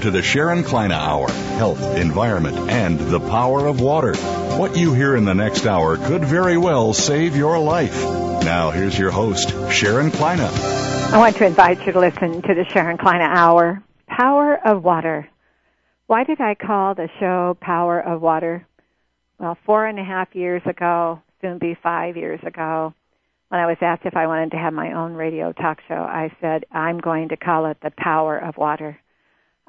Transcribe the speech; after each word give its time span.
To 0.00 0.10
the 0.10 0.22
Sharon 0.22 0.64
Kleyne 0.64 0.92
Hour 0.92 1.30
Health, 1.30 1.82
Environment, 1.94 2.56
and 2.70 2.98
the 2.98 3.20
Power 3.20 3.66
of 3.66 3.82
Water. 3.82 4.14
What 4.56 4.74
you 4.74 4.94
hear 4.94 5.14
in 5.14 5.26
the 5.26 5.34
next 5.34 5.66
hour 5.66 5.98
could 5.98 6.24
very 6.24 6.56
well 6.56 6.94
save 6.94 7.36
your 7.36 7.58
life. 7.58 8.02
Now, 8.02 8.70
here's 8.70 8.98
your 8.98 9.10
host, 9.10 9.50
Sharon 9.70 10.10
Kleyne. 10.10 10.40
I 10.40 11.18
want 11.18 11.36
to 11.36 11.44
invite 11.44 11.84
you 11.84 11.92
to 11.92 12.00
listen 12.00 12.40
to 12.40 12.54
the 12.54 12.64
Sharon 12.70 12.96
Kleyne 12.96 13.20
Hour 13.20 13.82
Power 14.06 14.58
of 14.66 14.82
Water. 14.82 15.28
Why 16.06 16.24
did 16.24 16.40
I 16.40 16.54
call 16.54 16.94
the 16.94 17.10
show 17.20 17.58
Power 17.60 18.00
of 18.00 18.22
Water? 18.22 18.66
Well, 19.38 19.58
four 19.66 19.86
and 19.86 19.98
a 19.98 20.04
half 20.04 20.34
years 20.34 20.62
ago, 20.64 21.20
soon 21.42 21.58
be 21.58 21.76
five 21.82 22.16
years 22.16 22.40
ago, 22.42 22.94
when 23.48 23.60
I 23.60 23.66
was 23.66 23.76
asked 23.82 24.06
if 24.06 24.16
I 24.16 24.28
wanted 24.28 24.52
to 24.52 24.56
have 24.56 24.72
my 24.72 24.94
own 24.94 25.12
radio 25.12 25.52
talk 25.52 25.80
show, 25.88 25.94
I 25.94 26.34
said, 26.40 26.64
I'm 26.72 27.00
going 27.00 27.28
to 27.28 27.36
call 27.36 27.66
it 27.66 27.76
the 27.82 27.92
Power 27.98 28.38
of 28.38 28.56
Water 28.56 28.98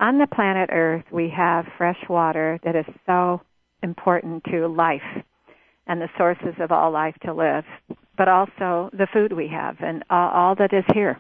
on 0.02 0.18
the 0.18 0.28
planet 0.28 0.70
Earth, 0.74 1.06
we 1.12 1.30
have 1.30 1.66
fresh 1.78 2.00
water 2.10 2.60
that 2.64 2.76
is 2.76 2.86
so 3.06 3.40
important 3.84 4.44
to 4.46 4.68
life 4.68 5.02
and 5.88 6.02
the 6.02 6.10
sources 6.18 6.56
of 6.60 6.72
all 6.72 6.92
life 6.92 7.16
to 7.24 7.34
live, 7.34 7.64
but 8.18 8.28
also 8.28 8.90
the 8.94 9.08
food 9.14 9.32
we 9.32 9.48
have 9.48 9.78
and 9.80 10.04
all 10.10 10.56
that 10.56 10.74
is 10.74 10.84
here 10.94 11.20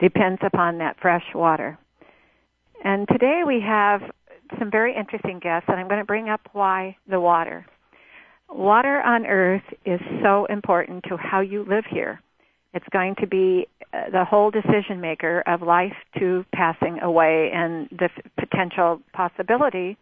depends 0.00 0.40
upon 0.44 0.78
that 0.78 0.96
fresh 1.00 1.24
water. 1.34 1.78
And 2.82 3.06
today 3.08 3.42
we 3.46 3.60
have 3.66 4.02
some 4.58 4.70
very 4.70 4.94
interesting 4.94 5.38
guests, 5.38 5.68
and 5.68 5.78
I'm 5.78 5.88
going 5.88 6.00
to 6.00 6.04
bring 6.04 6.28
up 6.28 6.40
why 6.52 6.96
the 7.08 7.20
water. 7.20 7.64
Water 8.50 9.00
on 9.00 9.24
Earth 9.24 9.62
is 9.86 10.00
so 10.22 10.46
important 10.46 11.04
to 11.08 11.16
how 11.16 11.40
you 11.40 11.64
live 11.64 11.84
here. 11.90 12.20
It's 12.74 12.86
going 12.90 13.14
to 13.20 13.26
be 13.26 13.68
uh, 13.92 14.10
the 14.10 14.24
whole 14.24 14.50
decision 14.50 15.00
maker 15.00 15.42
of 15.46 15.62
life 15.62 15.94
to 16.18 16.44
passing 16.52 16.98
away 17.00 17.50
and 17.54 17.88
the 17.90 18.06
f- 18.06 18.32
potential 18.36 19.00
possibility 19.12 19.96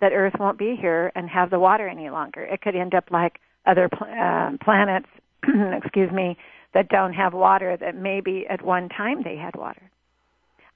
that 0.00 0.12
Earth 0.12 0.34
won't 0.38 0.58
be 0.58 0.76
here 0.78 1.12
and 1.14 1.30
have 1.30 1.50
the 1.50 1.60
water 1.60 1.88
any 1.88 2.10
longer. 2.10 2.42
It 2.42 2.60
could 2.60 2.74
end 2.74 2.94
up 2.94 3.04
like 3.10 3.38
other 3.64 3.88
pl- 3.88 4.08
uh, 4.08 4.50
planets, 4.62 5.06
excuse 5.82 6.10
me, 6.10 6.36
that 6.74 6.88
don't 6.88 7.12
have 7.12 7.32
water 7.32 7.76
that 7.80 7.94
maybe 7.94 8.44
at 8.50 8.62
one 8.62 8.88
time 8.88 9.22
they 9.22 9.36
had 9.36 9.54
water. 9.54 9.90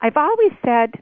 I've 0.00 0.16
always 0.16 0.52
said 0.64 0.92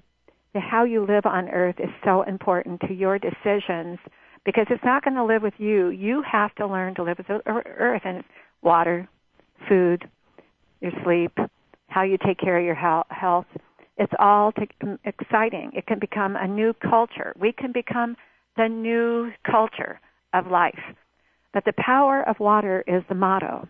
that 0.54 0.62
how 0.62 0.84
you 0.84 1.04
live 1.04 1.26
on 1.26 1.50
Earth 1.50 1.76
is 1.78 1.90
so 2.04 2.22
important 2.22 2.80
to 2.88 2.94
your 2.94 3.18
decisions 3.18 3.98
because 4.44 4.66
it's 4.70 4.84
not 4.84 5.04
going 5.04 5.14
to 5.14 5.24
live 5.24 5.42
with 5.42 5.54
you. 5.58 5.90
You 5.90 6.22
have 6.22 6.54
to 6.54 6.66
learn 6.66 6.94
to 6.94 7.02
live 7.02 7.18
with 7.18 7.26
the 7.28 7.42
Earth 7.46 8.02
and 8.04 8.24
water, 8.62 9.08
food, 9.68 10.08
your 10.80 10.92
sleep, 11.04 11.36
how 11.88 12.02
you 12.02 12.18
take 12.24 12.38
care 12.38 12.58
of 12.58 12.64
your 12.64 12.74
health. 12.74 13.46
It's 13.96 14.12
all 14.18 14.52
to, 14.52 14.66
um, 14.82 14.98
exciting. 15.04 15.72
It 15.74 15.86
can 15.86 15.98
become 15.98 16.36
a 16.36 16.46
new 16.46 16.72
culture. 16.72 17.32
We 17.38 17.52
can 17.52 17.72
become 17.72 18.16
the 18.56 18.68
new 18.68 19.32
culture 19.44 20.00
of 20.32 20.46
life. 20.46 20.80
But 21.52 21.64
the 21.64 21.72
power 21.72 22.22
of 22.22 22.38
water 22.38 22.84
is 22.86 23.02
the 23.08 23.14
motto 23.14 23.68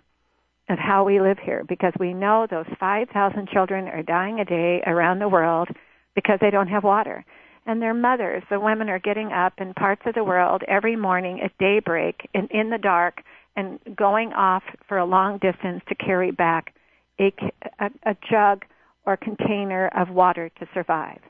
of 0.69 0.79
how 0.79 1.05
we 1.05 1.21
live 1.21 1.39
here 1.39 1.65
because 1.67 1.93
we 1.99 2.13
know 2.13 2.47
those 2.47 2.67
5,000 2.79 3.49
children 3.49 3.89
are 3.89 4.03
dying 4.03 4.41
a 4.41 4.45
day 4.45 4.83
around 4.87 5.19
the 5.19 5.29
world 5.29 5.69
because 6.15 6.39
they 6.41 6.51
don't 6.51 6.69
have 6.69 6.85
water. 6.85 7.25
And 7.65 7.81
their 7.81 7.95
mothers, 7.95 8.43
the 8.51 8.61
women 8.61 8.89
are 8.89 8.99
getting 8.99 9.33
up 9.33 9.55
in 9.59 9.75
parts 9.75 10.03
of 10.07 10.15
the 10.15 10.25
world 10.25 10.63
every 10.69 10.97
morning 10.97 11.41
at 11.43 11.57
daybreak 11.59 12.29
and 12.35 12.51
in 12.51 12.71
the 12.71 12.79
dark 12.79 13.23
and 13.57 13.79
going 13.95 14.33
off 14.33 14.63
for 14.89 14.99
a 14.99 15.05
long 15.05 15.39
distance 15.39 15.83
to 15.89 15.95
carry 15.95 16.31
back 16.31 16.75
a, 17.21 17.33
a, 17.81 17.91
a 18.05 18.17
jug 18.31 18.65
or 19.07 19.17
container 19.17 19.89
of 19.97 20.11
water 20.11 20.51
to 20.61 20.69
survive. 20.75 21.21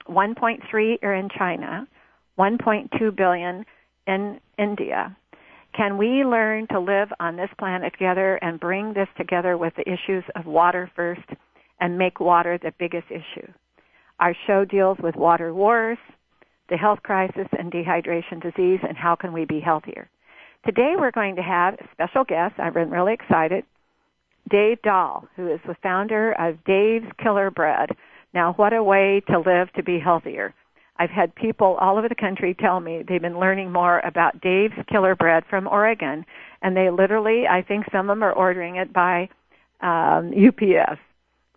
1.3 0.09 1.03
are 1.03 1.13
in 1.13 1.29
China, 1.37 1.87
1.2 2.39 3.15
billion 3.15 3.63
in 4.07 4.39
India, 4.57 5.15
can 5.77 5.97
we 5.97 6.23
learn 6.25 6.65
to 6.71 6.79
live 6.79 7.09
on 7.19 7.37
this 7.37 7.51
planet 7.59 7.93
together 7.93 8.39
and 8.41 8.59
bring 8.59 8.93
this 8.93 9.07
together 9.15 9.57
with 9.57 9.73
the 9.75 9.87
issues 9.87 10.23
of 10.35 10.47
water 10.47 10.89
first 10.95 11.21
and 11.79 11.99
make 11.99 12.19
water 12.19 12.57
the 12.57 12.73
biggest 12.79 13.05
issue? 13.11 13.47
Our 14.19 14.35
show 14.47 14.65
deals 14.65 14.97
with 15.01 15.15
water 15.15 15.53
wars, 15.53 15.99
the 16.69 16.77
health 16.77 16.99
crisis 17.03 17.47
and 17.57 17.71
dehydration 17.71 18.41
disease, 18.41 18.79
and 18.81 18.97
how 18.97 19.15
can 19.15 19.31
we 19.31 19.45
be 19.45 19.59
healthier. 19.59 20.09
Today 20.65 20.95
we're 20.97 21.11
going 21.11 21.35
to 21.35 21.43
have 21.43 21.75
a 21.75 21.87
special 21.93 22.23
guest. 22.23 22.55
I've 22.57 22.73
been 22.73 22.89
really 22.89 23.13
excited. 23.13 23.63
Dave 24.49 24.81
Dahl, 24.81 25.27
who 25.35 25.53
is 25.53 25.59
the 25.67 25.75
founder 25.83 26.31
of 26.39 26.63
Dave's 26.65 27.05
Killer 27.21 27.51
Bread. 27.51 27.89
Now, 28.33 28.53
what 28.53 28.73
a 28.73 28.83
way 28.83 29.21
to 29.29 29.39
live 29.39 29.71
to 29.73 29.83
be 29.83 29.99
healthier. 29.99 30.55
I've 30.99 31.09
had 31.09 31.35
people 31.35 31.77
all 31.79 31.97
over 31.97 32.09
the 32.09 32.15
country 32.15 32.55
tell 32.59 32.79
me 32.79 33.03
they've 33.07 33.21
been 33.21 33.39
learning 33.39 33.71
more 33.71 33.99
about 33.99 34.41
Dave's 34.41 34.73
Killer 34.89 35.15
Bread 35.15 35.43
from 35.49 35.67
Oregon, 35.67 36.25
and 36.61 36.75
they 36.75 36.89
literally, 36.89 37.47
I 37.47 37.61
think 37.61 37.85
some 37.91 38.09
of 38.09 38.15
them 38.15 38.23
are 38.23 38.33
ordering 38.33 38.77
it 38.77 38.91
by 38.91 39.29
um, 39.81 40.31
UPS. 40.33 40.99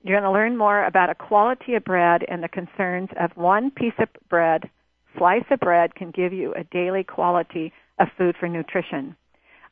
You're 0.03 0.19
going 0.19 0.23
to 0.23 0.31
learn 0.31 0.57
more 0.57 0.85
about 0.85 1.11
a 1.11 1.15
quality 1.15 1.75
of 1.75 1.85
bread 1.85 2.25
and 2.29 2.43
the 2.43 2.49
concerns 2.49 3.09
of 3.19 3.31
one 3.35 3.71
piece 3.71 3.95
of 3.99 4.09
bread, 4.29 4.69
slice 5.17 5.45
of 5.51 5.61
bread 5.61 5.95
can 5.95 6.11
give 6.11 6.33
you 6.33 6.55
a 6.55 6.65
daily 6.65 7.05
quality 7.05 7.73
of 7.99 8.09
food 8.17 8.37
for 8.39 8.49
nutrition. 8.49 9.17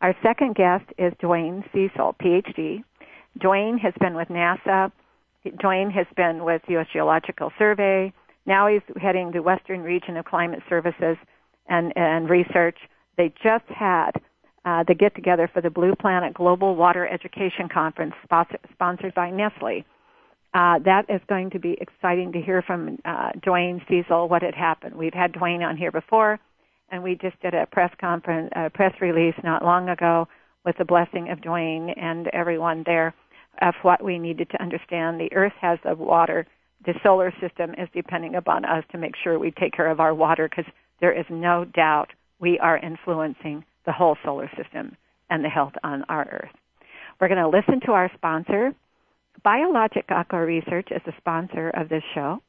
Our 0.00 0.14
second 0.22 0.54
guest 0.54 0.84
is 0.96 1.12
Duane 1.18 1.64
Cecil, 1.72 2.16
PhD. 2.22 2.84
Duane 3.40 3.78
has 3.78 3.94
been 4.00 4.14
with 4.14 4.28
NASA. 4.28 4.92
Duane 5.60 5.90
has 5.90 6.06
been 6.16 6.44
with 6.44 6.62
U.S. 6.68 6.86
Geological 6.92 7.52
Survey. 7.58 8.12
Now 8.48 8.66
he's 8.66 8.80
heading 8.98 9.30
the 9.30 9.42
Western 9.42 9.82
Region 9.82 10.16
of 10.16 10.24
Climate 10.24 10.62
Services 10.70 11.18
and, 11.68 11.92
and 11.96 12.30
Research. 12.30 12.78
They 13.18 13.30
just 13.42 13.66
had 13.68 14.12
uh, 14.64 14.84
the 14.88 14.94
get 14.94 15.14
together 15.14 15.50
for 15.52 15.60
the 15.60 15.68
Blue 15.68 15.94
Planet 15.94 16.32
Global 16.32 16.74
Water 16.74 17.06
Education 17.06 17.68
Conference 17.68 18.14
sponsor, 18.24 18.56
sponsored 18.72 19.14
by 19.14 19.30
Nestle. 19.30 19.84
Uh, 20.54 20.78
that 20.78 21.04
is 21.10 21.20
going 21.28 21.50
to 21.50 21.58
be 21.58 21.76
exciting 21.78 22.32
to 22.32 22.40
hear 22.40 22.62
from 22.62 22.98
uh, 23.04 23.32
Duane 23.42 23.82
Cecil 23.86 24.30
what 24.30 24.40
had 24.40 24.54
happened. 24.54 24.96
We've 24.96 25.12
had 25.12 25.34
Dwayne 25.34 25.60
on 25.60 25.76
here 25.76 25.92
before, 25.92 26.40
and 26.90 27.02
we 27.02 27.16
just 27.20 27.38
did 27.42 27.52
a 27.52 27.66
press 27.66 27.92
conference, 28.00 28.48
a 28.56 28.70
press 28.70 28.94
release 29.02 29.34
not 29.44 29.62
long 29.62 29.90
ago 29.90 30.26
with 30.64 30.76
the 30.78 30.86
blessing 30.86 31.28
of 31.30 31.40
Dwayne 31.40 31.92
and 32.00 32.28
everyone 32.28 32.82
there 32.86 33.14
of 33.60 33.74
what 33.82 34.02
we 34.02 34.18
needed 34.18 34.48
to 34.50 34.62
understand. 34.62 35.20
The 35.20 35.32
Earth 35.34 35.52
has 35.60 35.78
the 35.84 35.94
water 35.94 36.46
the 36.84 36.94
solar 37.02 37.32
system 37.40 37.72
is 37.76 37.88
depending 37.94 38.34
upon 38.34 38.64
us 38.64 38.84
to 38.92 38.98
make 38.98 39.14
sure 39.22 39.38
we 39.38 39.50
take 39.50 39.72
care 39.72 39.90
of 39.90 40.00
our 40.00 40.14
water 40.14 40.48
because 40.48 40.70
there 41.00 41.12
is 41.12 41.26
no 41.30 41.64
doubt 41.64 42.10
we 42.40 42.58
are 42.58 42.78
influencing 42.78 43.64
the 43.86 43.92
whole 43.92 44.16
solar 44.24 44.50
system 44.56 44.96
and 45.30 45.44
the 45.44 45.48
health 45.48 45.72
on 45.82 46.04
our 46.08 46.28
Earth. 46.30 46.54
We're 47.20 47.28
going 47.28 47.42
to 47.42 47.48
listen 47.48 47.80
to 47.86 47.92
our 47.92 48.10
sponsor. 48.14 48.72
Biologic 49.42 50.06
Aqua 50.08 50.44
Research 50.44 50.88
is 50.90 51.02
the 51.04 51.12
sponsor 51.18 51.70
of 51.70 51.88
this 51.88 52.02
show. 52.14 52.40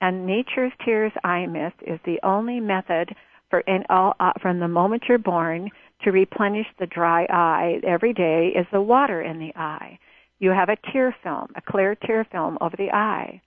And 0.00 0.26
Nature's 0.26 0.72
Tears 0.84 1.12
Eye 1.24 1.46
Mist 1.46 1.76
is 1.86 1.98
the 2.04 2.20
only 2.22 2.60
method 2.60 3.14
for 3.50 3.60
in 3.60 3.84
all, 3.88 4.14
uh, 4.20 4.32
from 4.40 4.58
the 4.58 4.68
moment 4.68 5.04
you're 5.08 5.18
born 5.18 5.70
to 6.02 6.10
replenish 6.10 6.66
the 6.78 6.86
dry 6.86 7.24
eye 7.30 7.80
every 7.86 8.12
day 8.12 8.52
is 8.54 8.66
the 8.72 8.80
water 8.80 9.22
in 9.22 9.38
the 9.38 9.52
eye. 9.56 9.98
You 10.38 10.50
have 10.50 10.68
a 10.68 10.76
tear 10.92 11.16
film, 11.22 11.48
a 11.56 11.62
clear 11.62 11.94
tear 11.94 12.26
film 12.30 12.58
over 12.60 12.76
the 12.76 12.90
eye. 12.92 13.40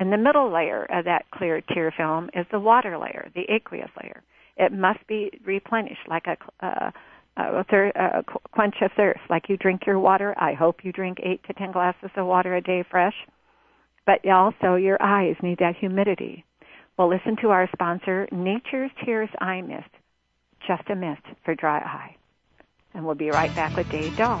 In 0.00 0.10
the 0.10 0.16
middle 0.16 0.52
layer 0.52 0.84
of 0.90 1.04
that 1.04 1.30
clear 1.32 1.60
tear 1.60 1.92
film 1.96 2.30
is 2.34 2.46
the 2.50 2.58
water 2.60 2.98
layer, 2.98 3.30
the 3.34 3.44
aqueous 3.48 3.90
layer. 4.02 4.22
It 4.56 4.72
must 4.72 5.06
be 5.06 5.30
replenished 5.44 6.08
like 6.08 6.26
a, 6.26 6.36
uh, 6.66 6.90
a, 7.36 7.64
thir- 7.64 8.24
quench 8.52 8.74
of 8.82 8.90
thirst, 8.96 9.20
like 9.30 9.48
you 9.48 9.56
drink 9.56 9.82
your 9.86 9.98
water. 9.98 10.34
I 10.36 10.54
hope 10.54 10.84
you 10.84 10.92
drink 10.92 11.18
eight 11.22 11.42
to 11.46 11.52
ten 11.54 11.72
glasses 11.72 12.10
of 12.16 12.26
water 12.26 12.56
a 12.56 12.60
day 12.60 12.84
fresh. 12.90 13.14
But 14.04 14.26
also 14.28 14.74
your 14.74 15.00
eyes 15.00 15.36
need 15.42 15.58
that 15.58 15.76
humidity. 15.78 16.44
Well, 16.98 17.08
listen 17.08 17.36
to 17.42 17.50
our 17.50 17.68
sponsor, 17.72 18.28
Nature's 18.32 18.90
Tears 19.04 19.30
Eye 19.40 19.62
Mist. 19.62 19.88
Just 20.66 20.88
a 20.90 20.94
mist 20.94 21.22
for 21.44 21.54
dry 21.54 21.78
eye. 21.78 22.16
And 22.94 23.04
we'll 23.04 23.14
be 23.14 23.30
right 23.30 23.54
back 23.54 23.76
with 23.76 23.88
Dave 23.88 24.16
Dahl. 24.16 24.40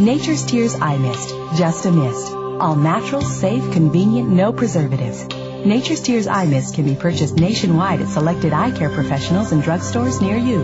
Nature's 0.00 0.44
Tears 0.44 0.76
Eye 0.76 0.96
Mist, 0.96 1.30
just 1.58 1.84
a 1.84 1.90
mist. 1.90 2.30
All 2.30 2.76
natural, 2.76 3.20
safe, 3.20 3.72
convenient, 3.72 4.28
no 4.28 4.52
preservatives. 4.52 5.24
Nature's 5.66 6.00
Tears 6.00 6.28
Eye 6.28 6.46
Mist 6.46 6.76
can 6.76 6.84
be 6.84 6.94
purchased 6.94 7.34
nationwide 7.34 8.00
at 8.00 8.06
selected 8.06 8.52
eye 8.52 8.70
care 8.70 8.90
professionals 8.90 9.50
and 9.50 9.60
drugstores 9.60 10.22
near 10.22 10.36
you. 10.36 10.60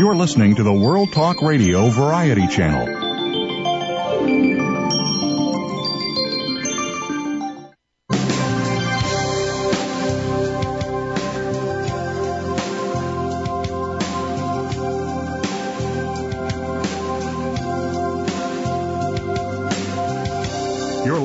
You're 0.00 0.16
listening 0.16 0.56
to 0.56 0.64
the 0.64 0.72
World 0.72 1.12
Talk 1.12 1.40
Radio 1.40 1.88
Variety 1.90 2.48
Channel. 2.48 3.03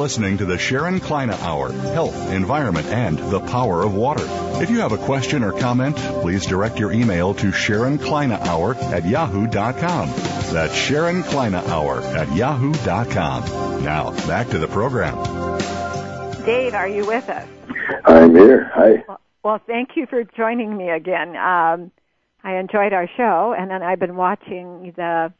Listening 0.09 0.39
to 0.39 0.45
the 0.45 0.57
Sharon 0.57 0.99
Kleyne 0.99 1.29
Hour, 1.29 1.71
Health, 1.71 2.31
Environment, 2.31 2.87
and 2.87 3.19
the 3.29 3.39
Power 3.41 3.83
of 3.83 3.93
Water. 3.93 4.25
If 4.59 4.71
you 4.71 4.79
have 4.79 4.91
a 4.91 4.97
question 4.97 5.43
or 5.43 5.51
comment, 5.51 5.95
please 5.97 6.47
direct 6.47 6.79
your 6.79 6.91
email 6.91 7.35
to 7.35 7.51
Sharon 7.51 7.99
Kleyne 7.99 8.31
Hour 8.31 8.73
at 8.73 9.05
yahoo.com. 9.05 10.09
That's 10.51 10.73
Sharon 10.73 11.21
Kleyne 11.21 11.53
Hour 11.53 12.01
at 12.01 12.35
yahoo.com. 12.35 13.83
Now, 13.83 14.09
back 14.25 14.49
to 14.49 14.57
the 14.57 14.67
program. 14.67 15.15
Dave, 16.43 16.73
are 16.73 16.87
you 16.87 17.05
with 17.05 17.29
us? 17.29 17.47
I'm 18.05 18.35
here. 18.35 18.71
Hi. 18.73 19.03
Well, 19.07 19.21
well 19.43 19.61
thank 19.67 19.89
you 19.93 20.07
for 20.07 20.23
joining 20.23 20.75
me 20.75 20.89
again. 20.89 21.35
Um, 21.35 21.91
I 22.43 22.55
enjoyed 22.55 22.93
our 22.93 23.07
show, 23.15 23.53
and 23.55 23.69
then 23.69 23.83
I've 23.83 23.99
been 23.99 24.15
watching 24.15 24.91
the 24.95 25.31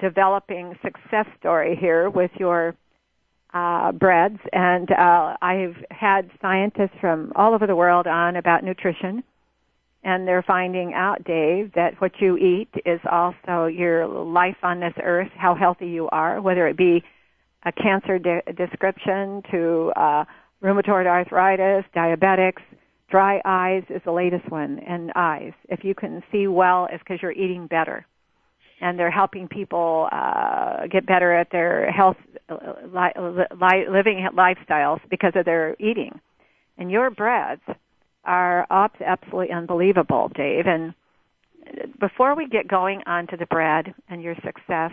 developing 0.00 0.78
success 0.82 1.26
story 1.38 1.76
here 1.78 2.08
with 2.08 2.30
your 2.38 2.74
uh, 3.54 3.92
breads, 3.92 4.38
and 4.52 4.90
uh, 4.90 5.36
I've 5.40 5.76
had 5.90 6.30
scientists 6.42 6.96
from 7.00 7.32
all 7.36 7.54
over 7.54 7.66
the 7.66 7.76
world 7.76 8.06
on 8.06 8.36
about 8.36 8.64
nutrition, 8.64 9.22
and 10.02 10.26
they're 10.26 10.42
finding 10.42 10.92
out, 10.94 11.24
Dave, 11.24 11.72
that 11.74 12.00
what 12.00 12.12
you 12.20 12.36
eat 12.36 12.68
is 12.84 13.00
also 13.10 13.66
your 13.66 14.06
life 14.06 14.56
on 14.62 14.80
this 14.80 14.94
earth, 15.02 15.30
how 15.36 15.54
healthy 15.54 15.88
you 15.88 16.08
are, 16.10 16.40
whether 16.40 16.66
it 16.66 16.76
be 16.76 17.02
a 17.64 17.72
cancer 17.72 18.18
de- 18.18 18.42
description 18.56 19.42
to 19.50 19.92
uh, 19.96 20.24
rheumatoid 20.62 21.06
arthritis, 21.06 21.84
diabetics, 21.94 22.62
dry 23.10 23.40
eyes 23.44 23.82
is 23.88 24.02
the 24.04 24.12
latest 24.12 24.48
one, 24.50 24.78
and 24.80 25.12
eyes. 25.16 25.52
If 25.68 25.82
you 25.82 25.94
can 25.94 26.22
see 26.30 26.46
well, 26.46 26.88
it's 26.92 27.02
because 27.02 27.22
you're 27.22 27.32
eating 27.32 27.66
better 27.66 28.06
and 28.80 28.98
they're 28.98 29.10
helping 29.10 29.48
people 29.48 30.08
uh, 30.12 30.86
get 30.88 31.06
better 31.06 31.32
at 31.32 31.50
their 31.50 31.90
health, 31.90 32.16
li- 32.48 33.38
li- 33.60 33.86
living 33.90 34.28
lifestyles 34.34 35.00
because 35.08 35.32
of 35.34 35.44
their 35.44 35.76
eating. 35.78 36.20
And 36.78 36.90
your 36.90 37.10
breads 37.10 37.62
are 38.24 38.66
absolutely 38.70 39.52
unbelievable, 39.52 40.30
Dave. 40.34 40.66
And 40.66 40.94
before 41.98 42.34
we 42.34 42.48
get 42.48 42.68
going 42.68 43.02
on 43.06 43.26
to 43.28 43.36
the 43.36 43.46
bread 43.46 43.94
and 44.08 44.22
your 44.22 44.34
success, 44.44 44.92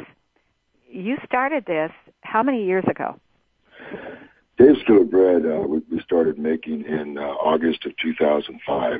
you 0.89 1.18
started 1.25 1.65
this 1.65 1.91
how 2.21 2.44
many 2.44 2.65
years 2.65 2.85
ago? 2.89 3.19
Dave's 4.57 4.80
Killer 4.85 5.03
Bread 5.03 5.45
uh, 5.45 5.68
we 5.68 6.00
started 6.01 6.38
making 6.38 6.85
in 6.85 7.18
uh, 7.18 7.21
August 7.21 7.85
of 7.85 7.94
2005. 7.97 9.00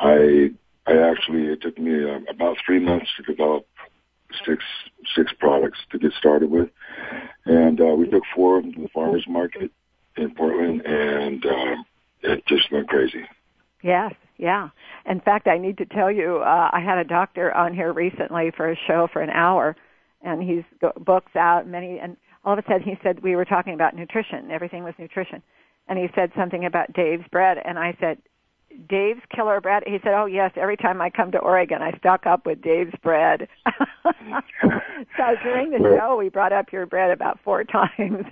I 0.00 0.50
I 0.86 0.96
actually 0.98 1.44
it 1.46 1.62
took 1.62 1.78
me 1.78 2.04
uh, 2.04 2.18
about 2.28 2.56
three 2.66 2.80
months 2.80 3.08
to 3.16 3.22
develop 3.22 3.66
six 4.46 4.64
six 5.16 5.32
products 5.38 5.78
to 5.90 5.98
get 5.98 6.12
started 6.18 6.50
with, 6.50 6.68
and 7.46 7.80
uh, 7.80 7.86
we 7.86 8.08
took 8.08 8.22
four 8.34 8.58
of 8.58 8.64
them 8.64 8.72
to 8.74 8.82
the 8.82 8.88
farmers 8.88 9.24
market 9.28 9.70
in 10.16 10.34
Portland, 10.34 10.82
and 10.84 11.44
uh, 11.44 11.76
it 12.22 12.44
just 12.46 12.70
went 12.70 12.88
crazy. 12.88 13.24
Yes, 13.82 14.14
yeah. 14.38 14.68
In 15.06 15.20
fact, 15.20 15.48
I 15.48 15.58
need 15.58 15.78
to 15.78 15.86
tell 15.86 16.10
you, 16.10 16.38
uh, 16.38 16.70
I 16.72 16.80
had 16.80 16.98
a 16.98 17.04
doctor 17.04 17.52
on 17.52 17.74
here 17.74 17.92
recently 17.92 18.52
for 18.56 18.70
a 18.70 18.76
show 18.86 19.08
for 19.12 19.20
an 19.22 19.30
hour, 19.30 19.76
and 20.22 20.42
he's 20.42 20.64
books 21.04 21.34
out 21.36 21.66
many, 21.66 21.98
and 21.98 22.16
all 22.44 22.52
of 22.52 22.58
a 22.58 22.62
sudden 22.68 22.82
he 22.82 22.98
said 23.02 23.22
we 23.22 23.36
were 23.36 23.44
talking 23.44 23.74
about 23.74 23.96
nutrition. 23.96 24.50
Everything 24.50 24.84
was 24.84 24.94
nutrition, 24.98 25.42
and 25.88 25.98
he 25.98 26.08
said 26.14 26.30
something 26.36 26.64
about 26.64 26.92
Dave's 26.92 27.26
bread, 27.30 27.58
and 27.64 27.78
I 27.78 27.96
said, 28.00 28.18
Dave's 28.88 29.20
Killer 29.34 29.60
Bread? 29.60 29.82
He 29.86 29.98
said, 30.02 30.14
"Oh 30.14 30.26
yes, 30.26 30.52
every 30.56 30.76
time 30.76 31.00
I 31.00 31.10
come 31.10 31.32
to 31.32 31.38
Oregon, 31.38 31.82
I 31.82 31.96
stock 31.98 32.26
up 32.26 32.46
with 32.46 32.62
Dave's 32.62 32.94
bread." 33.02 33.48
so 35.16 35.24
during 35.42 35.70
the 35.70 35.96
show, 35.98 36.16
we 36.16 36.28
brought 36.28 36.52
up 36.52 36.72
your 36.72 36.86
bread 36.86 37.10
about 37.10 37.38
four 37.44 37.64
times. 37.98 38.26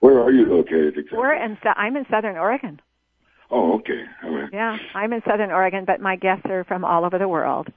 Where 0.00 0.20
are 0.20 0.30
you 0.30 0.46
located 0.46 0.96
exactly? 0.96 1.18
We're 1.18 1.34
in. 1.34 1.58
I'm 1.76 1.96
in 1.96 2.06
Southern 2.10 2.36
Oregon. 2.36 2.80
Oh, 3.50 3.76
okay. 3.76 4.04
Right. 4.22 4.50
Yeah, 4.52 4.76
I'm 4.94 5.12
in 5.12 5.22
Southern 5.26 5.50
Oregon, 5.50 5.84
but 5.86 6.00
my 6.00 6.16
guests 6.16 6.46
are 6.46 6.64
from 6.64 6.84
all 6.84 7.04
over 7.04 7.18
the 7.18 7.28
world. 7.28 7.68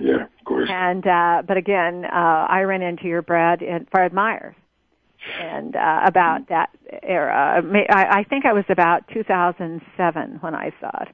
Yeah, 0.00 0.24
of 0.24 0.44
course. 0.44 0.68
And 0.70 1.06
uh 1.06 1.42
but 1.46 1.56
again, 1.56 2.04
uh 2.04 2.46
I 2.48 2.62
ran 2.62 2.82
into 2.82 3.04
your 3.04 3.22
bread 3.22 3.62
at 3.62 3.90
Fred 3.90 4.12
Meyer's 4.12 4.54
and 5.40 5.76
uh, 5.76 6.00
about 6.04 6.48
that 6.48 6.70
era. 7.02 7.62
I, 7.90 8.20
I 8.20 8.24
think 8.24 8.46
I 8.46 8.52
was 8.52 8.64
about 8.68 9.06
2007 9.12 10.38
when 10.40 10.54
I 10.54 10.72
saw 10.80 10.90
it. 11.02 11.08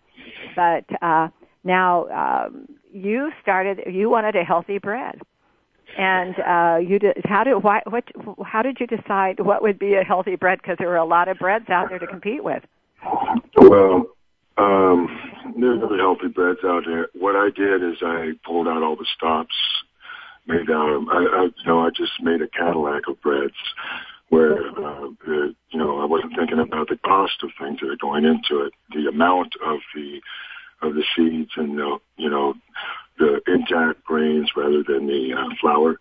But 0.54 0.84
uh, 1.02 1.28
now 1.64 2.46
um, 2.46 2.68
you 2.92 3.30
started. 3.42 3.80
You 3.92 4.10
wanted 4.10 4.36
a 4.36 4.44
healthy 4.44 4.78
bread, 4.78 5.20
and 5.98 6.34
uh, 6.38 6.78
you 6.78 6.98
did. 6.98 7.16
How 7.24 7.44
did 7.44 7.62
why, 7.62 7.82
what? 7.86 8.04
How 8.44 8.62
did 8.62 8.78
you 8.80 8.86
decide 8.86 9.40
what 9.40 9.62
would 9.62 9.78
be 9.78 9.94
a 9.94 10.02
healthy 10.02 10.36
bread? 10.36 10.58
Because 10.62 10.76
there 10.78 10.88
were 10.88 10.96
a 10.96 11.04
lot 11.04 11.28
of 11.28 11.38
breads 11.38 11.68
out 11.68 11.88
there 11.88 11.98
to 11.98 12.06
compete 12.06 12.42
with. 12.42 12.62
Well, 13.56 14.06
um, 14.58 15.08
there's 15.58 15.82
other 15.82 15.98
healthy 15.98 16.28
breads 16.28 16.60
out 16.64 16.84
there. 16.86 17.08
What 17.14 17.36
I 17.36 17.50
did 17.54 17.82
is 17.82 17.98
I 18.02 18.32
pulled 18.44 18.68
out 18.68 18.82
all 18.82 18.96
the 18.96 19.06
stops, 19.16 19.54
made 20.46 20.70
out. 20.70 20.96
um, 20.96 21.08
I, 21.10 21.16
I 21.16 21.42
you 21.44 21.66
know 21.66 21.80
I 21.80 21.90
just 21.90 22.12
made 22.22 22.42
a 22.42 22.48
Cadillac 22.48 23.08
of 23.08 23.20
breads 23.20 23.54
where 24.28 24.58
uh, 24.58 25.08
the, 25.24 25.54
you 25.70 25.78
know 25.78 26.00
I 26.00 26.04
wasn't 26.04 26.34
thinking 26.36 26.58
about 26.58 26.88
the 26.88 26.98
cost 26.98 27.42
of 27.42 27.50
things 27.60 27.80
that 27.80 27.90
are 27.90 27.96
going 27.96 28.24
into 28.24 28.64
it, 28.64 28.72
the 28.90 29.08
amount 29.08 29.54
of 29.64 29.78
the 29.94 30.20
of 30.82 30.94
the 30.94 31.04
seeds 31.14 31.50
and 31.56 31.78
the 31.78 31.98
you 32.16 32.30
know 32.30 32.54
the 33.18 33.40
intact 33.46 34.04
grains 34.04 34.50
rather 34.56 34.82
than 34.82 35.06
the 35.06 35.32
uh, 35.36 35.54
flour, 35.60 35.98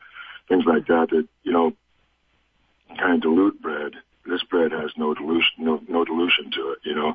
things 0.49 0.63
like 0.65 0.87
that 0.87 1.07
that 1.11 1.27
you 1.43 1.51
know 1.51 1.71
kind 2.97 3.15
of 3.15 3.21
dilute 3.21 3.61
bread 3.61 3.93
this 4.27 4.43
bread 4.43 4.71
has 4.71 4.91
no 4.97 5.13
dilution, 5.13 5.53
no, 5.59 5.81
no 5.87 6.03
dilution 6.03 6.51
to 6.51 6.71
it, 6.71 6.79
you 6.83 6.95
know, 6.95 7.13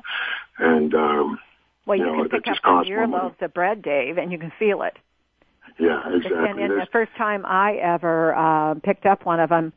and 0.57 0.93
um, 0.93 1.39
well, 1.85 1.97
you, 1.97 2.05
you 2.05 2.11
know, 2.11 2.29
can 2.29 2.41
pick 2.41 2.47
up 2.47 2.57
on 2.63 2.87
your 2.87 3.07
loaves 3.07 3.35
of 3.41 3.53
bread, 3.53 3.81
Dave, 3.81 4.17
and 4.17 4.31
you 4.31 4.37
can 4.37 4.51
feel 4.57 4.81
it. 4.83 4.97
Yeah, 5.79 6.01
exactly. 6.13 6.49
And, 6.49 6.59
and 6.59 6.81
the 6.81 6.87
first 6.91 7.11
time 7.17 7.45
I 7.45 7.75
ever 7.75 8.35
uh, 8.35 8.75
picked 8.75 9.05
up 9.05 9.25
one 9.25 9.39
of 9.39 9.49
them, 9.49 9.73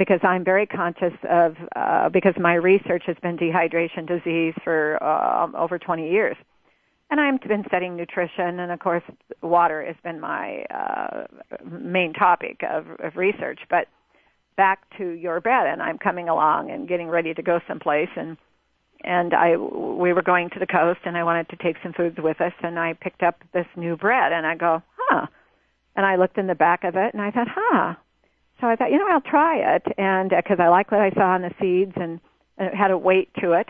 because 0.00 0.20
I'm 0.22 0.44
very 0.44 0.64
conscious 0.64 1.12
of, 1.28 1.56
uh, 1.76 2.08
because 2.08 2.32
my 2.40 2.54
research 2.54 3.02
has 3.06 3.16
been 3.22 3.36
dehydration 3.36 4.08
disease 4.08 4.54
for 4.64 4.98
uh, 5.02 5.48
over 5.54 5.78
20 5.78 6.10
years. 6.10 6.38
And 7.10 7.20
I've 7.20 7.38
been 7.46 7.64
studying 7.68 7.96
nutrition, 7.96 8.60
and 8.60 8.72
of 8.72 8.78
course, 8.78 9.02
water 9.42 9.84
has 9.84 9.96
been 10.02 10.18
my 10.18 10.64
uh, 10.74 11.26
main 11.70 12.14
topic 12.14 12.62
of, 12.62 12.86
of 12.98 13.16
research. 13.16 13.60
But 13.68 13.88
back 14.56 14.78
to 14.96 15.04
your 15.10 15.38
bread, 15.38 15.66
and 15.66 15.82
I'm 15.82 15.98
coming 15.98 16.30
along 16.30 16.70
and 16.70 16.88
getting 16.88 17.08
ready 17.08 17.34
to 17.34 17.42
go 17.42 17.60
someplace, 17.68 18.08
and 18.16 18.38
and 19.04 19.34
I 19.34 19.58
we 19.58 20.14
were 20.14 20.22
going 20.22 20.48
to 20.50 20.58
the 20.58 20.66
coast, 20.66 21.00
and 21.04 21.14
I 21.14 21.24
wanted 21.24 21.50
to 21.50 21.56
take 21.56 21.76
some 21.82 21.92
foods 21.92 22.16
with 22.18 22.40
us, 22.40 22.54
and 22.62 22.78
I 22.78 22.94
picked 22.94 23.22
up 23.22 23.42
this 23.52 23.66
new 23.76 23.98
bread, 23.98 24.32
and 24.32 24.46
I 24.46 24.54
go, 24.54 24.82
huh, 24.96 25.26
and 25.94 26.06
I 26.06 26.16
looked 26.16 26.38
in 26.38 26.46
the 26.46 26.54
back 26.54 26.84
of 26.84 26.94
it, 26.96 27.12
and 27.12 27.20
I 27.22 27.30
thought, 27.30 27.48
huh. 27.50 27.94
So 28.60 28.66
I 28.66 28.76
thought, 28.76 28.90
you 28.90 28.98
know, 28.98 29.08
I'll 29.08 29.22
try 29.22 29.76
it, 29.76 29.82
and 29.96 30.30
because 30.30 30.58
I 30.60 30.68
like 30.68 30.90
what 30.90 31.00
I 31.00 31.10
saw 31.12 31.30
on 31.34 31.42
the 31.42 31.52
seeds, 31.60 31.92
and, 31.96 32.20
and 32.58 32.68
it 32.68 32.74
had 32.74 32.90
a 32.90 32.98
weight 32.98 33.30
to 33.40 33.52
it, 33.52 33.68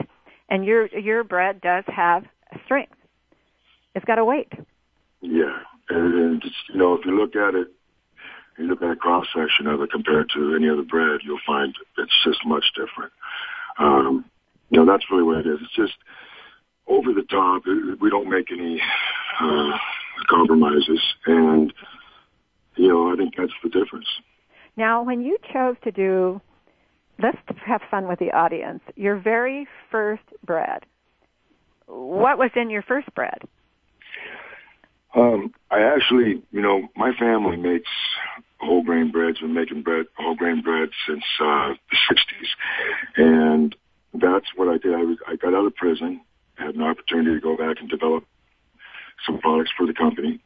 and 0.49 0.65
your 0.65 0.87
your 0.87 1.23
bread 1.23 1.61
does 1.61 1.85
have 1.87 2.25
strength. 2.65 2.95
It's 3.95 4.05
got 4.05 4.19
a 4.19 4.25
weight. 4.25 4.53
Yeah, 5.21 5.59
and, 5.89 6.15
and 6.15 6.43
just, 6.43 6.55
you 6.69 6.79
know, 6.79 6.95
if 6.95 7.05
you 7.05 7.17
look 7.17 7.37
at 7.37 7.55
it, 7.55 7.69
you 8.59 8.67
look 8.67 8.83
at 8.83 8.91
a 8.91 8.97
cross 8.97 9.27
section 9.35 9.67
of 9.67 9.81
it 9.81 9.91
compared 9.91 10.31
to 10.35 10.55
any 10.55 10.69
other 10.69 10.83
bread, 10.83 11.21
you'll 11.23 11.39
find 11.47 11.75
it's 11.99 12.25
just 12.25 12.45
much 12.45 12.65
different. 12.75 13.13
Um, 13.79 14.25
you 14.71 14.79
know, 14.79 14.87
that's 14.91 15.05
really 15.11 15.23
what 15.23 15.39
it 15.39 15.47
is. 15.47 15.59
It's 15.63 15.75
just 15.75 15.95
over 16.87 17.13
the 17.13 17.23
top. 17.23 17.63
We 18.01 18.11
don't 18.11 18.29
make 18.31 18.51
any 18.51 18.81
uh, 19.41 19.79
compromises, 20.29 21.01
and 21.27 21.73
you 22.77 22.89
know, 22.89 23.13
I 23.13 23.17
think 23.17 23.35
that's 23.37 23.53
the 23.63 23.69
difference. 23.69 24.07
Now, 24.77 25.03
when 25.03 25.23
you 25.23 25.37
chose 25.53 25.77
to 25.85 25.91
do, 25.91 26.41
let's 27.23 27.39
have 27.65 27.81
fun 27.91 28.09
with 28.09 28.19
the 28.19 28.33
audience. 28.33 28.81
Your 28.97 29.17
very 29.17 29.67
first 29.91 30.23
bread. 30.45 30.85
What 31.87 32.39
was 32.39 32.51
in 32.55 32.71
your 32.71 32.83
first 32.83 33.13
bread? 33.15 33.43
Um, 35.15 35.53
I 35.71 35.81
actually, 35.83 36.43
you 36.53 36.61
know, 36.61 36.89
my 36.97 37.13
family 37.19 37.57
makes 37.57 37.91
whole 38.61 38.83
grain 38.83 39.11
breads. 39.11 39.41
Been 39.41 39.55
making 39.55 39.83
bread, 39.83 40.07
whole 40.17 40.37
grain 40.37 40.63
bread 40.63 40.91
since 41.07 41.25
uh, 41.41 41.73
the 41.91 41.97
'60s, 42.15 43.17
and 43.17 43.77
that's 44.15 44.47
what 44.55 44.69
I 44.69 44.79
did. 44.79 44.95
I, 44.95 45.03
was, 45.03 45.19
I 45.27 45.37
got 45.37 45.55
out 45.55 45.67
of 45.67 45.75
prison, 45.75 46.21
had 46.55 46.77
an 46.77 46.83
opportunity 46.83 47.35
to 47.35 47.41
go 47.41 47.57
back 47.57 47.81
and 47.81 47.89
develop 47.89 48.25
some 49.27 49.39
products 49.39 49.71
for 49.77 49.87
the 49.87 49.95
company. 49.95 50.41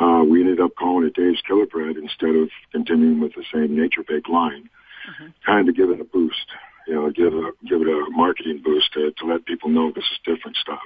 Uh, 0.00 0.24
we 0.28 0.40
ended 0.40 0.60
up 0.60 0.72
calling 0.76 1.06
it 1.06 1.14
Dave's 1.14 1.40
Killer 1.46 1.66
Bread 1.66 1.96
instead 1.96 2.34
of 2.34 2.48
continuing 2.72 3.20
with 3.20 3.32
the 3.34 3.44
same 3.52 3.76
Nature 3.76 4.02
Bake 4.06 4.28
line, 4.28 4.68
Mm-hmm. 5.04 5.26
kind 5.44 5.68
of 5.68 5.76
give 5.76 5.90
it 5.90 6.00
a 6.00 6.04
boost, 6.04 6.46
you 6.86 6.94
know, 6.94 7.10
give 7.10 7.34
a 7.34 7.50
give 7.68 7.82
it 7.82 7.88
a 7.88 8.06
marketing 8.10 8.62
boost 8.64 8.90
to, 8.94 9.12
to 9.18 9.26
let 9.26 9.44
people 9.44 9.68
know 9.68 9.92
this 9.94 10.04
is 10.04 10.18
different 10.24 10.56
stuff. 10.56 10.80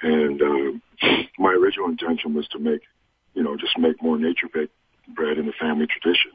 And 0.00 0.40
uh, 0.40 1.06
my 1.38 1.50
original 1.50 1.88
intention 1.88 2.32
was 2.32 2.48
to 2.48 2.58
make, 2.58 2.80
you 3.34 3.42
know, 3.42 3.54
just 3.54 3.78
make 3.78 4.02
more 4.02 4.18
Nature 4.18 4.48
Bake 4.52 4.70
bread 5.14 5.36
in 5.36 5.44
the 5.44 5.52
family 5.60 5.86
tradition. 5.86 6.32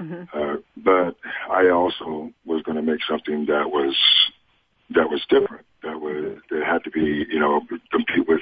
Mm-hmm. 0.00 0.36
Uh, 0.36 0.56
but 0.76 1.14
I 1.48 1.70
also 1.70 2.32
was 2.44 2.62
going 2.64 2.76
to 2.76 2.82
make 2.82 3.00
something 3.08 3.46
that 3.46 3.70
was 3.70 3.96
that 4.90 5.08
was 5.10 5.24
different. 5.28 5.64
That 5.84 6.00
was 6.00 6.38
that 6.50 6.64
had 6.66 6.82
to 6.84 6.90
be, 6.90 7.24
you 7.30 7.38
know, 7.38 7.60
compete 7.92 8.26
with 8.26 8.40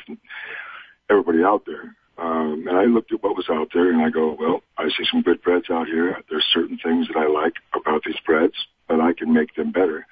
everybody 1.11 1.43
out 1.45 1.65
there. 1.67 1.95
Um, 2.21 2.67
and 2.69 2.77
I 2.77 2.85
looked 2.85 3.13
at 3.13 3.23
what 3.23 3.35
was 3.35 3.49
out 3.51 3.71
there, 3.73 3.91
and 3.91 4.03
I 4.03 4.11
go, 4.11 4.37
well, 4.39 4.63
I 4.77 4.89
see 4.89 5.05
some 5.11 5.23
good 5.23 5.41
breads 5.41 5.71
out 5.71 5.87
here. 5.87 6.19
There's 6.29 6.47
certain 6.53 6.79
things 6.79 7.09
that 7.09 7.17
I 7.17 7.27
like 7.27 7.55
about 7.75 8.03
these 8.05 8.21
breads, 8.27 8.55
but 8.89 9.01
I 9.01 9.15
can 9.15 9.33
make 9.33 9.55
them 9.55 9.73
better 9.73 10.07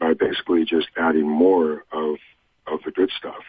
by 0.00 0.14
basically 0.14 0.64
just 0.64 0.88
adding 0.96 1.28
more 1.28 1.84
of 1.92 2.16
of 2.66 2.80
the 2.86 2.90
good 2.90 3.10
stuff. 3.18 3.44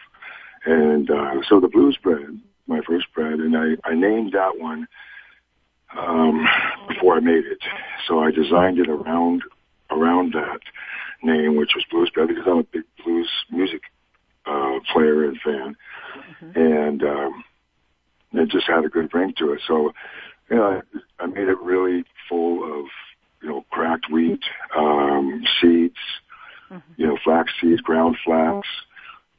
And 0.66 1.10
uh, 1.10 1.36
so 1.48 1.58
the 1.58 1.68
blues 1.68 1.96
bread, 2.02 2.38
my 2.66 2.80
first 2.86 3.06
bread, 3.14 3.40
and 3.40 3.56
I, 3.56 3.76
I 3.88 3.94
named 3.94 4.32
that 4.32 4.58
one 4.58 4.86
um, 5.96 6.46
before 6.88 7.16
I 7.16 7.20
made 7.20 7.46
it. 7.46 7.60
So 8.06 8.18
I 8.18 8.30
designed 8.30 8.78
it 8.78 8.88
around 8.88 9.42
around 9.90 10.34
that 10.34 10.60
name, 11.22 11.56
which 11.56 11.70
was 11.74 11.84
blues 11.90 12.10
bread, 12.10 12.28
because 12.28 12.44
I'm 12.46 12.58
a 12.58 12.62
big 12.64 12.82
blues 13.02 13.30
music 13.50 13.80
uh, 14.44 14.80
player 14.92 15.24
and 15.24 15.38
fan, 15.40 15.76
and 16.54 17.02
um, 17.02 17.44
it 18.38 18.48
just 18.48 18.66
had 18.66 18.84
a 18.84 18.88
good 18.88 19.12
ring 19.14 19.34
to 19.38 19.52
it. 19.52 19.60
So, 19.66 19.92
you 20.50 20.56
know, 20.56 20.82
I, 21.20 21.22
I 21.22 21.26
made 21.26 21.48
it 21.48 21.60
really 21.60 22.04
full 22.28 22.80
of 22.80 22.86
you 23.42 23.48
know 23.48 23.64
cracked 23.70 24.10
wheat, 24.10 24.42
um, 24.76 25.44
seeds, 25.60 25.96
you 26.96 27.06
know, 27.06 27.18
flax 27.22 27.52
seeds, 27.60 27.80
ground 27.80 28.16
flax, 28.24 28.66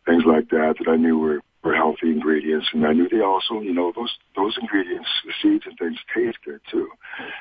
things 0.06 0.24
like 0.26 0.50
that 0.50 0.76
that 0.80 0.90
I 0.90 0.96
knew 0.96 1.18
were 1.18 1.42
were 1.68 1.76
healthy 1.76 2.10
ingredients, 2.10 2.68
and 2.74 2.86
I 2.88 2.94
knew 2.94 3.10
they 3.10 3.22
also, 3.22 3.62
you 3.62 3.74
know, 3.74 3.92
those 3.94 4.14
those 4.36 4.58
ingredients, 4.60 5.10
the 5.26 5.34
seeds 5.42 5.66
and 5.68 5.78
things, 5.78 5.98
taste 6.16 6.38
good 6.46 6.62
too. 6.72 6.90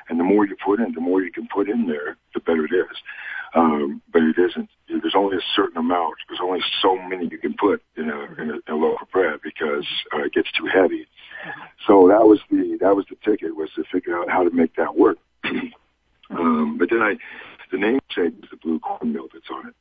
And 0.09 0.19
the 0.19 0.23
more 0.23 0.45
you 0.45 0.55
put 0.63 0.79
in, 0.79 0.93
the 0.93 1.01
more 1.01 1.21
you 1.21 1.31
can 1.31 1.47
put 1.47 1.69
in 1.69 1.87
there, 1.87 2.17
the 2.33 2.41
better 2.41 2.65
it 2.65 2.73
is. 2.73 2.97
Um, 3.55 4.01
but 4.11 4.21
it 4.23 4.35
isn't. 4.37 4.69
There's 4.89 5.15
only 5.15 5.37
a 5.37 5.47
certain 5.55 5.77
amount. 5.77 6.15
There's 6.27 6.41
only 6.43 6.59
so 6.81 6.97
many 6.97 7.29
you 7.31 7.37
can 7.37 7.55
put 7.55 7.81
in 7.95 8.09
a 8.09 8.41
in 8.41 8.49
a, 8.49 8.53
in 8.53 8.61
a 8.67 8.75
loaf 8.75 9.01
of 9.01 9.09
bread 9.11 9.39
because 9.41 9.87
uh, 10.13 10.23
it 10.23 10.33
gets 10.33 10.51
too 10.51 10.67
heavy. 10.67 11.07
So 11.87 12.09
that 12.09 12.27
was 12.27 12.39
the 12.51 12.77
that 12.81 12.95
was 12.95 13.05
the 13.09 13.15
ticket 13.23 13.55
was 13.55 13.69
to 13.75 13.83
figure 13.91 14.19
out 14.19 14.29
how 14.29 14.43
to 14.43 14.51
make 14.51 14.75
that 14.75 14.97
work. 14.97 15.17
um, 16.31 16.77
but 16.77 16.89
then 16.89 17.01
I, 17.01 17.15
the 17.71 17.77
namesake 17.77 18.39
was 18.41 18.49
the 18.51 18.57
blue 18.57 18.79
cornmeal 18.79 19.27
that's 19.31 19.49
on 19.49 19.69
it. 19.69 19.75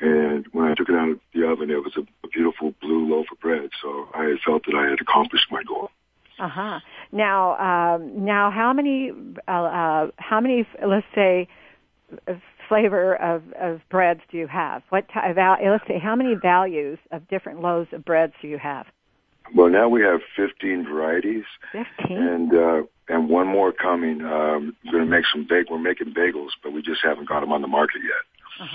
And 0.00 0.46
when 0.52 0.66
I 0.66 0.74
took 0.74 0.88
it 0.88 0.94
out 0.94 1.08
of 1.08 1.20
the 1.34 1.46
oven, 1.48 1.70
it 1.70 1.82
was 1.82 1.96
a, 1.96 2.00
a 2.24 2.28
beautiful 2.28 2.74
blue 2.80 3.08
loaf 3.08 3.26
of 3.32 3.40
bread. 3.40 3.70
So 3.82 4.08
I 4.14 4.34
felt 4.44 4.64
that 4.66 4.74
I 4.74 4.90
had 4.90 5.00
accomplished 5.00 5.46
my 5.50 5.62
goal. 5.62 5.90
Uh 6.38 6.48
huh. 6.48 6.80
Now, 7.12 7.56
um, 7.96 8.24
now, 8.24 8.50
how 8.50 8.72
many, 8.74 9.10
uh, 9.48 9.50
uh, 9.50 10.10
how 10.16 10.40
many, 10.40 10.66
let's 10.86 11.06
say, 11.14 11.48
flavor 12.68 13.14
of, 13.16 13.42
of 13.58 13.80
breads 13.90 14.20
do 14.30 14.36
you 14.36 14.46
have? 14.46 14.82
What 14.90 15.06
ty- 15.12 15.32
val- 15.32 15.56
let's 15.64 15.86
say, 15.88 15.98
how 15.98 16.14
many 16.14 16.34
values 16.34 16.98
of 17.10 17.26
different 17.28 17.60
loaves 17.60 17.88
of 17.92 18.04
breads 18.04 18.34
do 18.42 18.48
you 18.48 18.58
have? 18.58 18.86
Well, 19.54 19.70
now 19.70 19.88
we 19.88 20.02
have 20.02 20.20
15 20.36 20.84
varieties, 20.84 21.44
Fifteen. 21.72 22.18
and 22.18 22.52
uh, 22.52 22.82
and 23.08 23.28
one 23.28 23.46
more 23.46 23.72
coming. 23.72 24.20
Um, 24.22 24.76
we're 24.84 24.92
going 24.92 25.04
to 25.04 25.10
make 25.10 25.24
some 25.32 25.46
bag. 25.46 25.66
We're 25.70 25.78
making 25.78 26.14
bagels, 26.14 26.50
but 26.62 26.72
we 26.72 26.82
just 26.82 27.00
haven't 27.02 27.28
got 27.28 27.40
them 27.40 27.52
on 27.52 27.62
the 27.62 27.68
market 27.68 28.00
yet. 28.02 28.68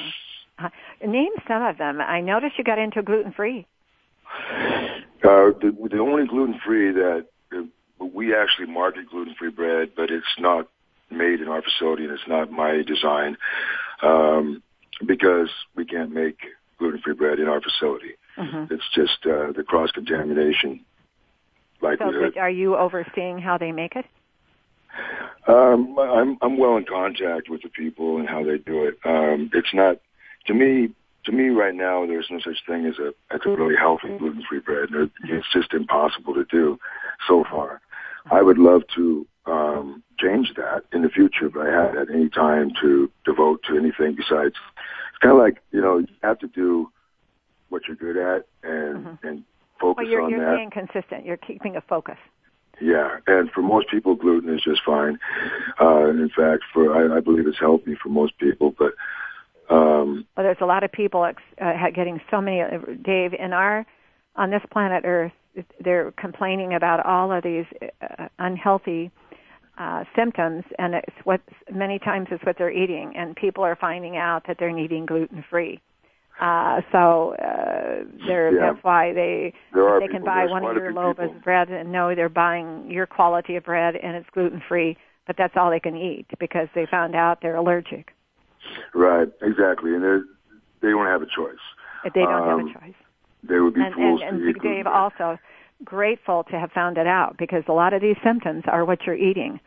Uh, 0.59 0.69
name 1.05 1.31
some 1.47 1.63
of 1.63 1.77
them. 1.77 1.99
I 2.01 2.21
noticed 2.21 2.57
you 2.57 2.63
got 2.63 2.79
into 2.79 3.01
gluten 3.01 3.31
free. 3.31 3.65
Uh, 5.23 5.51
the, 5.59 5.75
the 5.91 5.99
only 5.99 6.25
gluten 6.27 6.59
free 6.65 6.91
that 6.91 7.25
uh, 7.55 8.05
we 8.05 8.35
actually 8.35 8.67
market 8.67 9.09
gluten 9.09 9.35
free 9.37 9.51
bread, 9.51 9.91
but 9.95 10.09
it's 10.09 10.25
not 10.39 10.67
made 11.09 11.41
in 11.41 11.47
our 11.47 11.61
facility 11.61 12.05
and 12.05 12.13
it's 12.13 12.27
not 12.27 12.51
my 12.51 12.81
design 12.83 13.37
um, 14.01 14.63
because 15.05 15.49
we 15.75 15.85
can't 15.85 16.11
make 16.11 16.37
gluten 16.79 17.01
free 17.01 17.13
bread 17.13 17.39
in 17.39 17.47
our 17.47 17.61
facility. 17.61 18.15
Mm-hmm. 18.37 18.73
It's 18.73 18.89
just 18.95 19.25
uh, 19.25 19.51
the 19.51 19.63
cross 19.65 19.91
contamination 19.91 20.83
So, 21.79 21.85
likelihood. 21.87 22.37
are 22.37 22.49
you 22.49 22.77
overseeing 22.77 23.39
how 23.39 23.57
they 23.57 23.71
make 23.71 23.95
it? 23.95 24.05
Um, 25.47 25.97
I'm 25.97 26.37
I'm 26.41 26.57
well 26.57 26.77
in 26.77 26.85
contact 26.85 27.49
with 27.49 27.61
the 27.63 27.69
people 27.69 28.17
and 28.17 28.27
how 28.27 28.43
they 28.43 28.57
do 28.57 28.85
it. 28.85 28.99
Um, 29.05 29.49
it's 29.53 29.73
not 29.73 29.97
to 30.47 30.53
me. 30.53 30.89
To 31.25 31.31
me, 31.31 31.49
right 31.49 31.75
now, 31.75 32.03
there's 32.07 32.25
no 32.31 32.39
such 32.39 32.65
thing 32.67 32.87
as 32.87 32.97
a 32.97 33.13
as 33.31 33.41
a 33.45 33.49
really 33.49 33.75
healthy 33.75 34.17
gluten-free 34.17 34.61
bread. 34.61 34.89
It's 35.25 35.45
just 35.53 35.71
impossible 35.71 36.33
to 36.33 36.45
do 36.45 36.79
so 37.27 37.43
far. 37.43 37.79
I 38.31 38.41
would 38.41 38.57
love 38.57 38.81
to 38.95 39.27
um, 39.45 40.01
change 40.19 40.53
that 40.55 40.83
in 40.91 41.03
the 41.03 41.09
future, 41.09 41.47
but 41.49 41.67
I 41.67 41.69
haven't 41.69 41.97
had 41.97 42.09
any 42.09 42.27
time 42.29 42.71
to 42.81 43.11
devote 43.23 43.61
to 43.69 43.77
anything 43.77 44.15
besides. 44.15 44.55
It's 44.55 45.19
kind 45.21 45.31
of 45.31 45.37
like 45.37 45.61
you 45.71 45.79
know 45.79 45.99
you 45.99 46.07
have 46.23 46.39
to 46.39 46.47
do 46.47 46.89
what 47.69 47.83
you're 47.87 47.97
good 47.97 48.17
at 48.17 48.47
and 48.63 49.19
and 49.21 49.43
focus 49.79 50.03
Well, 50.03 50.07
you're, 50.07 50.21
on 50.21 50.29
you're 50.31 50.45
that. 50.45 50.55
staying 50.55 50.71
consistent. 50.71 51.25
You're 51.25 51.37
keeping 51.37 51.75
a 51.75 51.81
focus. 51.81 52.17
Yeah, 52.79 53.17
and 53.27 53.51
for 53.51 53.61
most 53.61 53.89
people, 53.89 54.15
gluten 54.15 54.53
is 54.53 54.61
just 54.63 54.81
fine. 54.83 55.19
Uh, 55.79 56.09
in 56.09 56.31
fact, 56.35 56.63
for 56.73 56.95
I, 56.95 57.17
I 57.17 57.19
believe 57.19 57.45
it's 57.45 57.59
healthy 57.59 57.95
for 58.01 58.09
most 58.09 58.37
people. 58.39 58.73
But 58.77 58.93
um, 59.71 60.25
Well, 60.35 60.43
there's 60.45 60.57
a 60.61 60.65
lot 60.65 60.83
of 60.83 60.91
people 60.91 61.23
ex- 61.25 61.41
uh, 61.61 61.73
getting 61.93 62.19
so 62.29 62.41
many. 62.41 62.61
Uh, 62.61 62.77
Dave, 63.03 63.33
in 63.33 63.53
our 63.53 63.85
on 64.35 64.49
this 64.49 64.61
planet 64.71 65.03
Earth, 65.05 65.31
they're 65.83 66.11
complaining 66.17 66.73
about 66.73 67.05
all 67.05 67.31
of 67.31 67.43
these 67.43 67.65
uh, 68.01 68.27
unhealthy 68.39 69.11
uh, 69.77 70.03
symptoms, 70.15 70.63
and 70.79 70.93
it's 70.95 71.15
what 71.23 71.41
many 71.73 71.99
times 71.99 72.27
it's 72.31 72.43
what 72.45 72.57
they're 72.57 72.71
eating, 72.71 73.13
and 73.15 73.35
people 73.35 73.63
are 73.63 73.75
finding 73.75 74.15
out 74.17 74.43
that 74.47 74.57
they're 74.59 74.77
eating 74.77 75.05
gluten 75.05 75.43
free. 75.49 75.81
Uh, 76.39 76.81
so 76.91 77.35
uh, 77.35 78.03
they're, 78.27 78.51
Yeah. 78.53 78.71
that's 78.73 78.83
why 78.83 79.13
they 79.13 79.53
they 79.73 80.07
can 80.07 80.21
people- 80.21 80.25
buy 80.25 80.39
there's 80.39 80.51
one 80.51 80.65
of 80.65 80.75
your 80.77 80.93
loaves 80.93 81.19
of 81.19 81.43
bread 81.43 81.69
and 81.69 81.91
know 81.91 82.15
they're 82.15 82.29
buying 82.29 82.89
your 82.89 83.05
quality 83.05 83.55
of 83.57 83.63
bread 83.65 83.95
and 83.95 84.15
it's 84.15 84.29
gluten 84.33 84.61
free, 84.67 84.97
but 85.27 85.35
that's 85.37 85.53
all 85.55 85.69
they 85.69 85.79
can 85.79 85.95
eat 85.95 86.25
because 86.39 86.67
they 86.73 86.85
found 86.89 87.15
out 87.15 87.39
they're 87.41 87.57
allergic. 87.57 88.13
Right, 88.93 89.27
exactly, 89.41 89.93
and 89.95 90.03
they 90.81 90.89
don't 90.89 91.05
have 91.07 91.21
a 91.21 91.25
choice. 91.25 91.55
If 92.03 92.13
They 92.13 92.21
don't 92.21 92.47
have 92.47 92.59
Um, 92.59 92.67
a 92.67 92.73
choice. 92.73 92.95
They 93.43 93.59
would 93.59 93.73
be 93.73 93.81
and, 93.81 93.93
and, 93.93 93.95
fools 93.95 94.21
and 94.23 94.39
to 94.39 94.49
eat 94.49 94.61
Dave 94.61 94.87
also 94.87 95.39
grateful 95.83 96.43
to 96.45 96.59
have 96.59 96.71
found 96.71 96.97
it 96.97 97.07
out 97.07 97.37
because 97.37 97.63
a 97.67 97.73
lot 97.73 97.93
of 97.93 98.01
these 98.01 98.17
symptoms 98.23 98.63
are 98.67 98.85
what 98.85 99.05
you're 99.05 99.15
eating. 99.15 99.59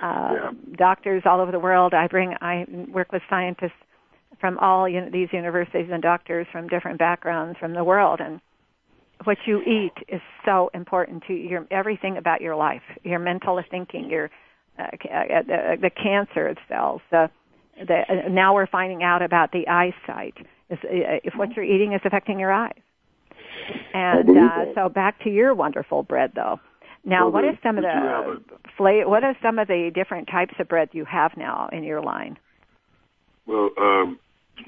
Uh, 0.00 0.30
Yeah. 0.34 0.50
Doctors 0.76 1.22
all 1.24 1.40
over 1.40 1.52
the 1.52 1.60
world. 1.60 1.94
I 1.94 2.08
bring. 2.08 2.34
I 2.40 2.66
work 2.88 3.12
with 3.12 3.22
scientists 3.30 3.78
from 4.40 4.58
all 4.58 4.88
uni- 4.88 5.10
these 5.10 5.32
universities 5.32 5.88
and 5.90 6.02
doctors 6.02 6.48
from 6.50 6.66
different 6.66 6.98
backgrounds 6.98 7.58
from 7.58 7.74
the 7.74 7.84
world, 7.84 8.20
and 8.20 8.40
what 9.24 9.38
you 9.46 9.62
eat 9.62 9.92
is 10.08 10.20
so 10.44 10.70
important 10.74 11.22
to 11.28 11.34
your 11.34 11.64
everything 11.70 12.16
about 12.16 12.40
your 12.40 12.56
life, 12.56 12.82
your 13.04 13.20
mental 13.20 13.62
thinking, 13.70 14.10
your 14.10 14.30
uh, 14.78 14.86
ca- 15.00 15.08
uh, 15.10 15.42
the, 15.42 15.76
the 15.80 15.90
cancer 15.90 16.54
cells. 16.68 17.00
The, 17.10 17.30
the, 17.76 18.00
uh, 18.08 18.28
now 18.28 18.54
we're 18.54 18.66
finding 18.66 19.02
out 19.02 19.22
about 19.22 19.52
the 19.52 19.68
eyesight. 19.68 20.34
Is, 20.70 20.78
uh, 20.84 21.20
if 21.24 21.34
what 21.34 21.54
you're 21.56 21.64
eating 21.64 21.92
is 21.92 22.00
affecting 22.04 22.38
your 22.38 22.52
eyes. 22.52 22.72
And 23.94 24.36
uh, 24.36 24.74
so 24.74 24.88
back 24.88 25.22
to 25.24 25.30
your 25.30 25.54
wonderful 25.54 26.02
bread, 26.02 26.32
though. 26.34 26.60
Now, 27.04 27.24
Well, 27.24 27.32
what 27.32 27.44
is 27.44 27.56
some 27.62 27.78
of 27.78 27.84
we 27.84 27.90
do 27.90 28.06
have 28.06 28.24
the 28.48 28.68
fla- 28.76 29.08
What 29.08 29.24
are 29.24 29.36
some 29.42 29.58
of 29.58 29.68
the 29.68 29.90
different 29.92 30.28
types 30.28 30.54
of 30.58 30.68
bread 30.68 30.90
you 30.92 31.04
have 31.04 31.36
now 31.36 31.68
in 31.72 31.82
your 31.84 32.00
line? 32.00 32.38
Well, 33.46 33.70
um, 33.76 34.18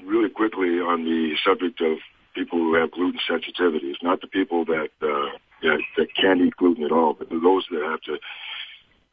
really 0.03 0.29
quickly 0.29 0.79
on 0.79 1.05
the 1.05 1.35
subject 1.45 1.81
of 1.81 1.97
people 2.33 2.59
who 2.59 2.75
have 2.75 2.91
gluten 2.91 3.19
sensitivities, 3.29 3.95
not 4.03 4.19
the 4.21 4.27
people 4.27 4.65
that 4.65 4.89
uh, 5.01 5.37
that, 5.61 5.79
that 5.97 6.07
can't 6.19 6.41
eat 6.41 6.55
gluten 6.57 6.83
at 6.83 6.91
all, 6.91 7.13
but 7.13 7.29
those 7.29 7.65
that 7.71 7.81
have 7.81 8.01
to 8.01 8.19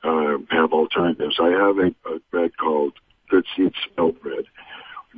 uh, 0.03 0.39
have 0.51 0.73
alternatives. 0.73 1.39
I 1.41 1.51
have 1.51 1.79
a, 1.79 1.95
a 2.13 2.19
bread 2.31 2.57
called 2.57 2.95
Good 3.33 3.47
Seed 3.57 3.73
Spelt 3.91 4.21
Bread 4.23 4.45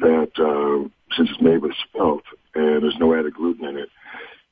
that, 0.01 0.31
um, 0.39 0.93
since 1.17 1.31
it's 1.31 1.41
made 1.43 1.63
with 1.63 1.73
spelt 1.89 2.23
and 2.55 2.83
there's 2.85 2.97
no 3.01 3.13
added 3.13 3.35
gluten 3.35 3.65
in 3.65 3.77
it, 3.77 3.89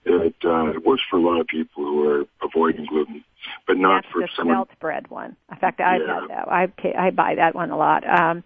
it, 0.04 0.34
uh, 0.44 0.66
it 0.70 0.84
works 0.84 1.02
for 1.08 1.16
a 1.16 1.22
lot 1.22 1.40
of 1.40 1.46
people 1.46 1.84
who 1.84 2.08
are 2.08 2.24
avoiding 2.42 2.86
gluten, 2.86 3.22
but 3.68 3.76
not 3.76 4.02
That's 4.02 4.12
for 4.12 4.20
the 4.22 4.28
someone. 4.36 4.56
spelt 4.56 4.80
bread 4.80 5.08
one. 5.10 5.36
In 5.50 5.58
fact, 5.58 5.80
I 5.80 5.98
Yeah. 5.98 6.20
have 6.20 6.28
that. 6.28 6.48
I 6.48 6.72
I 6.98 7.10
buy 7.10 7.36
that 7.36 7.54
one 7.54 7.70
a 7.70 7.76
lot. 7.76 8.02
Um, 8.04 8.42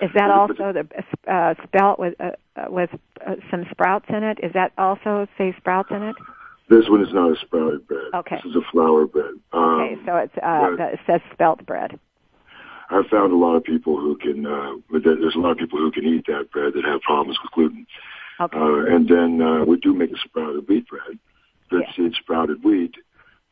is 0.00 0.10
that 0.14 0.30
also 0.30 0.72
the 0.72 0.86
uh, 1.26 1.54
spelt 1.64 1.98
with 1.98 2.14
uh, 2.20 2.30
uh, 2.56 2.66
with 2.68 2.90
uh, 3.26 3.34
some 3.50 3.66
sprouts 3.72 4.06
in 4.08 4.22
it? 4.22 4.38
Is 4.44 4.52
that 4.52 4.72
also 4.78 5.26
say 5.36 5.52
sprouts 5.58 5.90
in 5.90 6.04
it? 6.04 6.16
This 6.68 6.88
one 6.88 7.02
is 7.02 7.12
not 7.12 7.32
a 7.32 7.36
sprouted 7.36 7.86
bread. 7.88 8.14
Okay. 8.14 8.36
This 8.36 8.50
is 8.50 8.56
a 8.56 8.70
flour 8.70 9.06
bread. 9.06 9.34
Okay, 9.52 9.94
Um, 9.94 10.02
so 10.06 10.16
it's 10.16 10.36
uh, 10.38 10.76
it 10.78 11.00
says 11.06 11.20
spelt 11.32 11.66
bread. 11.66 11.98
I've 12.92 13.06
found 13.06 13.32
a 13.32 13.36
lot 13.36 13.56
of 13.56 13.64
people 13.64 13.96
who 13.98 14.16
can, 14.16 14.44
uh, 14.46 14.72
there's 14.90 15.34
a 15.34 15.38
lot 15.38 15.52
of 15.52 15.58
people 15.58 15.78
who 15.78 15.90
can 15.90 16.04
eat 16.04 16.26
that 16.26 16.50
bread 16.50 16.72
that 16.74 16.84
have 16.84 17.00
problems 17.00 17.38
with 17.42 17.52
gluten. 17.52 17.86
Okay. 18.40 18.58
Uh, 18.58 18.84
and 18.94 19.08
then 19.08 19.40
uh, 19.40 19.64
we 19.64 19.78
do 19.78 19.94
make 19.94 20.10
a 20.10 20.18
sprouted 20.24 20.68
wheat 20.68 20.86
bread, 20.88 21.18
good 21.70 21.82
Yeah. 21.88 21.94
seed 21.96 22.14
sprouted 22.14 22.62
wheat. 22.64 22.94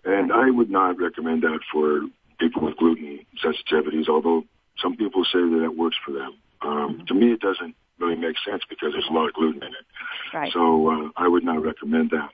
And 0.05 0.33
I 0.33 0.51
would 0.51 0.71
not 0.71 0.99
recommend 0.99 1.43
that 1.43 1.61
for 1.73 2.03
people 2.39 2.63
with 2.63 2.77
gluten 2.77 3.21
sensitivities, 3.43 4.09
although 4.09 4.45
some 4.81 4.97
people 4.97 5.25
say 5.25 5.41
that 5.41 5.63
it 5.65 5.77
works 5.77 5.97
for 6.05 6.13
them. 6.13 6.35
Um, 6.63 6.71
Mm-hmm. 6.71 7.05
To 7.07 7.15
me, 7.15 7.33
it 7.33 7.41
doesn't 7.41 7.75
really 7.99 8.17
make 8.17 8.37
sense 8.49 8.63
because 8.69 8.93
there's 8.93 9.09
a 9.11 9.13
lot 9.13 9.29
of 9.29 9.35
gluten 9.35 9.63
in 9.63 9.69
it. 9.69 9.87
right. 10.35 10.53
So 10.53 10.89
uh, 10.91 11.09
I 11.17 11.29
would 11.29 11.45
not 11.45 11.63
recommend 11.63 12.11
that. 12.11 12.31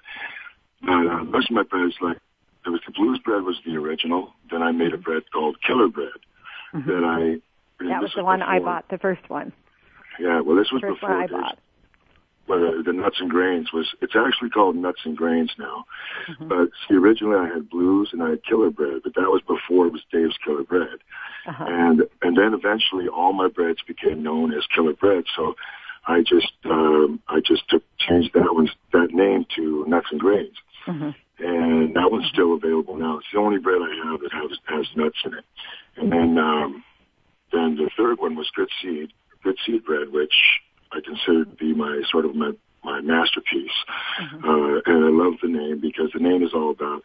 But 0.82 1.06
uh, 1.06 1.25
most 1.25 1.50
of 1.50 1.54
my 1.56 1.62
breads, 1.64 1.95
like 2.00 2.19
there 2.64 2.73
was 2.73 2.80
the 2.86 2.92
blues 2.92 3.19
bread 3.25 3.42
was 3.42 3.56
the 3.64 3.76
original. 3.76 4.32
Then 4.50 4.62
I 4.62 4.71
made 4.73 4.92
a 4.95 4.99
bread 4.99 5.23
called 5.32 5.56
Killer 5.66 5.88
Bread 5.88 6.19
Mhm. 6.76 6.86
that 6.86 7.04
I. 7.04 7.84
that 7.89 8.02
was 8.02 8.12
the 8.15 8.25
one 8.25 8.43
I 8.43 8.58
bought. 8.58 8.89
The 8.89 8.99
first 8.99 9.28
one. 9.28 9.52
Yeah, 10.19 10.41
well, 10.41 10.56
this 10.56 10.71
was 10.73 10.80
First 10.80 11.00
before 11.00 11.10
one 11.10 11.23
I 11.23 11.26
bought. 11.26 11.58
the 12.49 12.93
nuts 12.93 13.21
and 13.21 13.30
grains 13.30 13.73
was. 13.73 13.95
It's 14.00 14.15
actually 14.17 14.50
called 14.50 14.76
nuts 14.76 15.00
and 15.04 15.17
grains 15.17 15.52
now. 15.58 15.84
Mhm. 16.28 16.49
But 16.49 16.71
see, 16.86 16.95
originally 16.95 17.36
I 17.39 17.49
had 17.52 17.69
blues 17.69 18.10
and 18.12 18.23
I 18.23 18.30
had 18.30 18.45
Killer 18.45 18.71
Bread, 18.71 19.00
but 19.02 19.15
that 19.15 19.30
was 19.30 19.43
before 19.43 19.86
it 19.86 19.93
was 19.93 20.02
Dave's 20.12 20.36
Killer 20.39 20.62
Bread. 20.62 20.99
Uh-huh. 21.47 21.65
And 21.69 22.02
and 22.23 22.36
then 22.36 22.54
eventually 22.54 23.08
all 23.08 23.32
my 23.32 23.49
breads 23.49 23.82
became 23.82 24.23
known 24.23 24.52
as 24.52 24.67
Killer 24.67 24.95
Bread. 24.95 25.25
So 25.34 25.56
I 26.06 26.23
just 26.23 26.52
um, 26.67 27.21
I 27.28 27.41
just 27.41 27.69
took 27.69 27.82
changed 27.99 28.32
that 28.34 28.54
one 28.54 28.69
that 28.93 29.12
name 29.12 29.45
to 29.56 29.84
Nuts 29.86 30.10
and 30.10 30.21
Grains. 30.21 30.56
Mhm. 30.86 31.15
and 31.39 31.95
that 31.95 32.10
one's 32.10 32.26
still 32.28 32.54
available 32.54 32.97
now. 32.97 33.19
It's 33.19 33.26
the 33.32 33.39
only 33.39 33.58
bread 33.58 33.82
I 33.82 33.95
have 34.08 34.21
that 34.21 34.32
has 34.32 34.58
has 34.67 34.86
nuts 34.97 35.19
in 35.25 35.34
it. 35.34 35.45
And 35.97 36.13
then 36.13 36.39
um, 36.39 36.85
then 37.52 37.76
the 37.76 37.91
third 37.97 38.19
one 38.19 38.37
was 38.37 38.50
Good 38.54 38.69
Seed, 38.82 39.13
Good 39.43 39.56
Seed 39.65 39.85
bread, 39.85 40.13
which 40.13 40.35
I 40.93 41.00
consider 41.04 41.45
to 41.45 41.56
be 41.56 41.75
my 41.75 42.02
sort 42.11 42.25
of 42.25 42.35
my 42.35 42.52
my 42.85 43.00
masterpiece. 43.00 43.73
Uh, 44.21 44.80
and 44.87 45.04
I 45.04 45.11
love 45.11 45.35
the 45.43 45.49
name 45.49 45.80
because 45.80 46.11
the 46.15 46.21
name 46.21 46.43
is 46.43 46.50
all 46.54 46.71
about 46.71 47.02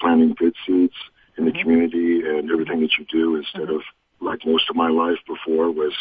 planting 0.00 0.34
good 0.38 0.54
seeds 0.66 0.94
in 1.36 1.44
the 1.44 1.52
community 1.52 2.20
and 2.24 2.50
everything 2.50 2.80
that 2.80 2.92
you 2.98 3.04
do 3.10 3.36
instead 3.36 3.68
of 3.68 3.82
like 4.20 4.40
most 4.46 4.70
of 4.70 4.76
my 4.76 4.88
life 4.88 5.18
before 5.26 5.70
was 5.70 5.92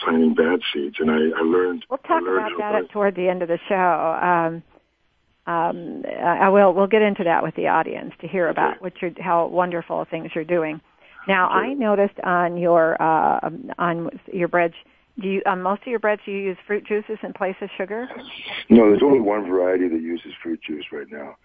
planting 0.00 0.34
bad 0.34 0.60
seeds. 0.72 0.96
And 0.98 1.10
I, 1.10 1.38
I 1.38 1.42
learned. 1.42 1.84
We'll 1.90 1.98
talk 1.98 2.22
I 2.22 2.24
learned 2.24 2.54
about 2.56 2.72
that 2.72 2.78
to- 2.78 2.84
at, 2.84 2.90
toward 2.90 3.14
the 3.14 3.28
end 3.28 3.42
of 3.42 3.48
the 3.48 3.58
show. 3.68 3.74
Um, 3.76 4.62
um, 5.44 6.04
I 6.06 6.48
will. 6.48 6.72
We'll 6.72 6.86
get 6.86 7.02
into 7.02 7.24
that 7.24 7.42
with 7.42 7.54
the 7.56 7.66
audience 7.66 8.14
to 8.20 8.28
hear 8.28 8.48
about 8.48 8.72
Okay. 8.72 8.78
what 8.80 8.92
you're, 9.02 9.10
how 9.20 9.46
wonderful 9.46 10.06
things 10.10 10.30
you're 10.34 10.44
doing. 10.44 10.80
Now, 11.26 11.48
I 11.48 11.74
noticed 11.74 12.18
on 12.24 12.56
your 12.56 13.00
uh, 13.00 13.40
um, 13.42 13.70
on 13.78 14.10
your 14.32 14.48
breads, 14.48 14.74
do 15.20 15.28
you 15.28 15.42
on 15.46 15.62
most 15.62 15.82
of 15.82 15.88
your 15.88 15.98
breads 15.98 16.22
do 16.24 16.32
you 16.32 16.38
use 16.38 16.56
fruit 16.66 16.84
juices 16.86 17.18
in 17.22 17.32
place 17.32 17.56
of 17.60 17.68
sugar? 17.76 18.08
No, 18.68 18.90
there's 18.90 19.02
only 19.02 19.20
one 19.20 19.46
variety 19.46 19.88
that 19.88 20.00
uses 20.00 20.32
fruit 20.42 20.60
juice 20.66 20.86
right 20.92 21.06
now, 21.10 21.36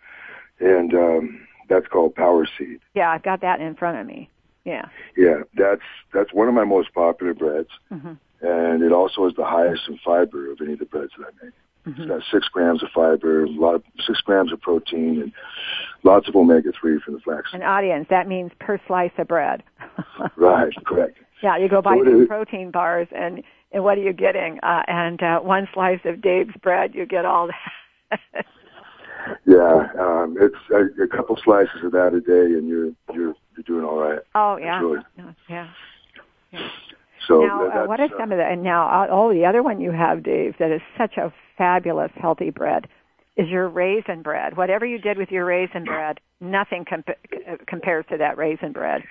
and 0.59 0.93
um, 0.93 1.47
that's 1.69 1.87
called 1.87 2.15
Power 2.15 2.47
Seed. 2.57 2.79
Yeah, 2.95 3.09
I've 3.09 3.23
got 3.23 3.41
that 3.41 3.61
in 3.61 3.75
front 3.75 3.99
of 3.99 4.07
me. 4.07 4.29
Yeah. 4.65 4.85
Yeah, 5.15 5.43
that's 5.55 5.81
that's 6.13 6.33
one 6.33 6.47
of 6.47 6.53
my 6.53 6.65
most 6.65 6.93
popular 6.93 7.33
breads, 7.33 7.69
hmm 7.89 8.13
and 8.39 8.83
it 8.83 8.91
also 8.91 9.23
has 9.23 9.33
the 9.35 9.43
highest 9.43 9.81
in 9.87 9.97
fiber 10.05 10.51
of 10.51 10.59
any 10.61 10.73
of 10.73 10.79
the 10.79 10.85
breads 10.85 11.11
that 11.17 11.25
I 11.25 11.45
make. 11.45 11.53
Hmm 11.93 12.01
It's 12.01 12.07
got 12.09 12.21
six 12.31 12.47
grams 12.49 12.83
of 12.83 12.89
fiber, 12.93 13.43
a 13.45 13.49
lot 13.49 13.75
of, 13.75 13.83
six 14.05 14.19
grams 14.21 14.51
of 14.51 14.61
protein, 14.61 15.21
and 15.21 15.31
lots 16.03 16.27
of 16.27 16.35
omega 16.35 16.71
three 16.79 16.99
from 16.99 17.13
the 17.15 17.19
flax. 17.21 17.49
An 17.53 17.63
audience 17.63 18.07
that 18.09 18.27
means 18.27 18.51
per 18.59 18.79
slice 18.87 19.11
of 19.17 19.27
bread. 19.27 19.63
Right, 20.35 20.73
correct. 20.85 21.17
Yeah, 21.43 21.57
you 21.57 21.69
go 21.69 21.81
buy 21.81 21.95
So 21.97 22.03
some 22.05 22.21
is- 22.23 22.27
protein 22.27 22.71
bars, 22.71 23.07
and 23.15 23.43
and 23.71 23.83
what 23.83 23.97
are 23.97 24.01
you 24.01 24.13
getting? 24.13 24.59
Uh, 24.63 24.81
and 24.87 25.21
uh, 25.21 25.39
one 25.41 25.67
slice 25.73 25.99
of 26.05 26.21
Dave's 26.21 26.55
bread, 26.61 26.95
you 26.95 27.05
get 27.05 27.25
all 27.25 27.47
that. 28.11 28.19
Yeah, 29.45 29.87
um, 29.99 30.37
it's 30.39 30.55
a, 30.71 31.03
a 31.03 31.07
couple 31.07 31.37
slices 31.43 31.83
of 31.83 31.91
that 31.91 32.13
a 32.13 32.21
day, 32.21 32.53
and 32.57 32.65
you're 32.67 32.91
you're 33.13 33.35
you're 33.55 33.63
doing 33.65 33.83
all 33.83 33.97
right. 33.99 34.19
oh 34.35 34.55
yeah, 34.57 34.79
Really. 34.79 34.99
No, 35.17 35.35
yeah. 35.49 35.67
So 37.25 37.41
now, 37.41 37.67
uh, 37.67 37.85
what 37.87 37.99
are 37.99 38.07
that's, 38.07 38.13
uh, 38.13 38.21
some 38.21 38.31
of 38.31 38.37
the? 38.37 38.45
And 38.45 38.63
now, 38.63 38.87
uh, 38.87 39.07
oh, 39.09 39.33
the 39.33 39.45
other 39.45 39.63
one 39.63 39.81
you 39.81 39.91
have, 39.91 40.23
Dave, 40.23 40.55
that 40.59 40.71
is 40.71 40.81
such 40.97 41.17
a 41.17 41.33
fabulous 41.57 42.11
healthy 42.15 42.49
bread, 42.51 42.87
is 43.35 43.49
your 43.49 43.67
raisin 43.69 44.21
bread. 44.21 44.57
Whatever 44.57 44.85
you 44.85 44.99
did 44.99 45.17
with 45.17 45.31
your 45.31 45.45
raisin 45.45 45.85
bread, 45.85 46.19
nothing 46.39 46.85
comp- 46.85 47.09
uh, 47.09 47.55
compares 47.65 48.05
to 48.09 48.17
that 48.17 48.37
raisin 48.37 48.71
bread. 48.71 49.03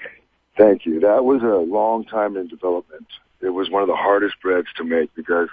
Thank 0.57 0.87
you. 0.87 1.01
That 1.01 1.25
was 1.25 1.43
a 1.43 1.57
long 1.71 2.05
time 2.05 2.37
in 2.37 2.49
development. 2.49 3.07
It 3.43 3.51
was 3.51 3.71
one 3.71 3.83
of 3.83 3.89
the 3.89 3.97
hardest 3.97 4.37
breads 4.43 4.69
to 4.77 4.85
make 4.85 5.15
because 5.15 5.49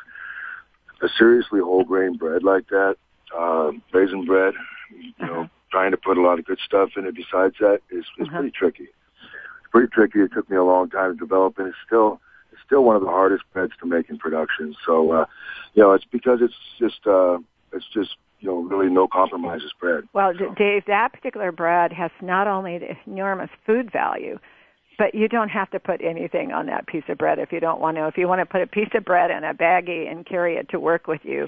a 1.02 1.10
seriously 1.18 1.60
whole 1.60 1.84
grain 1.84 2.16
bread 2.16 2.44
like 2.44 2.68
that, 2.70 2.96
um, 3.38 3.82
raisin 3.92 4.26
bread, 4.26 4.54
you 4.92 5.12
know, 5.26 5.42
Uh-huh. 5.42 5.48
trying 5.72 5.92
to 5.92 5.98
put 5.98 6.18
a 6.18 6.22
lot 6.22 6.40
of 6.40 6.46
good 6.46 6.60
stuff 6.64 6.92
in 6.96 7.06
it 7.06 7.16
besides 7.16 7.56
that 7.60 7.82
is, 7.90 8.06
is 8.20 8.28
Uh-huh. 8.28 8.38
pretty 8.38 8.52
tricky. 8.52 8.84
It's 8.84 9.72
pretty 9.72 9.88
tricky. 9.90 10.22
It 10.22 10.32
took 10.32 10.50
me 10.50 10.56
a 10.56 10.64
long 10.64 10.90
time 10.90 11.14
to 11.14 11.18
develop, 11.20 11.60
and 11.60 11.68
it's 11.68 11.78
still 11.86 12.22
still 12.66 12.84
one 12.84 12.96
of 12.96 13.02
the 13.02 13.10
hardest 13.10 13.44
breads 13.54 13.74
to 13.80 13.88
make 13.88 14.10
in 14.10 14.18
production. 14.18 14.76
So, 14.86 15.12
uh, 15.12 15.26
you 15.74 15.84
know, 15.84 15.94
it's 15.94 16.06
because 16.06 16.40
it's 16.42 16.54
just 16.80 17.06
uh, 17.08 17.38
it's 17.72 17.86
just 17.94 18.16
you 18.40 18.50
know 18.50 18.62
really 18.62 18.92
no 18.92 19.08
compromises 19.08 19.72
bread. 19.80 20.04
Well, 20.14 20.34
D- 20.34 20.46
Dave, 20.58 20.84
that 20.88 21.14
particular 21.14 21.52
bread 21.52 21.92
has 21.94 22.12
not 22.22 22.48
only 22.48 22.80
enormous 23.06 23.50
food 23.66 23.92
value, 23.92 24.40
but 24.98 25.16
you 25.16 25.28
don't 25.28 25.50
have 25.50 25.70
to 25.72 25.80
put 25.80 26.02
anything 26.02 26.52
on 26.52 26.68
that 26.68 26.88
piece 26.88 27.04
of 27.10 27.18
bread 27.18 27.40
if 27.40 27.52
you 27.52 27.60
don't 27.60 27.80
want 27.80 27.98
to. 27.98 28.08
If 28.08 28.18
you 28.18 28.28
want 28.28 28.40
to 28.40 28.46
put 28.46 28.62
a 28.62 28.68
piece 28.68 28.90
of 28.94 29.06
bread 29.06 29.32
in 29.32 29.44
a 29.44 29.54
baggie 29.54 30.10
and 30.12 30.26
carry 30.26 30.56
it 30.56 30.70
to 30.70 30.80
work 30.80 31.08
with 31.08 31.22
you 31.24 31.48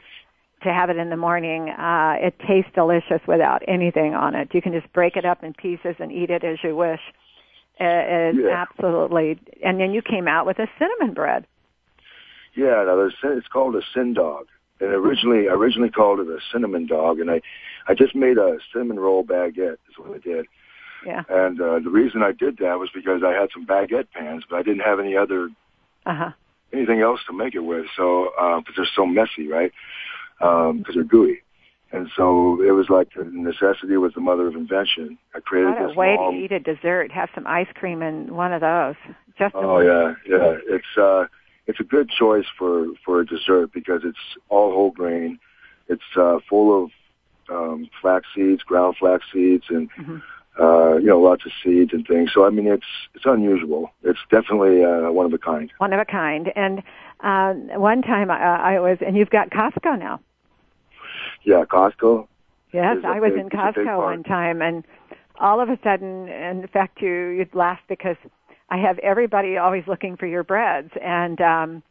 to 0.63 0.73
have 0.73 0.89
it 0.89 0.97
in 0.97 1.09
the 1.09 1.17
morning, 1.17 1.69
uh, 1.69 2.15
it 2.17 2.35
tastes 2.47 2.71
delicious 2.73 3.21
without 3.27 3.61
anything 3.67 4.15
on 4.15 4.33
it. 4.33 4.49
You 4.53 4.61
can 4.61 4.73
just 4.73 4.91
break 4.93 5.15
it 5.15 5.25
up 5.25 5.43
in 5.43 5.53
pieces 5.53 5.95
and 5.99 6.11
eat 6.11 6.29
it 6.29 6.43
as 6.43 6.57
you 6.63 6.75
wish. 6.75 7.01
Uh, 7.79 8.31
Yeah. 8.33 8.49
absolutely. 8.51 9.39
And 9.63 9.79
then 9.79 9.91
you 9.91 10.01
came 10.01 10.27
out 10.27 10.45
with 10.45 10.59
a 10.59 10.67
cinnamon 10.79 11.13
bread. 11.13 11.45
Yeah, 12.55 12.83
now 12.85 12.95
there's, 12.95 13.15
it's 13.23 13.47
called 13.47 13.75
a 13.75 13.81
sin 13.93 14.13
dog. 14.13 14.47
And 14.79 14.89
originally, 14.91 15.47
I 15.49 15.53
originally 15.53 15.89
called 15.89 16.19
it 16.19 16.27
a 16.27 16.39
cinnamon 16.51 16.85
dog, 16.87 17.19
and 17.19 17.31
I, 17.31 17.41
I 17.87 17.93
just 17.93 18.13
made 18.15 18.37
a 18.37 18.57
cinnamon 18.73 18.99
roll 18.99 19.23
baguette. 19.23 19.77
Is 19.89 19.97
what 19.97 20.15
I 20.15 20.19
did. 20.19 20.45
Yeah. 21.05 21.23
And 21.29 21.61
uh, 21.61 21.79
the 21.79 21.89
reason 21.89 22.23
I 22.23 22.31
did 22.31 22.57
that 22.57 22.77
was 22.79 22.89
because 22.93 23.21
I 23.23 23.31
had 23.31 23.49
some 23.53 23.65
baguette 23.65 24.07
pans, 24.13 24.43
but 24.49 24.57
I 24.57 24.63
didn't 24.63 24.81
have 24.81 24.99
any 24.99 25.15
other 25.15 25.49
Uh 26.05 26.15
huh. 26.15 26.31
anything 26.73 26.99
else 26.99 27.21
to 27.27 27.33
make 27.33 27.55
it 27.55 27.59
with. 27.59 27.85
So 27.95 28.31
because 28.57 28.73
they're 28.75 28.85
so 28.95 29.05
messy, 29.05 29.47
right? 29.47 29.71
Because 30.39 30.95
they're 30.95 31.03
gooey. 31.05 31.41
And 31.95 32.09
so 32.15 32.61
it 32.61 32.71
was 32.71 32.89
like 32.89 33.09
necessity 33.15 33.97
was 33.97 34.13
the 34.13 34.21
mother 34.21 34.47
of 34.47 34.55
invention. 34.55 35.17
I 35.33 35.39
created 35.39 35.71
What 35.71 35.81
a 35.81 35.87
this 35.87 35.95
way 35.95 36.15
long, 36.17 36.33
to 36.33 36.37
eat 36.39 36.51
a 36.51 36.59
dessert. 36.59 37.11
Have 37.11 37.29
some 37.33 37.47
ice 37.47 37.67
cream 37.73 38.01
in 38.01 38.35
one 38.35 38.51
of 38.53 38.61
those. 38.61 38.95
Just 39.37 39.55
Oh 39.55 39.79
yeah, 39.79 40.13
yeah. 40.27 40.57
It's 40.67 40.97
uh, 40.97 41.25
it's 41.67 41.79
a 41.79 41.83
good 41.83 42.09
choice 42.09 42.45
for 42.57 42.87
for 43.03 43.21
a 43.21 43.25
dessert 43.25 43.71
because 43.73 44.01
it's 44.03 44.19
all 44.49 44.71
whole 44.71 44.91
grain. 44.91 45.39
It's 45.87 46.03
uh, 46.17 46.39
full 46.49 46.83
of 46.83 46.91
um, 47.49 47.89
flax 48.01 48.25
seeds, 48.35 48.63
ground 48.63 48.95
flax 48.97 49.25
seeds, 49.31 49.65
and 49.69 49.89
Mhm. 49.93 50.21
uh, 50.59 50.97
you 50.97 51.07
know 51.07 51.19
lots 51.19 51.45
of 51.45 51.51
seeds 51.63 51.93
and 51.93 52.05
things. 52.07 52.31
So 52.33 52.45
I 52.45 52.49
mean, 52.49 52.67
it's 52.67 52.85
it's 53.13 53.25
unusual. 53.25 53.91
It's 54.03 54.19
definitely 54.29 54.83
uh, 54.83 55.11
one 55.11 55.25
of 55.25 55.33
a 55.33 55.37
kind. 55.37 55.71
one 55.77 55.93
of 55.93 55.99
a 55.99 56.05
kind. 56.05 56.51
And 56.55 56.81
uh, 57.21 57.53
one 57.79 58.01
time 58.01 58.31
I, 58.31 58.75
I 58.75 58.79
was, 58.79 58.97
and 59.05 59.15
you've 59.15 59.29
got 59.29 59.49
Costco 59.49 59.97
now. 59.99 60.19
Yeah, 61.43 61.63
Costco. 61.65 62.27
Yes, 62.71 62.97
I 63.05 63.19
was 63.19 63.31
big- 63.31 63.39
in 63.39 63.49
Costco 63.49 63.97
one 63.97 64.23
time, 64.23 64.61
and 64.61 64.83
all 65.39 65.61
of 65.61 65.69
a 65.69 65.79
sudden, 65.83 66.27
in 66.27 66.67
fact, 66.67 67.01
you 67.01 67.29
you'd 67.29 67.53
laugh 67.55 67.79
because 67.87 68.17
I 68.69 68.77
have 68.77 68.99
everybody 68.99 69.57
always 69.57 69.83
looking 69.87 70.17
for 70.17 70.25
your 70.25 70.43
breads, 70.43 70.91
and 71.01 71.39
um, 71.41 71.83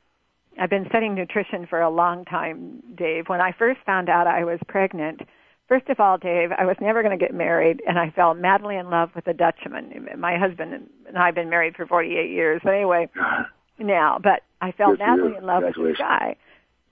I've 0.61 0.71
been 0.71 0.87
studying 0.89 1.15
nutrition 1.15 1.67
for 1.67 1.81
a 1.81 1.91
long 1.91 2.25
time, 2.25 2.83
Dave. 2.95 3.29
When 3.29 3.41
I 3.41 3.53
first 3.53 3.81
found 3.87 4.09
out 4.09 4.27
I 4.27 4.45
was 4.45 4.59
pregnant, 4.69 5.23
first 5.69 5.89
of 5.89 6.01
all, 6.01 6.19
Dave, 6.19 6.51
I 6.53 6.65
was 6.65 6.77
never 6.81 7.03
going 7.03 7.19
to 7.19 7.23
get 7.23 7.35
married, 7.35 7.83
and 7.87 7.99
I 7.99 8.11
fell 8.11 8.35
madly 8.35 8.77
in 8.77 8.91
love 8.91 9.11
with 9.15 9.27
a 9.27 9.35
Dutchman. 9.35 10.09
My 10.19 10.37
husband 10.37 10.89
and 11.09 11.19
I 11.19 11.27
have 11.27 11.35
been 11.35 11.51
married 11.51 11.77
for 11.77 11.87
48 11.87 12.31
years. 12.31 12.61
But 12.65 12.75
anyway, 12.75 13.09
now, 13.79 14.19
but 14.23 14.43
I 14.61 14.73
fell 14.73 14.91
Good 14.91 15.01
madly 15.01 15.37
in 15.37 15.45
love 15.45 15.63
with 15.63 15.77
this 15.77 15.99
guy. 15.99 16.37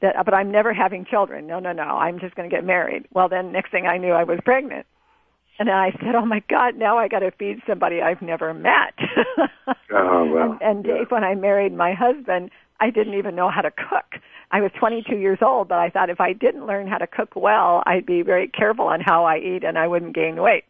That, 0.02 0.24
but 0.24 0.34
I'm 0.34 0.50
never 0.50 0.74
having 0.74 1.04
children. 1.04 1.46
No, 1.46 1.60
no, 1.60 1.72
no. 1.72 1.82
I'm 1.82 2.18
just 2.18 2.34
going 2.34 2.48
to 2.48 2.54
get 2.54 2.64
married. 2.64 3.06
Well, 3.14 3.28
then 3.28 3.52
next 3.52 3.70
thing 3.70 3.86
I 3.86 3.98
knew, 3.98 4.12
I 4.12 4.24
was 4.24 4.40
pregnant, 4.44 4.84
and 5.58 5.68
then 5.68 5.76
I 5.76 5.92
said, 5.92 6.14
"Oh 6.14 6.26
my 6.26 6.42
God, 6.50 6.76
now 6.76 6.98
I 6.98 7.08
got 7.08 7.20
to 7.20 7.30
feed 7.30 7.62
somebody 7.66 8.02
I've 8.02 8.22
never 8.22 8.52
met." 8.52 8.94
Oh, 9.94 10.24
well, 10.24 10.52
and 10.52 10.62
and 10.62 10.86
yeah. 10.86 10.94
Dave, 10.94 11.10
when 11.10 11.22
I 11.22 11.34
married 11.34 11.72
my 11.72 11.92
husband, 11.92 12.50
I 12.80 12.90
didn't 12.90 13.14
even 13.14 13.34
know 13.34 13.50
how 13.50 13.60
to 13.60 13.70
cook. 13.70 14.20
I 14.50 14.60
was 14.60 14.70
22 14.78 15.16
years 15.16 15.38
old, 15.40 15.68
but 15.68 15.78
I 15.78 15.90
thought 15.90 16.10
if 16.10 16.20
I 16.20 16.32
didn't 16.32 16.66
learn 16.66 16.86
how 16.86 16.98
to 16.98 17.06
cook 17.06 17.36
well, 17.36 17.82
I'd 17.86 18.06
be 18.06 18.22
very 18.22 18.48
careful 18.48 18.86
on 18.86 19.00
how 19.00 19.24
I 19.24 19.38
eat, 19.38 19.64
and 19.64 19.78
I 19.78 19.86
wouldn't 19.86 20.14
gain 20.14 20.40
weight. 20.40 20.64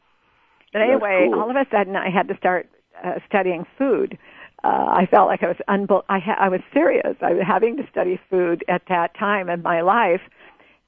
But 0.72 0.82
anyway, 0.82 1.28
cool. 1.30 1.40
all 1.40 1.50
of 1.50 1.56
a 1.56 1.66
sudden, 1.70 1.96
I 1.96 2.10
had 2.10 2.28
to 2.28 2.36
start 2.36 2.68
uh, 3.04 3.14
studying 3.28 3.64
food. 3.78 4.18
Uh, 4.64 4.68
I 4.68 5.06
felt 5.10 5.26
like 5.28 5.42
I 5.42 5.48
was 5.48 5.56
unbel- 5.68 6.04
I, 6.08 6.18
ha- 6.18 6.36
I 6.38 6.48
was 6.48 6.60
serious. 6.72 7.16
I 7.20 7.32
was 7.32 7.42
having 7.46 7.76
to 7.78 7.82
study 7.90 8.20
food 8.30 8.64
at 8.68 8.82
that 8.88 9.16
time 9.18 9.48
in 9.48 9.62
my 9.62 9.80
life. 9.80 10.20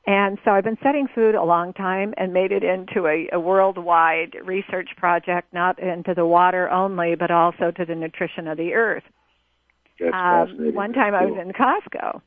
And 0.07 0.39
so 0.45 0.51
I've 0.51 0.65
been 0.65 0.77
studying 0.81 1.09
food 1.15 1.35
a 1.35 1.43
long 1.43 1.73
time 1.73 2.13
and 2.19 2.33
made 2.33 2.53
it 2.53 2.63
into 2.63 3.07
a, 3.07 3.29
a 3.33 3.41
worldwide 3.41 4.37
research 4.45 4.91
project, 4.97 5.53
not 5.53 5.79
into 5.79 6.13
the 6.15 6.27
water 6.27 6.69
only, 6.71 7.15
but 7.15 7.31
also 7.31 7.71
to 7.71 7.85
the 7.85 7.95
nutrition 7.95 8.47
of 8.47 8.59
the 8.59 8.75
earth. 8.75 9.03
Um, 10.13 10.75
one 10.75 10.93
time 10.93 11.15
I 11.15 11.25
was 11.25 11.39
in 11.41 11.53
Costco 11.53 12.21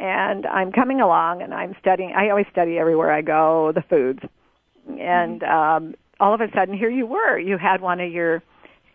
and 0.00 0.46
I'm 0.46 0.72
coming 0.72 1.00
along 1.00 1.42
and 1.42 1.52
I'm 1.52 1.76
studying, 1.80 2.12
I 2.16 2.30
always 2.30 2.46
study 2.50 2.78
everywhere 2.78 3.12
I 3.12 3.20
go, 3.20 3.72
the 3.74 3.82
foods. 3.82 4.20
And, 4.98 5.42
um, 5.42 5.94
all 6.18 6.32
of 6.34 6.40
a 6.40 6.48
sudden 6.54 6.76
here 6.76 6.90
you 6.90 7.06
were, 7.06 7.38
you 7.38 7.58
had 7.58 7.80
one 7.80 8.00
of 8.00 8.10
your 8.10 8.42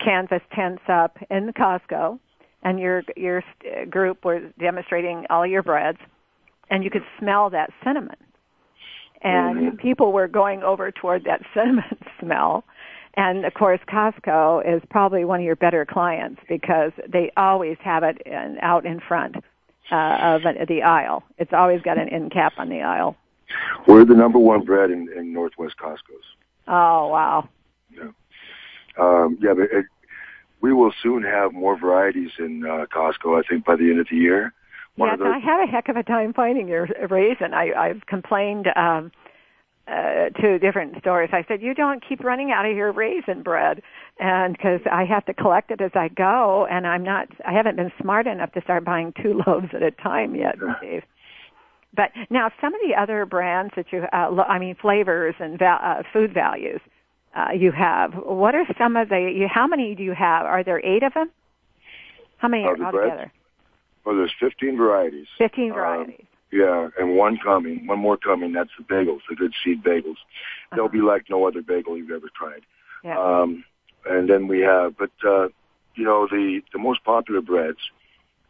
canvas 0.04 0.42
tents 0.54 0.84
up 0.88 1.18
in 1.30 1.46
the 1.46 1.54
Costco 1.54 2.20
and 2.64 2.80
your, 2.80 3.04
your 3.16 3.44
group 3.90 4.26
was 4.26 4.42
demonstrating 4.60 5.26
all 5.30 5.46
your 5.46 5.64
breads 5.64 6.00
and 6.70 6.84
you 6.84 6.90
could 6.90 7.06
smell 7.20 7.50
that 7.50 7.72
cinnamon. 7.84 8.18
And 9.22 9.74
Mhm. 9.74 9.78
people 9.78 10.12
were 10.12 10.28
going 10.28 10.64
over 10.64 10.92
toward 10.92 11.24
that 11.24 11.42
cinnamon 11.54 11.98
smell. 12.20 12.64
And 13.16 13.46
of 13.46 13.54
course, 13.56 13.80
Costco 13.88 14.64
is 14.66 14.82
probably 14.90 15.26
one 15.26 15.40
of 15.40 15.46
your 15.46 15.56
better 15.56 15.86
clients 15.86 16.40
because 16.48 16.92
they 17.08 17.32
always 17.36 17.78
have 17.80 18.04
it 18.04 18.22
in, 18.26 18.60
out 18.62 18.86
in 18.86 19.00
front 19.00 19.38
uh, 19.92 20.18
of 20.22 20.44
the 20.68 20.84
aisle. 20.84 21.24
It's 21.40 21.54
always 21.54 21.82
got 21.82 21.98
an 21.98 22.10
end 22.10 22.32
cap 22.32 22.54
on 22.58 22.70
the 22.70 22.82
aisle. 22.82 23.16
We're 23.88 24.06
the 24.06 24.14
number 24.14 24.38
one 24.38 24.66
bread 24.66 24.92
in, 24.92 25.10
in 25.16 25.34
Northwest 25.34 25.76
Costco's. 25.78 26.26
Oh 26.68 27.08
wow! 27.08 27.48
Um, 29.00 29.38
yeah, 29.42 29.54
but 29.54 29.64
it, 29.72 29.86
we 30.62 30.74
will 30.74 30.94
soon 31.04 31.24
have 31.24 31.54
more 31.54 31.78
varieties 31.78 32.32
in 32.40 32.64
uh, 32.66 32.86
Costco. 32.86 33.40
I 33.40 33.48
think 33.48 33.66
by 33.66 33.76
the 33.76 33.90
end 33.90 34.00
of 34.00 34.08
the 34.10 34.18
year. 34.18 34.54
One 34.96 35.10
yes, 35.10 35.20
I 35.24 35.38
had 35.38 35.64
a 35.64 35.68
heck 35.72 35.90
of 35.90 35.96
a 35.96 36.04
time 36.04 36.34
finding 36.34 36.68
your 36.68 36.88
raisin. 37.10 37.54
I, 37.54 37.72
I've 37.74 38.06
complained 38.08 38.68
um, 38.76 39.12
uh, 39.88 40.30
to 40.42 40.58
different 40.58 40.98
stores. 41.00 41.30
I 41.32 41.46
said, 41.48 41.62
"You 41.62 41.76
don't 41.76 42.04
keep 42.08 42.24
running 42.24 42.52
out 42.52 42.66
of 42.66 42.76
your 42.76 42.92
raisin 42.92 43.44
bread," 43.44 43.84
and 44.20 44.54
because 44.54 44.82
I 44.92 45.06
have 45.06 45.24
to 45.26 45.34
collect 45.36 45.70
it 45.70 45.82
as 45.82 45.92
I 45.94 46.08
go, 46.08 46.66
and 46.70 46.88
I'm 46.88 47.04
not, 47.04 47.28
I 47.46 47.54
haven't 47.54 47.76
been 47.76 47.92
smart 48.02 48.26
enough 48.26 48.52
to 48.54 48.62
start 48.62 48.84
buying 48.84 49.14
two 49.22 49.40
loaves 49.48 49.68
at 49.74 49.84
a 49.84 49.92
time 49.92 50.36
yet, 50.36 50.56
Dave. 50.82 51.04
But 51.96 52.10
now, 52.30 52.52
some 52.60 52.74
of 52.74 52.82
the 52.86 53.00
other 53.00 53.26
brands 53.26 53.74
that 53.76 53.86
you, 53.92 54.04
uh, 54.12 54.30
lo- 54.32 54.44
I 54.44 54.60
mean, 54.60 54.76
flavors 54.82 55.36
and 55.40 55.58
val- 55.58 55.80
uh, 55.82 56.04
food 56.12 56.34
values 56.34 56.82
uh, 57.36 57.52
you 57.56 57.72
have. 57.72 58.13
What 58.13 58.56
are 58.56 58.66
some 58.78 58.96
of 58.96 59.10
the? 59.10 59.20
You, 59.20 59.48
how 59.48 59.68
many 59.68 59.96
do 59.96 60.04
you 60.04 60.13
have? 60.13 60.46
Are 60.46 60.63
there 60.63 60.84
eight 60.86 61.04
of 61.04 61.13
them? 61.13 61.30
How 62.38 62.48
many 62.48 62.63
are 62.63 62.78
altogether? 62.82 63.32
well, 64.06 64.16
there's 64.16 64.34
15 64.40 64.78
varieties. 64.78 65.28
Fifteen 65.38 65.72
Um, 65.72 65.76
varieties. 65.76 66.26
Yeah, 66.50 66.88
and 66.98 67.18
one 67.18 67.38
coming, 67.44 67.86
one 67.88 68.00
more 68.00 68.16
coming. 68.16 68.54
That's 68.54 68.70
the 68.78 68.84
bagels, 68.86 69.20
the 69.30 69.36
good 69.36 69.54
seed 69.63 69.84
bagels. 69.84 70.16
They'll 70.72 70.86
Uh-huh. 70.86 70.94
be 70.94 71.02
like 71.02 71.30
no 71.30 71.46
other 71.46 71.62
bagel 71.62 71.98
you've 71.98 72.12
ever 72.12 72.30
tried. 72.34 72.62
Yeah. 73.04 73.18
Um, 73.20 73.66
and 74.10 74.30
then 74.30 74.48
we 74.48 74.62
have, 74.62 74.96
but 74.98 75.12
uh, 75.26 75.50
you 75.96 76.06
know, 76.06 76.26
the 76.28 76.62
the 76.72 76.80
most 76.80 77.04
popular 77.04 77.42
breads 77.42 77.80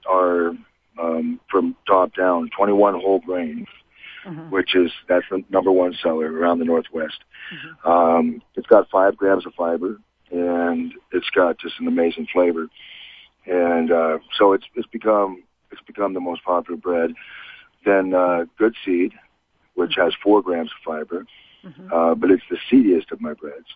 are 0.07 0.51
um, 0.99 1.39
from 1.49 1.75
top 1.87 2.13
down, 2.15 2.49
21 2.55 2.93
whole 2.99 3.19
grains, 3.19 3.67
Mhm. 4.27 4.49
which 4.49 4.75
is 4.75 4.91
that's 5.07 5.25
the 5.29 5.43
number 5.49 5.71
one 5.71 5.93
seller 5.93 6.31
around 6.31 6.59
the 6.59 6.65
Northwest. 6.65 7.19
Mm-hmm. 7.53 7.89
Um, 7.89 8.41
it's 8.55 8.67
got 8.67 8.89
five 8.89 9.15
grams 9.15 9.45
of 9.45 9.53
fiber, 9.53 9.99
and 10.31 10.93
it's 11.11 11.29
got 11.29 11.57
just 11.59 11.79
an 11.79 11.87
amazing 11.87 12.27
flavor. 12.33 12.67
And 13.45 13.91
uh, 13.91 14.17
so 14.37 14.51
it's 14.53 14.65
it's 14.75 14.87
become 14.87 15.43
it's 15.71 15.81
become 15.81 16.13
the 16.13 16.19
most 16.19 16.43
popular 16.43 16.77
bread. 16.79 17.13
Then 17.85 18.13
uh, 18.13 18.45
Good 18.57 18.75
Seed, 18.83 19.13
which 19.75 19.93
has 19.95 20.13
four 20.21 20.41
grams 20.41 20.71
of 20.71 20.83
fiber, 20.93 21.25
Mhm. 21.65 21.91
uh, 21.91 22.15
but 22.15 22.29
it's 22.31 22.43
the 22.49 22.57
seediest 22.69 23.11
of 23.11 23.21
my 23.21 23.33
breads. 23.33 23.67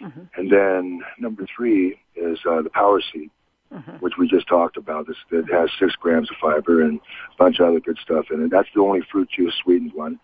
Mhm. 0.00 0.28
And 0.36 0.50
then 0.50 1.02
number 1.18 1.44
three 1.54 1.98
is 2.16 2.38
uh, 2.46 2.62
the 2.62 2.70
Power 2.70 3.00
Seed, 3.12 3.30
Mhm. 3.72 4.00
which 4.00 4.16
we 4.16 4.26
just 4.26 4.48
talked 4.48 4.76
about. 4.78 5.06
This 5.06 5.16
it 5.30 5.44
has 5.52 5.70
six 5.78 5.94
grams 5.96 6.30
of 6.30 6.36
fiber 6.38 6.80
and 6.82 6.98
a 6.98 7.36
bunch 7.36 7.60
of 7.60 7.68
other 7.68 7.80
good 7.80 7.98
stuff 7.98 8.30
in 8.30 8.42
it. 8.44 8.50
That's 8.50 8.68
the 8.74 8.80
only 8.80 9.02
fruit 9.02 9.28
juice 9.30 9.54
sweetened 9.62 9.92
one. 9.92 10.18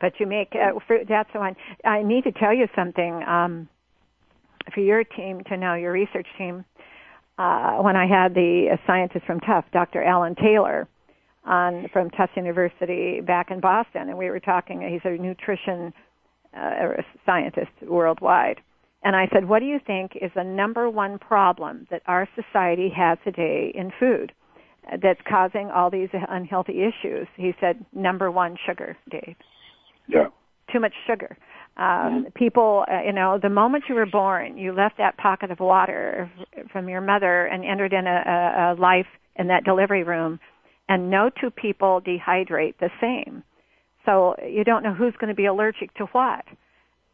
But 0.00 0.18
you 0.18 0.26
make 0.26 0.54
uh, 0.54 0.78
fruit. 0.86 1.06
That's 1.08 1.30
the 1.32 1.40
one. 1.40 1.56
I 1.84 2.02
need 2.02 2.24
to 2.24 2.32
tell 2.32 2.54
you 2.54 2.68
something. 2.74 3.22
Um, 3.24 3.68
for 4.72 4.80
your 4.80 5.04
team 5.04 5.44
to 5.44 5.56
know, 5.56 5.74
your 5.74 5.92
research 5.92 6.26
team, 6.36 6.64
uh, 7.38 7.76
when 7.76 7.96
I 7.96 8.06
had 8.06 8.34
the 8.34 8.70
uh, 8.72 8.76
scientist 8.86 9.24
from 9.26 9.40
Tufts, 9.40 9.70
Dr. 9.72 10.02
Allen 10.02 10.34
Taylor, 10.34 10.88
on 11.44 11.88
from 11.92 12.10
Tufts 12.10 12.36
University 12.36 13.20
back 13.20 13.50
in 13.50 13.60
Boston, 13.60 14.08
and 14.08 14.18
we 14.18 14.30
were 14.30 14.40
talking. 14.40 14.80
He's 14.80 15.00
a 15.04 15.16
nutrition 15.16 15.92
uh, 16.56 17.02
scientist 17.24 17.70
worldwide. 17.82 18.60
And 19.06 19.14
I 19.14 19.28
said, 19.32 19.48
what 19.48 19.60
do 19.60 19.66
you 19.66 19.78
think 19.86 20.16
is 20.20 20.32
the 20.34 20.42
number 20.42 20.90
one 20.90 21.20
problem 21.20 21.86
that 21.92 22.02
our 22.08 22.28
society 22.34 22.88
has 22.96 23.18
today 23.22 23.70
in 23.72 23.92
food 24.00 24.32
that's 25.00 25.20
causing 25.28 25.70
all 25.70 25.90
these 25.90 26.08
unhealthy 26.28 26.82
issues? 26.82 27.28
He 27.36 27.52
said, 27.60 27.86
number 27.92 28.32
one, 28.32 28.56
sugar, 28.66 28.96
Dave 29.08 29.36
Yeah. 30.08 30.26
too 30.72 30.80
much 30.80 30.92
sugar. 31.06 31.38
Um, 31.76 32.26
people, 32.34 32.84
uh, 32.90 33.02
you 33.02 33.12
know, 33.12 33.38
the 33.40 33.48
moment 33.48 33.84
you 33.88 33.94
were 33.94 34.06
born, 34.06 34.58
you 34.58 34.72
left 34.72 34.98
that 34.98 35.16
pocket 35.18 35.52
of 35.52 35.60
water 35.60 36.28
from 36.72 36.88
your 36.88 37.00
mother 37.00 37.46
and 37.46 37.64
entered 37.64 37.92
in 37.92 38.08
a, 38.08 38.22
a, 38.26 38.74
a 38.74 38.74
life 38.74 39.06
in 39.36 39.46
that 39.46 39.62
delivery 39.62 40.02
room, 40.02 40.40
and 40.88 41.10
no 41.12 41.30
two 41.40 41.50
people 41.50 42.00
dehydrate 42.00 42.74
the 42.80 42.90
same. 43.00 43.44
So 44.04 44.34
you 44.44 44.64
don't 44.64 44.82
know 44.82 44.94
who's 44.94 45.14
going 45.20 45.28
to 45.28 45.36
be 45.36 45.46
allergic 45.46 45.94
to 45.94 46.06
what. 46.06 46.44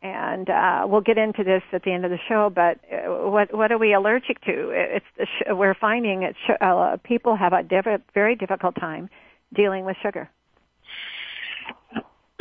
And 0.03 0.51
uh, 0.51 0.85
we'll 0.87 1.01
get 1.01 1.17
into 1.17 1.45
this 1.45 1.63
at 1.73 1.85
the 1.85 1.93
end 1.93 2.05
of 2.05 2.11
the 2.11 2.19
show. 2.29 2.51
But 2.55 2.79
uh, 2.93 3.31
what 3.31 3.55
what 3.55 3.71
are 3.71 3.79
we 3.79 3.95
allergic 3.95 4.41
to? 4.43 4.71
It's 4.73 5.31
we're 5.49 5.75
finding 5.75 6.25
it 6.25 6.37
uh, 6.61 6.97
people 7.05 7.37
have 7.37 7.53
a 7.53 7.63
diff- 7.63 8.01
very 8.13 8.35
difficult 8.35 8.75
time 8.75 9.09
dealing 9.55 9.85
with 9.85 9.97
sugar. 10.03 10.29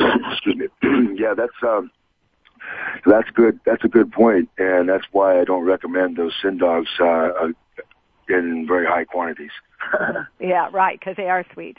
Excuse 0.00 0.56
me. 0.56 0.66
yeah, 1.16 1.34
that's 1.36 1.52
um, 1.62 1.90
that's 3.06 3.30
good. 3.30 3.60
That's 3.64 3.84
a 3.84 3.88
good 3.88 4.10
point, 4.10 4.48
and 4.58 4.88
that's 4.88 5.06
why 5.12 5.40
I 5.40 5.44
don't 5.44 5.64
recommend 5.64 6.16
those 6.16 6.32
sin 6.42 6.58
dogs 6.58 6.90
uh, 7.00 7.04
uh 7.04 7.48
in 8.28 8.66
very 8.66 8.86
high 8.86 9.04
quantities. 9.04 9.50
yeah, 10.40 10.68
right, 10.72 10.98
because 10.98 11.16
they 11.16 11.28
are 11.28 11.44
sweet. 11.52 11.76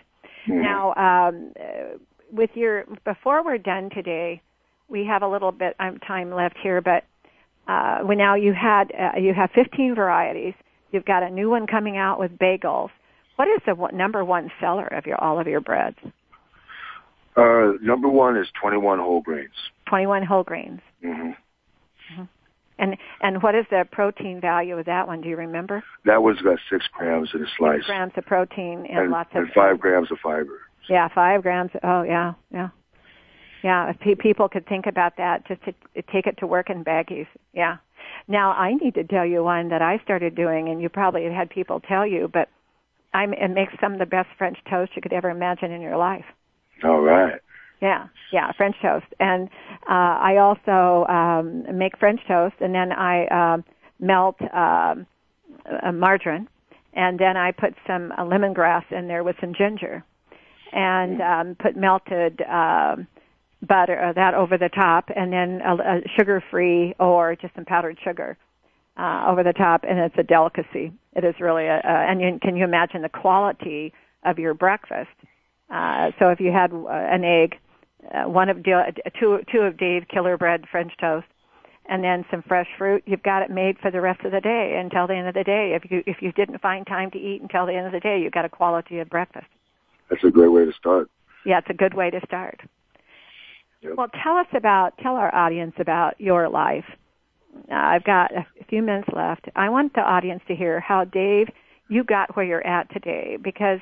Mm-hmm. 0.48 0.62
Now, 0.62 0.94
um, 0.96 1.52
with 2.32 2.52
your 2.54 2.86
before 3.04 3.44
we're 3.44 3.58
done 3.58 3.90
today, 3.90 4.42
we 4.94 5.06
have 5.06 5.24
a 5.24 5.28
little 5.28 5.52
bit 5.52 5.76
of 5.80 6.00
time 6.08 6.32
left 6.32 6.56
here, 6.62 6.80
but 6.80 7.04
uh, 7.68 8.00
we 8.08 8.16
now 8.16 8.36
you 8.36 8.54
had 8.54 8.92
uh, 8.98 9.20
you 9.20 9.34
have 9.34 9.50
15 9.54 9.96
varieties. 9.96 10.54
You've 10.92 11.04
got 11.04 11.24
a 11.24 11.30
new 11.30 11.50
one 11.50 11.66
coming 11.66 11.98
out 11.98 12.20
with 12.20 12.32
bagels. 12.38 12.90
What 13.36 13.48
is 13.48 13.60
the 13.66 13.90
number 13.92 14.24
one 14.24 14.52
seller 14.62 14.86
of 14.86 15.08
your 15.08 15.22
all 15.22 15.40
of 15.40 15.48
your 15.48 15.60
breads? 15.60 15.98
Uh, 17.36 17.74
number 17.82 18.08
one 18.08 18.38
is 18.38 18.48
21 18.62 19.00
whole 19.00 19.22
grains. 19.22 19.56
21 19.90 20.24
whole 20.24 20.44
grains. 20.44 20.80
Mm-hmm. 21.04 21.30
mm-hmm. 21.30 22.24
And 22.78 22.98
and 23.22 23.42
what 23.42 23.56
is 23.56 23.66
the 23.70 23.86
protein 23.92 24.42
value 24.42 24.78
of 24.78 24.86
that 24.86 25.08
one? 25.08 25.22
Do 25.22 25.30
you 25.30 25.38
remember? 25.38 25.84
That 26.06 26.22
was 26.22 26.38
about 26.42 26.60
six 26.72 26.86
grams 26.94 27.30
in 27.34 27.42
a 27.42 27.48
slice. 27.58 27.80
Six 27.80 27.88
grams 27.88 28.14
of 28.16 28.26
protein 28.26 28.86
and, 28.90 29.00
and 29.00 29.12
lots 29.12 29.30
of 29.34 29.44
and 29.44 29.52
five 29.54 29.80
grams 29.80 30.12
of 30.12 30.18
fiber. 30.22 30.62
Yeah, 30.90 31.08
five 31.14 31.44
grams. 31.44 31.72
Oh, 31.82 32.04
yeah, 32.04 32.34
yeah, 32.52 32.70
yeah. 33.64 33.90
If 33.90 34.00
pe- 34.00 34.16
people 34.16 34.50
could 34.50 34.68
think 34.68 34.86
about 34.86 35.18
that, 35.18 35.48
just 35.48 35.64
to 35.64 35.74
take 36.12 36.28
it 36.28 36.38
to 36.40 36.48
work 36.48 36.70
in 36.70 36.84
baggies. 36.84 37.28
Yeah. 37.54 37.78
Now 38.28 38.52
I 38.52 38.74
need 38.74 38.94
to 38.96 39.04
tell 39.04 39.26
you 39.26 39.44
one 39.44 39.70
that 39.70 39.82
I 39.82 40.00
started 40.04 40.36
doing, 40.36 40.70
and 40.70 40.82
you 40.82 40.90
probably 40.90 41.24
have 41.24 41.34
had 41.34 41.50
people 41.50 41.80
tell 41.80 42.06
you, 42.06 42.30
but 42.32 42.50
I'm, 43.14 43.34
it 43.34 43.50
makes 43.50 43.74
some 43.80 43.94
of 43.94 44.00
the 44.00 44.06
best 44.06 44.30
French 44.38 44.58
toast 44.70 44.92
you 44.96 45.02
could 45.02 45.14
ever 45.14 45.30
imagine 45.30 45.72
in 45.72 45.82
your 45.82 45.98
life. 45.98 46.26
All 46.84 47.02
right. 47.02 47.40
Yeah, 47.82 48.08
yeah, 48.32 48.52
French 48.54 48.78
toast, 48.82 49.06
and 49.20 49.50
uh, 49.90 50.16
I 50.22 50.38
also 50.38 51.06
um, 51.12 51.78
make 51.78 51.98
French 51.98 52.22
toast, 52.28 52.56
and 52.62 52.74
then 52.74 52.94
I 52.94 53.26
uh, 53.26 53.58
melt 54.00 54.38
uh, 54.42 54.96
margarine, 55.94 56.48
and 56.94 57.20
then 57.20 57.36
I 57.36 57.52
put 57.52 57.74
some 57.86 58.14
uh, 58.14 58.24
lemongrass 58.24 58.90
in 58.90 59.10
there 59.10 59.26
with 59.26 59.36
some 59.42 59.54
ginger, 59.54 60.02
and 60.72 61.22
um, 61.22 61.56
put 61.60 61.76
melted 61.76 62.42
uh, 62.42 62.96
butter 63.68 64.00
uh, 64.00 64.14
that 64.14 64.34
over 64.34 64.58
the 64.58 64.70
top, 64.70 65.10
and 65.16 65.32
then 65.32 65.62
a, 65.62 65.76
a 65.76 66.02
sugar-free 66.18 66.96
or 67.00 67.36
just 67.36 67.56
some 67.56 67.66
powdered 67.66 67.98
sugar 68.04 68.38
uh, 68.98 69.26
over 69.28 69.44
the 69.44 69.54
top, 69.54 69.84
and 69.88 70.00
it's 70.00 70.16
a 70.18 70.24
delicacy. 70.24 70.92
It 71.16 71.24
is 71.24 71.36
really 71.40 71.66
a, 71.66 71.78
a 71.78 72.10
and 72.10 72.22
you, 72.22 72.40
can 72.42 72.56
you 72.56 72.64
imagine 72.64 73.02
the 73.02 73.10
quality 73.10 73.94
of 74.24 74.40
your 74.40 74.54
breakfast? 74.54 75.10
Uh, 75.70 76.12
so 76.20 76.30
if 76.30 76.40
you 76.40 76.52
had 76.52 76.72
uh, 76.74 76.88
an 76.90 77.24
egg, 77.24 77.56
uh, 78.14 78.30
one 78.30 78.50
of 78.50 78.58
two 78.64 79.40
two 79.52 79.60
of 79.60 79.78
Dave 79.78 80.04
Killer 80.10 80.38
Bread 80.38 80.66
French 80.70 80.92
toast, 81.00 81.28
and 81.88 82.04
then 82.04 82.26
some 82.30 82.44
fresh 82.44 82.68
fruit, 82.78 83.04
you've 83.06 83.24
got 83.24 83.42
it 83.42 83.50
made 83.50 83.78
for 83.80 83.92
the 83.92 84.02
rest 84.02 84.24
of 84.26 84.32
the 84.32 84.42
day 84.42 84.78
until 84.80 85.08
the 85.08 85.16
end 85.16 85.28
of 85.28 85.34
the 85.34 85.44
day. 85.44 85.74
If 85.76 85.90
you 85.90 86.04
if 86.06 86.22
you 86.22 86.32
didn't 86.32 86.60
find 86.62 86.86
time 86.86 87.12
to 87.12 87.18
eat 87.18 87.42
until 87.42 87.66
the 87.66 87.74
end 87.74 87.88
of 87.88 87.94
the 87.94 88.00
day, 88.00 88.20
you've 88.22 88.34
got 88.34 88.46
a 88.46 88.50
quality 88.50 89.00
of 89.00 89.10
breakfast. 89.10 89.48
That's 90.10 90.24
a 90.24 90.30
great 90.30 90.50
way 90.50 90.66
to 90.66 90.74
start. 90.74 91.10
Yeah, 91.46 91.60
it's 91.60 91.70
a 91.70 91.74
good 91.74 91.94
way 91.94 92.10
to 92.10 92.22
start. 92.26 92.62
Well, 93.98 94.08
tell 94.24 94.38
us 94.38 94.48
about 94.56 94.98
tell 95.00 95.16
our 95.16 95.34
audience 95.34 95.74
about 95.80 96.20
your 96.20 96.50
life. 96.50 96.86
Uh, 97.72 97.76
I've 97.76 98.04
got 98.04 98.32
a 98.36 98.46
few 98.70 98.82
minutes 98.82 99.10
left. 99.16 99.46
I 99.56 99.70
want 99.70 99.94
the 99.94 100.02
audience 100.02 100.42
to 100.48 100.56
hear 100.56 100.80
how 100.80 101.06
Dave 101.06 101.48
you 101.90 102.04
got 102.04 102.36
where 102.36 102.46
you're 102.46 102.66
at 102.66 102.92
today 102.92 103.38
because 103.42 103.80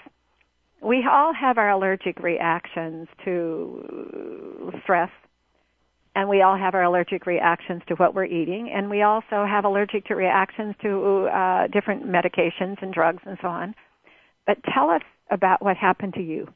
we 0.82 1.06
all 1.10 1.34
have 1.34 1.58
our 1.58 1.70
allergic 1.70 2.20
reactions 2.20 3.08
to 3.24 4.72
stress 4.84 5.10
and 6.16 6.28
we 6.28 6.42
all 6.42 6.58
have 6.58 6.74
our 6.74 6.84
allergic 6.84 7.26
reactions 7.26 7.82
to 7.88 7.96
what 7.96 8.14
we're 8.14 8.26
eating 8.26 8.70
and 8.74 8.90
we 8.90 9.04
also 9.04 9.46
have 9.48 9.64
allergic 9.64 10.06
to 10.06 10.16
reactions 10.16 10.76
to 10.82 11.28
uh, 11.28 11.68
different 11.68 12.06
medications 12.06 12.82
and 12.82 12.94
drugs 12.94 13.22
and 13.26 13.38
so 13.42 13.48
on 13.48 13.74
but 14.48 14.58
tell 14.74 14.90
us 14.90 15.04
about 15.30 15.64
what 15.64 15.78
happened 15.78 16.14
to 16.14 16.22
you 16.22 16.48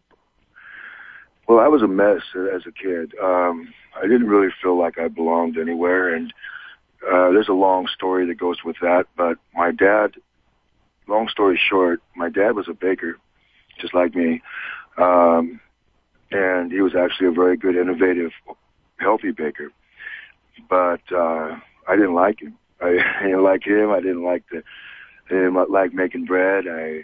well 1.48 1.60
i 1.60 1.68
was 1.68 1.82
a 1.82 1.88
mess 1.88 2.22
as 2.54 2.64
a 2.66 2.72
kid 2.72 3.14
um 3.22 3.74
i 3.98 4.02
didn't 4.04 4.28
really 4.28 4.54
feel 4.62 4.78
like 4.78 4.98
i 4.98 5.08
belonged 5.08 5.58
anywhere 5.58 6.14
and 6.14 6.34
uh 7.08 7.30
there's 7.32 7.50
a 7.50 7.54
long 7.54 7.88
story 7.88 8.26
that 8.26 8.36
goes 8.36 8.58
with 8.64 8.76
that 8.82 9.06
but 9.16 9.38
my 9.54 9.72
dad 9.72 10.16
long 11.08 11.28
story 11.28 11.60
short 11.70 12.02
my 12.16 12.30
dad 12.30 12.56
was 12.56 12.68
a 12.68 12.74
baker 12.74 13.18
just 13.80 13.94
like 13.94 14.16
me. 14.16 14.42
Um, 14.98 15.60
and 16.32 16.72
he 16.72 16.82
was 16.82 16.96
actually 16.96 17.28
a 17.28 17.32
very 17.32 17.58
good, 17.58 17.76
innovative, 17.76 18.32
healthy 18.98 19.32
baker. 19.32 19.72
But 20.70 21.02
uh, 21.12 21.58
I 21.88 21.96
didn't 21.96 22.16
like 22.16 22.42
him. 22.42 22.58
I, 22.82 22.98
didn't 23.24 23.44
like 23.44 23.66
him. 23.66 23.92
I 23.92 24.00
didn't 24.00 24.24
like 24.24 24.44
the 24.52 24.64
I 25.28 25.34
didn't 25.34 25.72
like 25.72 25.94
making 25.94 26.26
bread. 26.26 26.66
I 26.68 27.04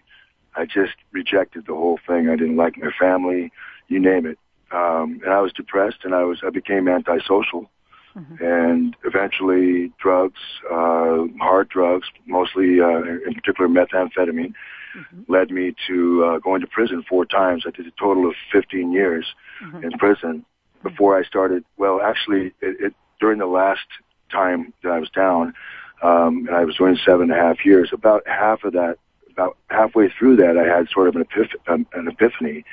I 0.55 0.65
just 0.65 0.93
rejected 1.11 1.65
the 1.65 1.73
whole 1.73 1.99
thing. 2.07 2.29
I 2.29 2.35
didn't 2.35 2.57
like 2.57 2.77
my 2.77 2.91
family, 2.99 3.51
you 3.91 3.99
name 3.99 4.25
it. 4.25 4.37
Um, 4.71 5.19
and 5.23 5.33
I 5.33 5.41
was 5.41 5.51
depressed, 5.51 5.99
and 6.03 6.15
I 6.15 6.23
was 6.23 6.39
I 6.45 6.49
became 6.49 6.87
antisocial, 6.87 7.69
mm-hmm. 8.15 8.43
and 8.43 8.95
eventually 9.03 9.91
drugs, 10.01 10.39
uh, 10.71 11.25
hard 11.41 11.67
drugs, 11.67 12.07
mostly 12.25 12.79
uh, 12.79 13.01
in 13.27 13.33
particular 13.33 13.69
methamphetamine, 13.69 14.53
mm-hmm. 14.95 15.21
led 15.27 15.51
me 15.51 15.75
to 15.87 16.23
uh, 16.23 16.39
going 16.39 16.61
to 16.61 16.67
prison 16.67 17.03
four 17.07 17.25
times. 17.25 17.65
I 17.67 17.71
did 17.71 17.85
a 17.85 17.91
total 17.99 18.29
of 18.29 18.35
15 18.51 18.93
years 18.93 19.25
mm-hmm. 19.61 19.83
in 19.83 19.91
prison 19.99 20.45
before 20.83 21.19
I 21.19 21.23
started. 21.23 21.65
Well, 21.77 22.01
actually, 22.01 22.53
it, 22.61 22.77
it, 22.79 22.93
during 23.19 23.39
the 23.39 23.47
last 23.47 23.85
time 24.31 24.73
that 24.83 24.91
I 24.93 24.99
was 24.99 25.09
down, 25.09 25.53
um, 26.01 26.47
and 26.47 26.55
I 26.55 26.63
was 26.63 26.77
doing 26.77 26.97
seven 27.05 27.29
and 27.29 27.39
a 27.39 27.43
half 27.43 27.65
years. 27.65 27.89
About 27.91 28.25
half 28.25 28.63
of 28.63 28.71
that, 28.71 28.97
about 29.31 29.57
halfway 29.69 30.09
through 30.09 30.37
that, 30.37 30.57
I 30.57 30.63
had 30.63 30.87
sort 30.89 31.09
of 31.09 31.17
an, 31.17 31.25
epiph- 31.25 31.55
an, 31.67 31.85
an 31.93 32.07
epiphany 32.07 32.63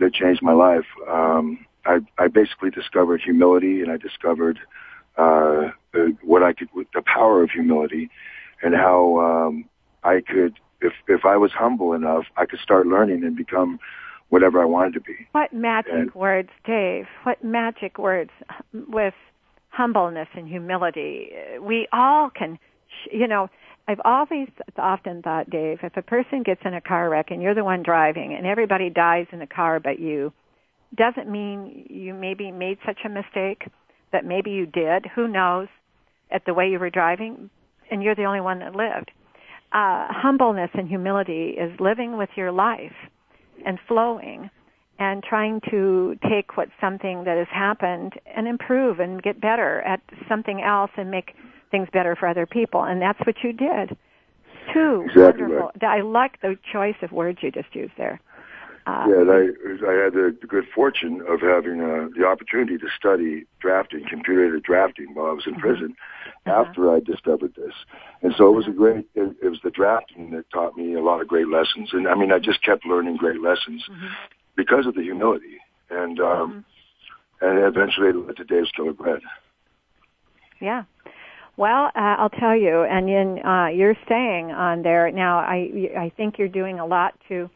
that 0.00 0.14
changed 0.14 0.42
my 0.42 0.52
life. 0.52 0.86
Um, 1.08 1.64
I, 1.84 2.00
I 2.18 2.28
basically 2.28 2.70
discovered 2.70 3.20
humility, 3.20 3.80
and 3.82 3.90
I 3.90 3.96
discovered 3.96 4.58
uh, 5.16 5.70
what 6.22 6.42
I 6.42 6.52
could, 6.52 6.68
the 6.94 7.02
power 7.02 7.42
of 7.42 7.50
humility, 7.50 8.10
and 8.62 8.74
how 8.74 9.18
um, 9.18 9.64
I 10.04 10.20
could 10.20 10.54
if 10.82 10.92
if 11.08 11.24
I 11.24 11.36
was 11.36 11.52
humble 11.52 11.92
enough, 11.92 12.24
I 12.36 12.46
could 12.46 12.60
start 12.60 12.86
learning 12.86 13.24
and 13.24 13.36
become 13.36 13.78
whatever 14.28 14.60
I 14.60 14.64
wanted 14.64 14.94
to 14.94 15.00
be. 15.00 15.26
What 15.32 15.52
magic 15.52 15.92
and, 15.92 16.14
words, 16.14 16.50
Dave? 16.64 17.06
What 17.22 17.42
magic 17.44 17.98
words 17.98 18.30
with 18.72 19.14
humbleness 19.68 20.28
and 20.34 20.48
humility? 20.48 21.30
We 21.60 21.86
all 21.92 22.30
can, 22.30 22.58
you 23.10 23.26
know. 23.26 23.48
I've 23.88 24.00
always 24.04 24.48
often 24.78 25.22
thought, 25.22 25.50
Dave, 25.50 25.78
if 25.82 25.96
a 25.96 26.02
person 26.02 26.42
gets 26.42 26.60
in 26.64 26.74
a 26.74 26.80
car 26.80 27.10
wreck 27.10 27.30
and 27.30 27.42
you're 27.42 27.54
the 27.54 27.64
one 27.64 27.82
driving 27.82 28.34
and 28.34 28.46
everybody 28.46 28.90
dies 28.90 29.26
in 29.32 29.38
the 29.38 29.46
car 29.46 29.80
but 29.80 29.98
you, 29.98 30.32
doesn't 30.94 31.30
mean 31.30 31.86
you 31.90 32.14
maybe 32.14 32.50
made 32.50 32.78
such 32.86 32.98
a 33.04 33.08
mistake, 33.08 33.66
but 34.12 34.24
maybe 34.24 34.50
you 34.50 34.66
did. 34.66 35.06
Who 35.14 35.26
knows? 35.26 35.68
At 36.30 36.46
the 36.46 36.54
way 36.54 36.70
you 36.70 36.78
were 36.78 36.88
driving, 36.88 37.50
and 37.90 38.02
you're 38.02 38.14
the 38.14 38.24
only 38.24 38.40
one 38.40 38.60
that 38.60 38.74
lived 38.74 39.10
uh, 39.72 40.06
humbleness 40.10 40.70
and 40.74 40.88
humility 40.88 41.54
is 41.58 41.72
living 41.80 42.18
with 42.18 42.28
your 42.36 42.52
life 42.52 42.92
and 43.64 43.78
flowing 43.88 44.50
and 44.98 45.22
trying 45.22 45.60
to 45.70 46.16
take 46.28 46.56
what 46.56 46.68
something 46.80 47.24
that 47.24 47.38
has 47.38 47.46
happened 47.50 48.12
and 48.36 48.46
improve 48.46 49.00
and 49.00 49.22
get 49.22 49.40
better 49.40 49.80
at 49.82 50.00
something 50.28 50.62
else 50.62 50.90
and 50.96 51.10
make 51.10 51.34
things 51.72 51.88
better 51.92 52.14
for 52.14 52.28
other 52.28 52.46
people. 52.46 52.84
And 52.84 53.02
that's 53.02 53.18
what 53.26 53.34
you 53.42 53.52
did. 53.52 53.96
Two 54.72 55.02
exactly 55.06 55.42
wonderful. 55.42 55.72
Right. 55.82 55.98
I 55.98 56.02
like 56.02 56.40
the 56.40 56.56
choice 56.72 56.94
of 57.02 57.10
words 57.10 57.40
you 57.42 57.50
just 57.50 57.74
used 57.74 57.94
there. 57.98 58.20
Uh, 58.84 59.06
yeah, 59.08 59.22
I, 59.30 59.90
I 59.90 60.04
had 60.04 60.12
the, 60.12 60.36
the 60.40 60.46
good 60.48 60.64
fortune 60.74 61.22
of 61.28 61.40
having 61.40 61.80
uh, 61.80 62.08
the 62.16 62.24
opportunity 62.26 62.78
to 62.78 62.86
study 62.96 63.44
drafting, 63.60 64.04
computer 64.08 64.46
aided 64.46 64.64
drafting, 64.64 65.14
while 65.14 65.26
I 65.26 65.32
was 65.32 65.46
in 65.46 65.52
mm-hmm. 65.52 65.60
prison 65.60 65.96
uh-huh. 66.46 66.64
after 66.66 66.92
I 66.92 66.98
discovered 66.98 67.54
this. 67.54 67.74
And 68.22 68.34
so 68.36 68.48
it 68.48 68.56
was 68.56 68.66
a 68.66 68.72
great, 68.72 69.06
it, 69.14 69.36
it 69.40 69.48
was 69.48 69.60
the 69.62 69.70
drafting 69.70 70.32
that 70.32 70.50
taught 70.50 70.76
me 70.76 70.94
a 70.94 71.00
lot 71.00 71.20
of 71.20 71.28
great 71.28 71.46
lessons. 71.46 71.90
And 71.92 72.08
I 72.08 72.16
mean, 72.16 72.32
I 72.32 72.40
just 72.40 72.62
kept 72.64 72.84
learning 72.84 73.18
great 73.18 73.40
lessons 73.40 73.84
mm-hmm. 73.88 74.06
because 74.56 74.86
of 74.86 74.94
the 74.94 75.02
humility. 75.02 75.58
And, 75.90 76.18
um, 76.18 76.64
mm-hmm. 77.40 77.46
and 77.46 77.64
eventually 77.64 78.08
it 78.08 78.16
led 78.16 78.36
to 78.36 78.44
Dave's 78.44 78.72
Killer 78.72 78.92
Bread. 78.92 79.20
Yeah. 80.60 80.84
Well, 81.56 81.86
uh, 81.94 82.16
I'll 82.18 82.30
tell 82.30 82.56
you, 82.56 82.82
and 82.82 83.08
in, 83.08 83.44
uh, 83.44 83.66
you're 83.66 83.96
staying 84.06 84.50
on 84.52 84.82
there 84.82 85.10
now. 85.10 85.38
I 85.38 85.90
I 85.98 86.12
think 86.16 86.38
you're 86.38 86.48
doing 86.48 86.80
a 86.80 86.86
lot 86.86 87.14
to 87.28 87.50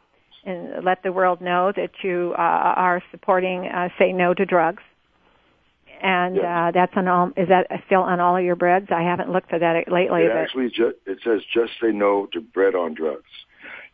and 0.44 0.84
let 0.84 1.02
the 1.02 1.12
world 1.12 1.40
know 1.40 1.72
that 1.74 1.90
you 2.02 2.32
uh, 2.38 2.40
are 2.40 3.02
supporting 3.10 3.66
uh, 3.66 3.88
Say 3.98 4.12
No 4.12 4.32
to 4.32 4.46
Drugs. 4.46 4.82
And 6.02 6.36
Yes. 6.36 6.44
uh, 6.44 6.70
that's 6.72 6.92
on 6.94 7.08
all. 7.08 7.32
Is 7.36 7.48
that 7.48 7.66
still 7.86 8.02
on 8.02 8.20
all 8.20 8.36
of 8.36 8.44
your 8.44 8.54
breads? 8.54 8.88
I 8.90 9.02
haven't 9.02 9.32
looked 9.32 9.50
for 9.50 9.58
that 9.58 9.90
lately. 9.90 10.22
It 10.22 10.28
but 10.28 10.36
actually 10.36 10.70
ju- 10.70 10.94
it 11.06 11.18
says 11.24 11.40
just 11.52 11.72
say 11.80 11.90
no 11.90 12.26
to 12.32 12.40
bread 12.40 12.74
on 12.74 12.94
drugs. 12.94 13.24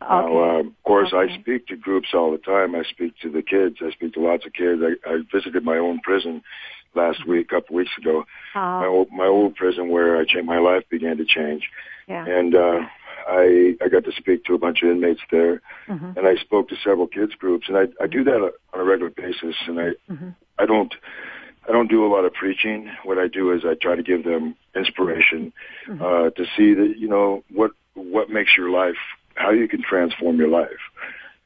Now, 0.00 0.58
um, 0.58 0.66
of 0.66 0.82
course, 0.82 1.12
Okay. 1.12 1.32
I 1.32 1.40
speak 1.40 1.68
to 1.68 1.76
groups 1.76 2.08
all 2.12 2.32
the 2.32 2.38
time. 2.38 2.74
I 2.74 2.82
speak 2.82 3.14
to 3.22 3.30
the 3.30 3.40
kids. 3.40 3.76
I 3.80 3.92
speak 3.92 4.14
to 4.14 4.20
lots 4.20 4.44
of 4.44 4.52
kids. 4.52 4.82
I, 4.82 4.96
I 5.08 5.22
visited 5.32 5.64
my 5.64 5.78
own 5.78 6.00
prison 6.00 6.42
last 6.94 7.26
week, 7.26 7.46
a 7.50 7.55
couple 7.57 7.76
weeks 7.76 7.90
ago. 7.98 8.24
My 8.55 8.87
old, 8.87 9.09
my 9.12 9.26
old 9.26 9.55
prison 9.57 9.88
where 9.88 10.16
I 10.16 10.24
changed, 10.24 10.46
my 10.46 10.59
life 10.59 10.85
began 10.90 11.16
to 11.18 11.24
change, 11.24 11.70
yeah. 12.09 12.24
and 12.26 12.55
uh, 12.55 12.81
I 13.28 13.76
I 13.83 13.88
got 13.88 14.05
to 14.05 14.12
speak 14.12 14.44
to 14.44 14.55
a 14.55 14.59
bunch 14.59 14.83
of 14.83 14.90
inmates 14.90 15.20
there, 15.31 15.61
Mhm. 15.88 16.16
and 16.16 16.26
I 16.26 16.37
spoke 16.37 16.68
to 16.68 16.76
several 16.76 17.07
kids 17.07 17.35
groups, 17.35 17.68
and 17.68 17.76
I 17.76 17.88
I 18.02 18.07
do 18.07 18.24
that 18.24 18.52
on 18.74 18.81
a 18.81 18.85
regular 18.85 19.11
basis, 19.11 19.57
and 19.66 19.81
I 19.81 19.90
Mhm. 20.11 20.35
I 20.59 20.66
don't 20.66 20.94
I 21.68 21.72
don't 21.72 21.88
do 21.88 22.05
a 22.05 22.09
lot 22.09 22.24
of 22.24 22.33
preaching. 22.35 22.90
What 23.05 23.18
I 23.18 23.28
do 23.28 23.52
is 23.52 23.64
I 23.64 23.74
try 23.74 23.94
to 23.94 24.02
give 24.02 24.24
them 24.24 24.57
inspiration 24.74 25.52
Mhm. 25.87 26.00
uh, 26.00 26.31
to 26.31 26.44
see 26.57 26.74
that 26.74 26.98
you 26.98 27.09
know 27.09 27.44
what 27.52 27.70
what 27.94 28.31
makes 28.31 28.57
your 28.57 28.70
life, 28.70 28.98
how 29.37 29.50
you 29.50 29.68
can 29.68 29.83
transform 29.83 30.37
your 30.38 30.48
life, 30.48 30.83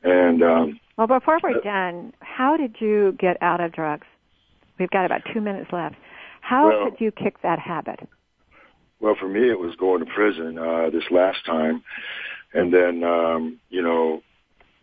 and 0.02 0.42
um, 0.42 0.80
Well, 0.96 1.06
before 1.06 1.38
we're 1.42 1.60
done, 1.60 2.14
how 2.20 2.56
did 2.56 2.80
you 2.80 3.12
get 3.18 3.36
out 3.42 3.60
of 3.60 3.72
drugs? 3.72 4.06
We've 4.78 4.90
got 4.90 5.04
about 5.06 5.22
two 5.32 5.40
minutes 5.40 5.72
left. 5.72 5.96
How 6.40 6.68
Well- 6.68 6.90
did 6.90 7.00
you 7.00 7.10
kick 7.10 7.40
that 7.42 7.58
habit? 7.58 8.00
well 8.98 9.14
for 9.14 9.28
me 9.28 9.50
it 9.50 9.58
was 9.58 9.74
going 9.76 10.00
to 10.00 10.06
prison 10.06 10.58
uh, 10.58 10.88
this 10.90 11.04
last 11.10 11.44
time, 11.44 11.82
and 12.54 12.72
then 12.72 13.04
um, 13.04 13.58
you 13.68 13.82
know 13.82 14.22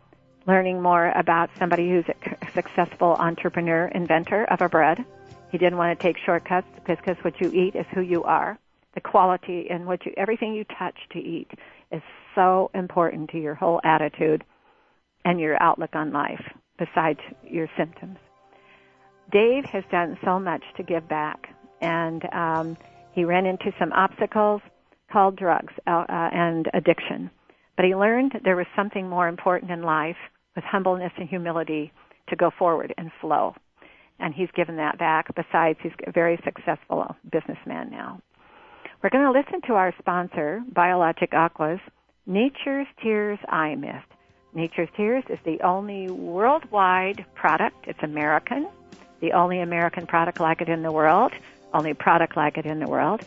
learning 0.47 0.81
more 0.81 1.11
about 1.11 1.51
somebody 1.59 1.89
who's 1.91 2.05
a 2.09 2.53
successful 2.53 3.17
entrepreneur, 3.19 3.89
inventor 3.89 4.45
of 4.45 4.61
a 4.61 4.69
bread. 4.69 5.05
He 5.51 5.59
didn't 5.59 5.79
want 5.79 5.99
to 5.99 6.03
take 6.03 6.17
shortcuts 6.25 6.69
because 6.87 7.17
what 7.23 7.41
you 7.41 7.51
eat 7.53 7.75
is 7.75 7.87
who 7.95 8.01
you 8.01 8.23
are. 8.25 8.59
The 8.95 9.01
quality 9.01 9.67
and 9.69 9.87
what 9.87 10.07
you, 10.07 10.13
everything 10.17 10.55
you 10.55 10.65
touch 10.79 10.97
to 11.13 11.19
eat 11.19 11.51
is 11.91 12.03
so 12.35 12.71
important 12.75 13.31
to 13.31 13.39
your 13.39 13.55
whole 13.55 13.81
attitude 13.85 14.45
and 15.25 15.41
your 15.41 15.61
outlook 15.63 15.95
on 15.95 16.13
life, 16.13 16.43
besides 16.79 17.21
your 17.43 17.69
symptoms. 17.77 18.19
Dave 19.33 19.65
has 19.65 19.83
done 19.91 20.17
so 20.25 20.39
much 20.39 20.63
to 20.77 20.85
give 20.85 21.09
back, 21.09 21.49
and 21.81 22.23
um, 22.33 22.77
he 23.13 23.25
ran 23.25 23.45
into 23.45 23.73
some 23.79 23.93
obstacles 23.93 24.63
called 25.11 25.37
drugs 25.37 25.73
uh, 25.87 26.05
uh, 26.09 26.31
and 26.33 26.69
addiction. 26.73 27.31
But 27.77 27.87
he 27.87 27.95
learned 27.95 28.41
there 28.45 28.57
was 28.57 28.67
something 28.77 29.09
more 29.09 29.29
important 29.29 29.71
in 29.71 29.83
life 29.83 30.17
with 30.57 30.65
humbleness 30.65 31.13
and 31.17 31.29
humility 31.29 31.93
to 32.29 32.35
go 32.35 32.51
forward 32.59 32.93
and 32.99 33.13
flow. 33.21 33.55
And 34.19 34.35
he's 34.35 34.51
given 34.57 34.77
that 34.77 34.99
back. 34.99 35.33
Besides, 35.35 35.79
he's 35.83 35.93
a 36.07 36.11
very 36.11 36.41
successful 36.43 37.15
businessman 37.31 37.91
now. 37.91 38.21
We're 39.03 39.11
going 39.11 39.31
to 39.31 39.39
listen 39.39 39.61
to 39.69 39.75
our 39.75 39.95
sponsor, 39.99 40.65
Biologic 40.73 41.35
Aquas, 41.35 41.81
Nature's 42.27 42.87
Tears 43.03 43.39
Eye 43.49 43.75
Mist. 43.75 44.07
Nature's 44.55 44.89
Tears 44.97 45.23
is 45.29 45.39
the 45.45 45.61
only 45.61 46.11
worldwide 46.11 47.27
product. 47.35 47.77
It's 47.87 48.03
American, 48.03 48.67
the 49.21 49.33
only 49.33 49.61
American 49.61 50.07
product 50.07 50.41
like 50.41 50.63
it 50.63 50.69
in 50.71 50.83
the 50.83 50.91
world, 50.91 51.33
only 51.75 51.93
product 51.93 52.37
like 52.37 52.57
it 52.57 52.65
in 52.65 52.81
the 52.81 52.89
world, 52.89 53.21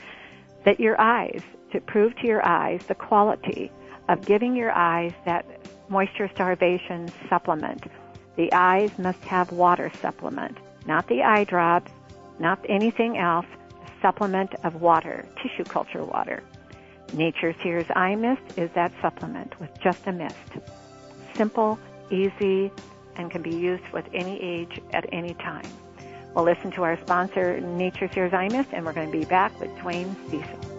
that 0.65 0.79
your 0.79 0.99
eyes, 0.99 1.41
to 1.71 1.79
prove 1.79 2.15
to 2.15 2.27
your 2.27 2.43
eyes 2.45 2.83
the 2.87 2.95
quality 2.95 3.71
of 4.07 4.25
giving 4.25 4.55
your 4.55 4.71
eyes 4.71 5.13
that 5.25 5.45
moisture 5.89 6.29
starvation 6.33 7.09
supplement. 7.27 7.83
The 8.35 8.51
eyes 8.53 8.91
must 8.97 9.23
have 9.25 9.51
water 9.51 9.91
supplement, 10.01 10.57
not 10.85 11.07
the 11.07 11.23
eye 11.23 11.43
drops, 11.43 11.91
not 12.39 12.63
anything 12.69 13.17
else, 13.17 13.45
supplement 14.01 14.53
of 14.63 14.81
water, 14.81 15.25
tissue 15.41 15.65
culture 15.65 16.03
water. 16.03 16.43
Nature's 17.13 17.55
Tears 17.61 17.87
Eye 17.95 18.15
Mist 18.15 18.57
is 18.57 18.69
that 18.75 18.93
supplement 19.01 19.59
with 19.59 19.69
just 19.81 20.05
a 20.05 20.11
mist. 20.11 20.35
Simple, 21.35 21.79
easy, 22.11 22.71
and 23.15 23.29
can 23.31 23.41
be 23.41 23.55
used 23.55 23.87
with 23.91 24.05
any 24.13 24.41
age 24.41 24.79
at 24.93 25.05
any 25.11 25.33
time. 25.35 25.67
We'll 26.35 26.45
listen 26.45 26.71
to 26.71 26.83
our 26.83 26.97
sponsor, 26.99 27.59
Nature's 27.59 28.11
Tears 28.11 28.33
Eye 28.33 28.49
Mist, 28.49 28.69
and 28.71 28.85
we're 28.85 28.93
going 28.93 29.11
to 29.11 29.17
be 29.17 29.25
back 29.25 29.59
with 29.59 29.71
Dwayne 29.77 30.15
Cecil. 30.29 30.78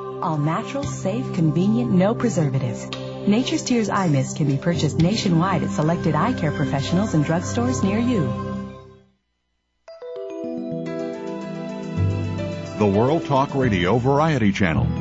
All 0.21 0.37
natural, 0.37 0.83
safe, 0.83 1.33
convenient, 1.33 1.91
no 1.91 2.13
preservatives. 2.13 2.87
Nature's 3.27 3.63
Tears 3.63 3.89
Eye 3.89 4.07
Mist 4.07 4.37
can 4.37 4.45
be 4.47 4.57
purchased 4.57 4.99
nationwide 4.99 5.63
at 5.63 5.71
selected 5.71 6.13
eye 6.13 6.33
care 6.33 6.51
professionals 6.51 7.13
and 7.15 7.25
drugstores 7.25 7.83
near 7.83 7.97
you. 7.97 8.27
The 12.77 12.85
World 12.85 13.25
Talk 13.25 13.55
Radio 13.55 13.97
Variety 13.97 14.51
Channel. 14.51 15.00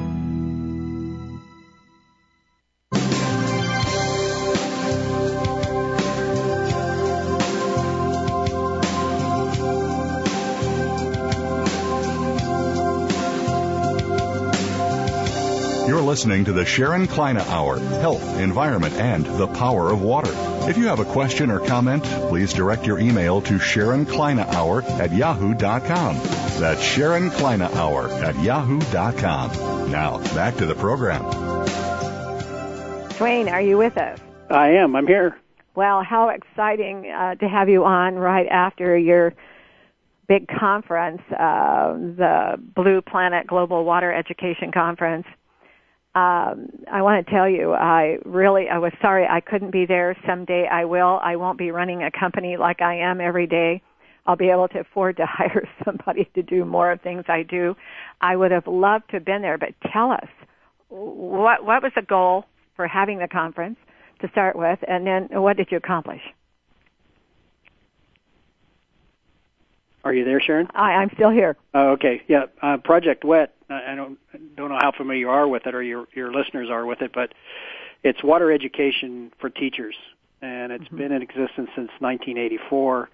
Listening 16.11 16.45
to 16.45 16.53
the 16.53 16.65
Sharon 16.65 17.07
Kleyne 17.07 17.37
Hour 17.37 17.79
Health, 17.79 18.37
Environment, 18.41 18.93
and 18.95 19.25
the 19.25 19.47
Power 19.47 19.93
of 19.93 20.03
Water. 20.03 20.33
If 20.69 20.77
you 20.77 20.89
have 20.89 20.99
a 20.99 21.05
question 21.05 21.53
or 21.53 21.61
comment, 21.61 22.03
please 22.03 22.53
direct 22.53 22.85
your 22.85 22.99
email 22.99 23.41
to 23.43 23.61
Sharon 23.61 24.05
Kleyne 24.07 24.41
Hour 24.41 24.83
at 24.83 25.13
yahoo.com. 25.13 26.17
That's 26.59 26.83
Sharon 26.83 27.31
Kleyne 27.31 27.63
Hour 27.63 28.09
at 28.09 28.35
yahoo.com. 28.43 29.93
Now, 29.93 30.19
back 30.35 30.57
to 30.57 30.67
the 30.67 30.75
program. 30.75 31.23
Dwayne, 33.13 33.49
are 33.49 33.63
you 33.63 33.79
with 33.79 33.97
us? 33.97 34.19
I 34.51 34.71
am. 34.71 34.97
I'm 34.97 35.07
here. 35.07 35.39
Well, 35.77 36.03
how 36.03 36.31
exciting 36.31 37.09
uh, 37.09 37.37
to 37.37 37.49
have 37.49 37.69
you 37.69 37.85
on 37.85 38.17
right 38.17 38.49
after 38.49 38.99
your 38.99 39.33
big 40.27 40.49
conference, 40.49 41.23
uh, 41.31 41.93
the 41.93 42.57
Blue 42.59 43.01
Planet 43.01 43.47
Global 43.47 43.85
Water 43.85 44.13
Education 44.13 44.73
Conference. 44.73 45.27
Um, 46.13 46.71
I 46.91 47.03
want 47.03 47.25
to 47.25 47.33
tell 47.33 47.49
you, 47.49 47.73
I 47.73 48.19
really, 48.25 48.69
I 48.69 48.79
was 48.79 48.93
sorry 49.01 49.27
I 49.29 49.41
couldn't 49.41 49.71
be 49.71 49.87
there. 49.87 50.17
Someday 50.27 50.67
I 50.71 50.85
will. 50.85 51.21
I 51.23 51.37
won't 51.37 51.57
be 51.57 51.71
running 51.71 52.03
a 52.03 52.11
company 52.11 52.57
like 52.57 52.83
I 52.83 52.97
am 52.97 53.21
every 53.21 53.47
day. 53.47 53.81
I'll 54.27 54.37
be 54.37 54.51
able 54.51 54.69
to 54.69 54.81
afford 54.81 55.17
to 55.19 55.27
hire 55.29 55.69
somebody 55.85 56.29
to 56.35 56.43
do 56.43 56.65
more 56.65 56.91
of 56.91 57.01
things 57.01 57.25
I 57.29 57.45
do. 57.45 57.77
I 58.21 58.35
would 58.35 58.51
have 58.51 58.67
loved 58.67 59.09
to 59.11 59.17
have 59.17 59.25
been 59.25 59.43
there, 59.43 59.57
but 59.57 59.71
tell 59.93 60.11
us, 60.11 60.29
what, 60.89 61.65
what 61.65 61.83
was 61.83 61.93
the 61.95 62.03
goal 62.03 62.45
for 62.75 62.89
having 62.89 63.19
the 63.19 63.29
conference 63.29 63.77
to 64.21 64.29
start 64.31 64.57
with, 64.57 64.81
and 64.89 65.07
then 65.07 65.29
what 65.31 65.57
did 65.57 65.69
you 65.71 65.77
accomplish? 65.77 66.21
Are 70.05 70.15
you 70.15 70.25
there, 70.25 70.41
Sharon? 70.41 70.69
I, 70.75 70.95
I'm 70.95 71.11
still 71.15 71.31
here. 71.31 71.57
Oh, 71.75 71.91
okay. 71.91 72.23
Yeah. 72.27 72.47
Uh, 72.63 72.79
Project 72.79 73.25
Wet. 73.25 73.55
I 73.69 73.95
don't 73.95 74.19
don't 74.57 74.69
know 74.69 74.79
how 74.81 74.93
familiar 74.93 75.21
you 75.21 75.31
are 75.31 75.47
with 75.47 75.67
it, 75.67 75.75
or 75.75 75.83
your 75.83 76.09
your 76.15 76.33
listeners 76.33 76.71
are 76.71 76.85
with 76.85 77.03
it, 77.03 77.13
but 77.13 77.33
it's 78.03 78.23
water 78.23 78.51
education 78.51 79.33
for 79.39 79.51
teachers, 79.51 79.95
and 80.43 80.73
it's 80.73 80.85
mm-hmm. 80.85 80.97
been 80.97 81.13
in 81.13 81.23
existence 81.23 81.71
since 81.77 81.91
1984. 81.99 83.09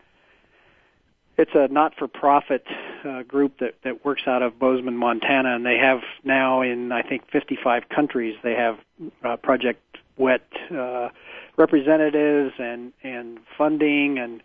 It's 1.38 1.50
a 1.54 1.68
not-for-profit 1.68 2.66
uh, 3.04 3.22
group 3.24 3.58
that 3.58 3.74
that 3.82 4.04
works 4.04 4.22
out 4.26 4.42
of 4.42 4.58
Bozeman, 4.58 4.96
Montana, 4.96 5.54
and 5.54 5.66
they 5.66 5.76
have 5.76 6.00
now 6.24 6.62
in 6.62 6.92
I 6.92 7.02
think 7.02 7.30
55 7.30 7.88
countries 7.90 8.36
they 8.42 8.54
have 8.54 8.78
uh, 9.22 9.36
Project 9.36 9.82
Wet 10.16 10.46
uh, 10.70 11.10
representatives 11.56 12.54
and 12.58 12.92
and 13.02 13.40
funding 13.58 14.18
and 14.18 14.42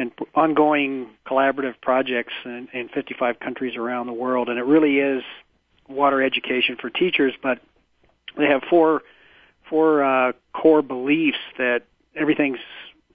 and 0.00 0.12
ongoing 0.34 1.10
collaborative 1.26 1.74
projects 1.80 2.32
in, 2.44 2.68
in 2.72 2.88
55 2.88 3.38
countries 3.38 3.76
around 3.76 4.06
the 4.06 4.12
world. 4.12 4.48
And 4.48 4.58
it 4.58 4.64
really 4.64 4.98
is 4.98 5.22
water 5.88 6.22
education 6.22 6.76
for 6.80 6.88
teachers, 6.88 7.34
but 7.42 7.60
they 8.36 8.46
have 8.46 8.62
four 8.68 9.02
four 9.68 10.02
uh, 10.02 10.32
core 10.52 10.82
beliefs 10.82 11.38
that 11.58 11.82
everything's 12.16 12.58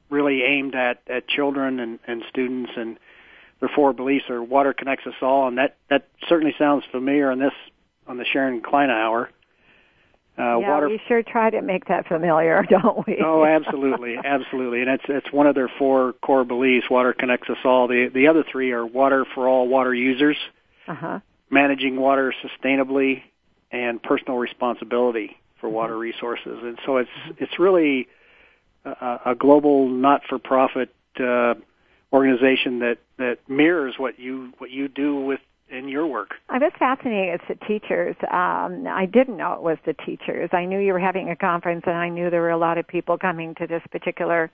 really 0.10 0.44
aimed 0.44 0.76
at 0.76 1.02
at 1.08 1.28
children 1.28 1.80
and, 1.80 2.00
and 2.08 2.24
students. 2.30 2.72
And 2.78 2.98
their 3.60 3.70
four 3.74 3.92
beliefs 3.94 4.30
are 4.30 4.42
water 4.42 4.74
connects 4.74 5.08
us 5.08 5.16
all. 5.22 5.48
And 5.48 5.58
that 5.58 5.78
that 5.90 6.08
certainly 6.30 6.54
sounds 6.58 6.84
familiar 6.92 7.32
on 7.32 7.40
this 7.40 7.54
on 8.08 8.18
the 8.18 8.26
Sharon 8.26 8.62
Kleyne 8.62 8.92
hour 8.92 9.30
uh, 10.38 10.60
yeah, 10.60 10.70
water... 10.70 10.90
we 10.90 11.00
sure 11.08 11.24
try 11.24 11.50
to 11.50 11.62
make 11.62 11.86
that 11.86 12.08
familiar, 12.08 12.64
don't 12.70 13.06
we? 13.08 13.20
oh, 13.24 13.46
absolutely, 13.46 14.18
absolutely, 14.24 14.82
and 14.82 14.90
it's 14.90 15.06
it's 15.08 15.32
one 15.32 15.48
of 15.48 15.56
their 15.56 15.70
four 15.80 16.14
core 16.22 16.44
beliefs. 16.44 16.90
Water 16.90 17.14
connects 17.14 17.50
us 17.50 17.58
all. 17.64 17.88
The 17.88 18.10
the 18.14 18.28
other 18.28 18.44
three 18.50 18.72
are 18.72 18.86
water 18.86 19.26
for 19.34 19.48
all 19.48 19.68
water 19.68 19.94
users, 19.94 20.38
uh-huh. 20.88 21.20
managing 21.50 21.96
water 21.96 22.34
sustainably, 22.44 23.24
and 23.72 24.02
personal 24.02 24.38
responsibility 24.38 25.38
for 25.60 25.68
mm-hmm. 25.68 25.76
water 25.76 25.98
resources. 25.98 26.60
And 26.62 26.80
so 26.86 26.98
it's 26.98 27.10
it's 27.38 27.58
really 27.60 28.08
a, 28.84 29.20
a 29.28 29.36
global 29.36 29.88
not-for-profit 29.90 30.94
uh, 31.20 31.56
organization 32.12 32.80
that 32.80 32.98
that 33.18 33.40
mirrors 33.48 33.96
what 33.98 34.20
you 34.20 34.54
what 34.58 34.70
you 34.70 34.88
do 34.88 35.16
with 35.16 35.40
in 35.70 35.88
your 35.88 36.08
work? 36.08 36.36
I 36.50 36.58
was 36.58 36.72
fascinated 36.78 37.42
with 37.48 37.60
the 37.60 37.66
teachers. 37.66 38.16
Um, 38.32 38.88
I 38.88 39.08
didn't 39.12 39.38
know 39.38 39.54
it 39.54 39.62
was 39.62 39.78
the 39.86 39.94
teachers. 39.94 40.50
I 40.54 40.66
knew 40.66 40.80
you 40.80 40.94
were 40.94 41.00
having 41.00 41.30
a 41.30 41.36
conference, 41.36 41.84
and 41.86 41.96
I 41.96 42.10
knew 42.10 42.30
there 42.30 42.42
were 42.42 42.52
a 42.52 42.58
lot 42.58 42.78
of 42.78 42.88
people 42.88 43.18
coming 43.18 43.56
to 43.56 43.68
this 43.68 43.82
particular 43.92 44.52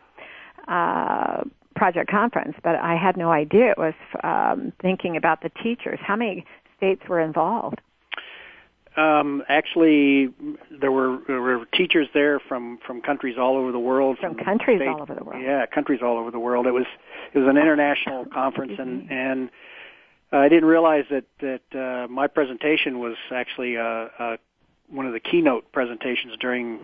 uh, 0.67 1.43
project 1.75 2.09
conference, 2.09 2.55
but 2.63 2.75
I 2.75 2.95
had 2.95 3.17
no 3.17 3.31
idea 3.31 3.71
it 3.71 3.77
was 3.77 3.93
um, 4.23 4.73
thinking 4.81 5.17
about 5.17 5.41
the 5.41 5.49
teachers. 5.63 5.99
How 6.01 6.15
many 6.15 6.45
states 6.77 7.01
were 7.07 7.19
involved? 7.19 7.81
Um, 8.97 9.41
actually, 9.47 10.33
there 10.69 10.91
were, 10.91 11.19
there 11.25 11.41
were 11.41 11.65
teachers 11.73 12.09
there 12.13 12.41
from 12.41 12.77
from 12.85 13.01
countries 13.01 13.37
all 13.39 13.55
over 13.55 13.71
the 13.71 13.79
world. 13.79 14.17
From, 14.19 14.35
from 14.35 14.43
countries 14.43 14.81
all 14.85 15.01
over 15.01 15.15
the 15.15 15.23
world. 15.23 15.41
Yeah, 15.41 15.65
countries 15.65 16.01
all 16.03 16.17
over 16.17 16.29
the 16.29 16.39
world. 16.39 16.67
It 16.67 16.71
was 16.71 16.85
it 17.33 17.39
was 17.39 17.47
an 17.47 17.57
international 17.57 18.25
conference, 18.33 18.73
and 18.77 19.09
and 19.09 19.49
I 20.31 20.49
didn't 20.49 20.65
realize 20.65 21.05
that 21.09 21.25
that 21.39 21.77
uh, 21.77 22.07
my 22.07 22.27
presentation 22.27 22.99
was 22.99 23.15
actually 23.31 23.77
uh, 23.77 24.07
uh, 24.17 24.37
one 24.89 25.05
of 25.05 25.13
the 25.13 25.19
keynote 25.19 25.71
presentations 25.71 26.33
during 26.39 26.79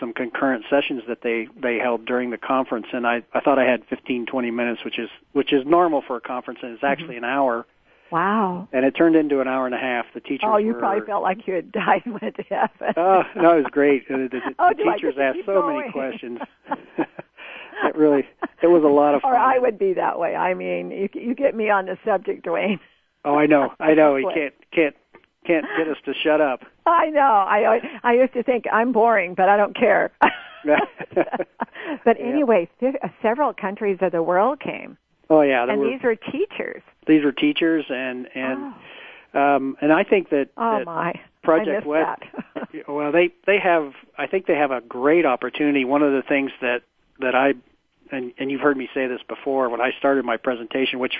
some 0.00 0.12
concurrent 0.12 0.64
sessions 0.68 1.02
that 1.08 1.22
they 1.22 1.48
they 1.60 1.78
held 1.78 2.04
during 2.04 2.30
the 2.30 2.38
conference, 2.38 2.86
and 2.92 3.06
I 3.06 3.22
I 3.32 3.40
thought 3.40 3.58
I 3.58 3.64
had 3.64 3.84
15 3.86 4.26
20 4.26 4.50
minutes, 4.50 4.84
which 4.84 4.98
is 4.98 5.08
which 5.32 5.52
is 5.52 5.64
normal 5.64 6.02
for 6.06 6.16
a 6.16 6.20
conference, 6.20 6.60
and 6.62 6.72
it's 6.72 6.82
mm-hmm. 6.82 6.92
actually 6.92 7.16
an 7.16 7.24
hour. 7.24 7.66
Wow. 8.10 8.68
And 8.72 8.84
it 8.84 8.92
turned 8.92 9.16
into 9.16 9.40
an 9.40 9.48
hour 9.48 9.66
and 9.66 9.74
a 9.74 9.78
half. 9.78 10.06
The 10.14 10.20
teachers. 10.20 10.44
Oh, 10.44 10.56
you 10.56 10.74
were, 10.74 10.78
probably 10.78 11.04
felt 11.06 11.22
like 11.22 11.46
you 11.46 11.54
had 11.54 11.72
died 11.72 12.02
and 12.04 12.18
went 12.20 12.36
to 12.36 12.42
heaven. 12.42 12.94
Oh 12.96 13.22
no, 13.34 13.58
it 13.58 13.62
was 13.62 13.70
great. 13.70 14.06
The, 14.08 14.28
the, 14.30 14.40
oh, 14.58 14.70
the 14.76 14.84
teachers 14.84 15.14
asked 15.20 15.38
so 15.46 15.60
going? 15.60 15.78
many 15.78 15.92
questions. 15.92 16.38
It 17.84 17.96
really 17.96 18.26
it 18.62 18.66
was 18.68 18.82
a 18.82 18.88
lot 18.88 19.14
of 19.14 19.22
fun. 19.22 19.30
Or 19.34 19.36
I 19.36 19.58
would 19.58 19.78
be 19.78 19.94
that 19.94 20.18
way. 20.18 20.36
I 20.36 20.54
mean, 20.54 20.90
you 20.90 21.08
you 21.12 21.34
get 21.34 21.54
me 21.54 21.70
on 21.70 21.86
the 21.86 21.98
subject, 22.04 22.44
Dwayne. 22.44 22.78
Oh, 23.24 23.36
I 23.36 23.46
know, 23.46 23.72
I 23.80 23.94
know. 23.94 24.16
He 24.16 24.24
can't 24.34 24.54
can't 24.72 24.96
can't 25.46 25.66
get 25.76 25.88
us 25.88 25.98
to 26.06 26.14
shut 26.14 26.40
up. 26.40 26.64
I 26.86 27.10
know. 27.10 27.20
I 27.20 27.80
I 28.02 28.14
used 28.14 28.32
to 28.34 28.42
think 28.42 28.64
I'm 28.72 28.92
boring, 28.92 29.34
but 29.34 29.48
I 29.48 29.56
don't 29.56 29.76
care. 29.76 30.10
but 32.04 32.20
anyway, 32.20 32.68
yeah. 32.80 32.92
Several 33.22 33.52
countries 33.52 33.98
of 34.00 34.12
the 34.12 34.22
world 34.22 34.60
came. 34.60 34.96
Oh 35.30 35.40
yeah, 35.40 35.64
and 35.68 35.80
were, 35.80 35.90
these 35.90 36.02
were 36.02 36.16
teachers. 36.16 36.82
These 37.06 37.24
were 37.24 37.32
teachers, 37.32 37.84
and 37.88 38.28
and 38.34 38.74
oh. 39.34 39.40
um, 39.40 39.76
and 39.80 39.92
I 39.92 40.04
think 40.04 40.30
that, 40.30 40.48
oh 40.56 40.78
that 40.78 40.86
my 40.86 41.20
Project 41.42 41.86
Wet. 41.86 42.22
well, 42.88 43.12
they 43.12 43.32
they 43.46 43.58
have. 43.58 43.92
I 44.18 44.26
think 44.26 44.46
they 44.46 44.56
have 44.56 44.70
a 44.70 44.80
great 44.80 45.26
opportunity. 45.26 45.84
One 45.84 46.02
of 46.02 46.12
the 46.12 46.22
things 46.22 46.50
that 46.60 46.82
that 47.20 47.34
I 47.34 47.54
and 48.10 48.32
and 48.38 48.50
you've 48.50 48.60
heard 48.60 48.76
me 48.76 48.88
say 48.94 49.06
this 49.06 49.20
before 49.28 49.68
when 49.68 49.80
I 49.80 49.92
started 49.98 50.24
my 50.24 50.36
presentation, 50.36 50.98
which, 50.98 51.14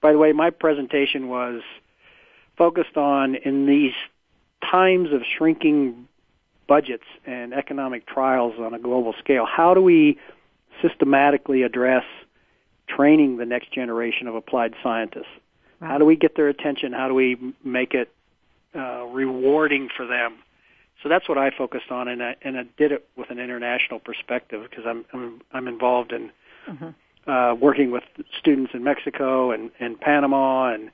by 0.00 0.12
the 0.12 0.18
way, 0.18 0.32
my 0.32 0.50
presentation 0.50 1.28
was 1.28 1.62
focused 2.56 2.96
on 2.96 3.34
in 3.34 3.66
these 3.66 3.92
times 4.70 5.12
of 5.12 5.22
shrinking 5.36 6.08
budgets 6.66 7.04
and 7.26 7.52
economic 7.52 8.06
trials 8.06 8.54
on 8.58 8.74
a 8.74 8.78
global 8.78 9.14
scale. 9.18 9.46
How 9.46 9.74
do 9.74 9.82
we 9.82 10.18
systematically 10.82 11.62
address 11.62 12.04
training 12.88 13.36
the 13.36 13.46
next 13.46 13.72
generation 13.72 14.26
of 14.26 14.34
applied 14.34 14.74
scientists? 14.82 15.26
How 15.80 15.98
do 15.98 16.04
we 16.04 16.16
get 16.16 16.36
their 16.36 16.48
attention? 16.48 16.92
How 16.92 17.08
do 17.08 17.14
we 17.14 17.36
make 17.62 17.92
it 17.92 18.10
uh, 18.74 19.04
rewarding 19.04 19.88
for 19.94 20.06
them? 20.06 20.38
So 21.02 21.08
that's 21.08 21.28
what 21.28 21.38
I 21.38 21.50
focused 21.50 21.90
on, 21.90 22.08
and 22.08 22.22
I 22.22 22.36
and 22.42 22.56
I 22.56 22.64
did 22.76 22.92
it 22.92 23.06
with 23.16 23.30
an 23.30 23.38
international 23.38 24.00
perspective 24.00 24.66
because 24.68 24.84
I'm 24.86 25.04
I'm 25.12 25.42
I'm 25.52 25.68
involved 25.68 26.12
in 26.12 26.30
mm-hmm. 26.68 27.30
uh, 27.30 27.54
working 27.54 27.90
with 27.90 28.04
students 28.38 28.72
in 28.74 28.84
Mexico 28.84 29.50
and 29.50 29.70
and 29.80 30.00
Panama 30.00 30.72
and 30.72 30.90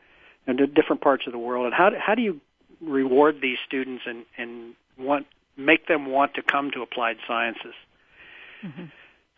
and 0.46 0.74
different 0.74 1.00
parts 1.02 1.26
of 1.26 1.32
the 1.32 1.38
world. 1.38 1.66
And 1.66 1.74
how 1.74 1.90
how 1.98 2.14
do 2.14 2.22
you 2.22 2.40
reward 2.80 3.40
these 3.40 3.58
students 3.66 4.02
and 4.06 4.24
and 4.36 4.74
want 4.98 5.26
make 5.56 5.86
them 5.86 6.06
want 6.06 6.34
to 6.34 6.42
come 6.42 6.70
to 6.72 6.82
applied 6.82 7.18
sciences? 7.26 7.74
Mm-hmm. 8.64 8.84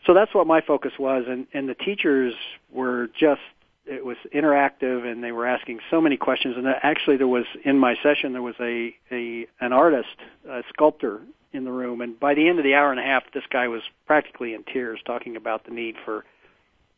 So 0.06 0.14
that's 0.14 0.34
what 0.34 0.46
my 0.46 0.60
focus 0.60 0.92
was, 0.98 1.24
and 1.28 1.46
and 1.52 1.68
the 1.68 1.74
teachers 1.74 2.34
were 2.72 3.10
just 3.18 3.40
it 3.84 4.04
was 4.04 4.16
interactive 4.34 5.10
and 5.10 5.22
they 5.22 5.32
were 5.32 5.46
asking 5.46 5.80
so 5.90 6.00
many 6.00 6.16
questions. 6.16 6.56
And 6.56 6.66
actually 6.66 7.16
there 7.16 7.28
was 7.28 7.44
in 7.64 7.78
my 7.78 7.96
session 8.02 8.32
there 8.32 8.42
was 8.42 8.54
a, 8.60 8.94
a 9.10 9.46
an 9.60 9.72
artist 9.72 10.16
a 10.48 10.62
sculptor 10.68 11.20
in 11.52 11.64
the 11.64 11.72
room. 11.72 12.00
And 12.00 12.18
by 12.18 12.34
the 12.34 12.48
end 12.48 12.58
of 12.58 12.64
the 12.64 12.74
hour 12.74 12.90
and 12.90 13.00
a 13.00 13.02
half 13.02 13.24
this 13.34 13.44
guy 13.50 13.68
was 13.68 13.82
practically 14.06 14.54
in 14.54 14.62
tears 14.64 15.00
talking 15.04 15.36
about 15.36 15.64
the 15.64 15.72
need 15.72 15.96
for 16.04 16.24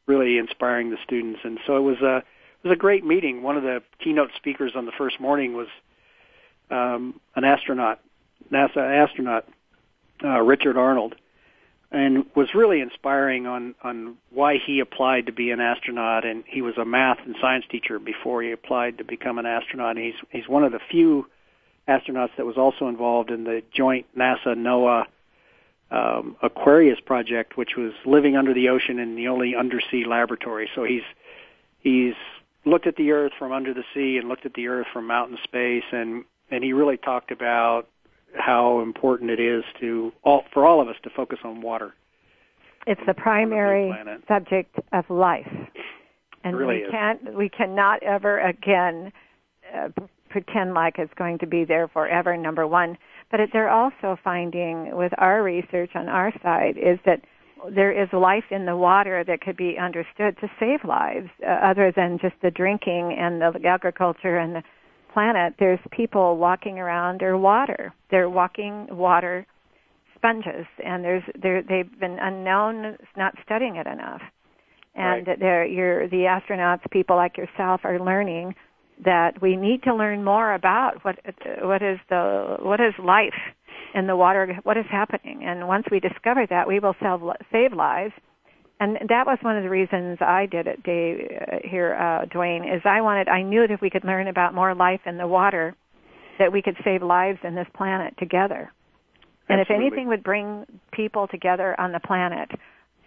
really 0.06 0.38
inspiring 0.38 0.90
the 0.90 0.98
students. 1.02 1.40
And 1.44 1.58
so 1.66 1.76
it 1.76 1.82
was 1.82 1.98
a 2.02 2.18
it 2.18 2.68
was 2.68 2.72
a 2.72 2.78
great 2.78 3.04
meeting. 3.04 3.42
One 3.42 3.56
of 3.56 3.62
the 3.62 3.82
keynote 4.02 4.30
speakers 4.36 4.72
on 4.74 4.86
the 4.86 4.92
first 4.92 5.20
morning 5.20 5.54
was 5.54 5.68
um, 6.70 7.20
an 7.34 7.44
astronaut 7.44 8.00
NASA 8.52 8.76
astronaut 8.76 9.46
uh, 10.22 10.40
Richard 10.40 10.76
Arnold 10.76 11.14
and 11.94 12.26
was 12.34 12.48
really 12.54 12.80
inspiring 12.80 13.46
on 13.46 13.74
on 13.82 14.16
why 14.30 14.56
he 14.58 14.80
applied 14.80 15.26
to 15.26 15.32
be 15.32 15.50
an 15.50 15.60
astronaut 15.60 16.24
and 16.24 16.44
he 16.46 16.60
was 16.60 16.76
a 16.76 16.84
math 16.84 17.18
and 17.24 17.36
science 17.40 17.64
teacher 17.70 17.98
before 17.98 18.42
he 18.42 18.50
applied 18.50 18.98
to 18.98 19.04
become 19.04 19.38
an 19.38 19.46
astronaut 19.46 19.96
he's 19.96 20.14
he's 20.30 20.48
one 20.48 20.64
of 20.64 20.72
the 20.72 20.80
few 20.90 21.26
astronauts 21.88 22.30
that 22.36 22.46
was 22.46 22.56
also 22.56 22.88
involved 22.88 23.30
in 23.30 23.44
the 23.44 23.62
joint 23.72 24.06
NASA 24.16 24.56
NOAA 24.56 25.06
um, 25.90 26.36
Aquarius 26.42 26.98
project, 27.00 27.56
which 27.56 27.76
was 27.76 27.92
living 28.04 28.36
under 28.36 28.52
the 28.54 28.68
ocean 28.68 28.98
in 28.98 29.14
the 29.14 29.28
only 29.28 29.54
undersea 29.54 30.04
laboratory. 30.04 30.68
So 30.74 30.84
he's 30.84 31.02
he's 31.80 32.14
looked 32.64 32.86
at 32.86 32.96
the 32.96 33.12
Earth 33.12 33.32
from 33.38 33.52
under 33.52 33.74
the 33.74 33.84
sea 33.94 34.16
and 34.18 34.28
looked 34.28 34.46
at 34.46 34.54
the 34.54 34.68
Earth 34.68 34.86
from 34.92 35.10
out 35.10 35.28
in 35.28 35.36
space, 35.44 35.84
and 35.92 36.24
and 36.50 36.64
he 36.64 36.72
really 36.72 36.96
talked 36.96 37.30
about 37.30 37.88
how 38.36 38.80
important 38.80 39.30
it 39.30 39.40
is 39.40 39.64
to 39.80 40.12
all 40.22 40.44
for 40.52 40.66
all 40.66 40.80
of 40.80 40.88
us 40.88 40.96
to 41.04 41.10
focus 41.10 41.38
on 41.44 41.60
water. 41.60 41.94
It's 42.86 43.00
the 43.06 43.14
primary 43.14 43.92
subject 44.28 44.76
of 44.92 45.08
life, 45.08 45.50
and 46.42 46.56
really 46.56 46.76
we 46.76 46.82
is. 46.82 46.90
can't 46.90 47.34
we 47.34 47.48
cannot 47.48 48.02
ever 48.02 48.40
again 48.40 49.12
uh, 49.74 49.88
pretend 50.28 50.74
like 50.74 50.98
it's 50.98 51.14
going 51.14 51.38
to 51.38 51.46
be 51.46 51.64
there 51.64 51.88
forever. 51.88 52.36
Number 52.36 52.66
one, 52.66 52.98
but 53.30 53.40
it, 53.40 53.50
they're 53.52 53.70
also 53.70 54.18
finding 54.22 54.94
with 54.96 55.12
our 55.18 55.42
research 55.42 55.90
on 55.94 56.08
our 56.08 56.32
side 56.42 56.76
is 56.76 56.98
that 57.06 57.22
there 57.74 57.92
is 57.92 58.08
life 58.12 58.44
in 58.50 58.66
the 58.66 58.76
water 58.76 59.24
that 59.24 59.40
could 59.40 59.56
be 59.56 59.78
understood 59.78 60.36
to 60.40 60.48
save 60.60 60.84
lives, 60.84 61.30
uh, 61.46 61.50
other 61.50 61.92
than 61.94 62.18
just 62.20 62.34
the 62.42 62.50
drinking 62.50 63.16
and 63.18 63.40
the 63.40 63.66
agriculture 63.66 64.36
and 64.36 64.56
the 64.56 64.62
planet. 65.14 65.54
There's 65.58 65.78
people 65.90 66.36
walking 66.36 66.78
around 66.78 67.22
or 67.22 67.38
water. 67.38 67.94
They're 68.10 68.28
walking 68.28 68.88
water 68.90 69.46
sponges, 70.16 70.66
and 70.84 71.04
there's 71.04 71.22
there 71.40 71.62
they've 71.62 71.98
been 72.00 72.18
unknown, 72.20 72.96
not 73.16 73.34
studying 73.44 73.76
it 73.76 73.86
enough. 73.86 74.22
And 74.96 75.26
Right. 75.26 75.38
they're, 75.40 75.64
you're, 75.66 76.08
the 76.08 76.24
astronauts, 76.34 76.82
people 76.90 77.16
like 77.16 77.36
yourself, 77.36 77.80
are 77.84 77.98
learning 77.98 78.54
that 79.04 79.42
we 79.42 79.56
need 79.56 79.82
to 79.82 79.94
learn 79.94 80.22
more 80.22 80.54
about 80.54 81.04
what 81.04 81.16
what 81.62 81.82
is 81.82 81.98
the 82.08 82.58
what 82.60 82.80
is 82.80 82.94
life 82.98 83.40
in 83.94 84.06
the 84.06 84.16
water, 84.16 84.58
what 84.62 84.76
is 84.76 84.86
happening, 84.90 85.44
and 85.44 85.66
once 85.68 85.86
we 85.90 86.00
discover 86.00 86.46
that, 86.46 86.66
we 86.66 86.78
will 86.80 86.96
save, 87.00 87.20
save 87.52 87.72
lives. 87.72 88.12
And 88.80 88.98
that 89.08 89.26
was 89.26 89.38
one 89.42 89.56
of 89.56 89.62
the 89.62 89.70
reasons 89.70 90.18
I 90.20 90.46
did 90.46 90.66
it, 90.66 90.82
Dave, 90.82 91.30
uh, 91.40 91.56
here, 91.62 91.94
uh, 91.94 92.26
Dwayne, 92.26 92.74
is 92.74 92.82
I 92.84 93.00
wanted, 93.00 93.28
I 93.28 93.42
knew 93.42 93.60
that 93.60 93.70
if 93.70 93.80
we 93.80 93.88
could 93.88 94.04
learn 94.04 94.26
about 94.26 94.52
more 94.52 94.74
life 94.74 95.00
in 95.06 95.16
the 95.16 95.28
water, 95.28 95.76
that 96.38 96.52
we 96.52 96.60
could 96.60 96.76
save 96.84 97.02
lives 97.02 97.38
in 97.44 97.54
this 97.54 97.68
planet 97.74 98.14
together. 98.18 98.72
And 99.48 99.60
if 99.60 99.70
anything 99.70 100.08
would 100.08 100.24
bring 100.24 100.64
people 100.90 101.28
together 101.28 101.78
on 101.78 101.92
the 101.92 102.00
planet, 102.00 102.50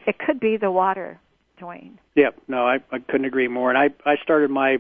it 0.06 0.18
could 0.20 0.40
be 0.40 0.58
the 0.58 0.72
water, 0.72 1.20
Dwayne. 1.60 1.98
Yep. 2.16 2.38
No, 2.48 2.66
I, 2.66 2.76
I 2.92 3.00
couldn't 3.00 3.26
agree 3.26 3.48
more. 3.48 3.70
And 3.70 3.78
I, 3.78 3.90
I 4.10 4.18
started 4.24 4.50
my 4.50 4.78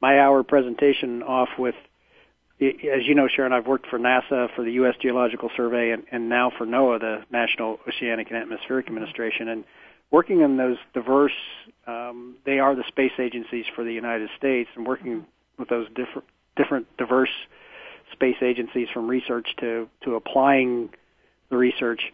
my 0.00 0.18
hour 0.18 0.42
presentation 0.42 1.22
off 1.22 1.50
with, 1.58 1.74
as 2.58 3.06
you 3.06 3.14
know, 3.14 3.28
Sharon, 3.28 3.52
I've 3.52 3.66
worked 3.66 3.86
for 3.88 3.98
NASA, 3.98 4.48
for 4.56 4.64
the 4.64 4.72
U.S. 4.72 4.94
Geological 5.00 5.50
Survey, 5.56 5.90
and, 5.90 6.04
and 6.10 6.30
now 6.30 6.50
for 6.56 6.66
NOAA, 6.66 7.00
the 7.00 7.24
National 7.30 7.78
Oceanic 7.86 8.28
and 8.30 8.38
Atmospheric 8.38 8.86
Administration. 8.86 9.48
And 9.48 9.64
working 10.10 10.40
in 10.40 10.56
those 10.56 10.76
diverse, 10.94 11.32
um, 11.86 12.36
they 12.44 12.58
are 12.58 12.74
the 12.74 12.84
space 12.88 13.12
agencies 13.18 13.64
for 13.74 13.84
the 13.84 13.92
United 13.92 14.30
States, 14.36 14.70
and 14.74 14.86
working 14.86 15.26
with 15.58 15.68
those 15.68 15.88
different 15.94 16.26
different 16.56 16.86
diverse 16.96 17.30
space 18.12 18.36
agencies 18.42 18.88
from 18.92 19.08
research 19.08 19.48
to 19.58 19.88
to 20.02 20.14
applying 20.14 20.90
the 21.48 21.56
research. 21.56 22.12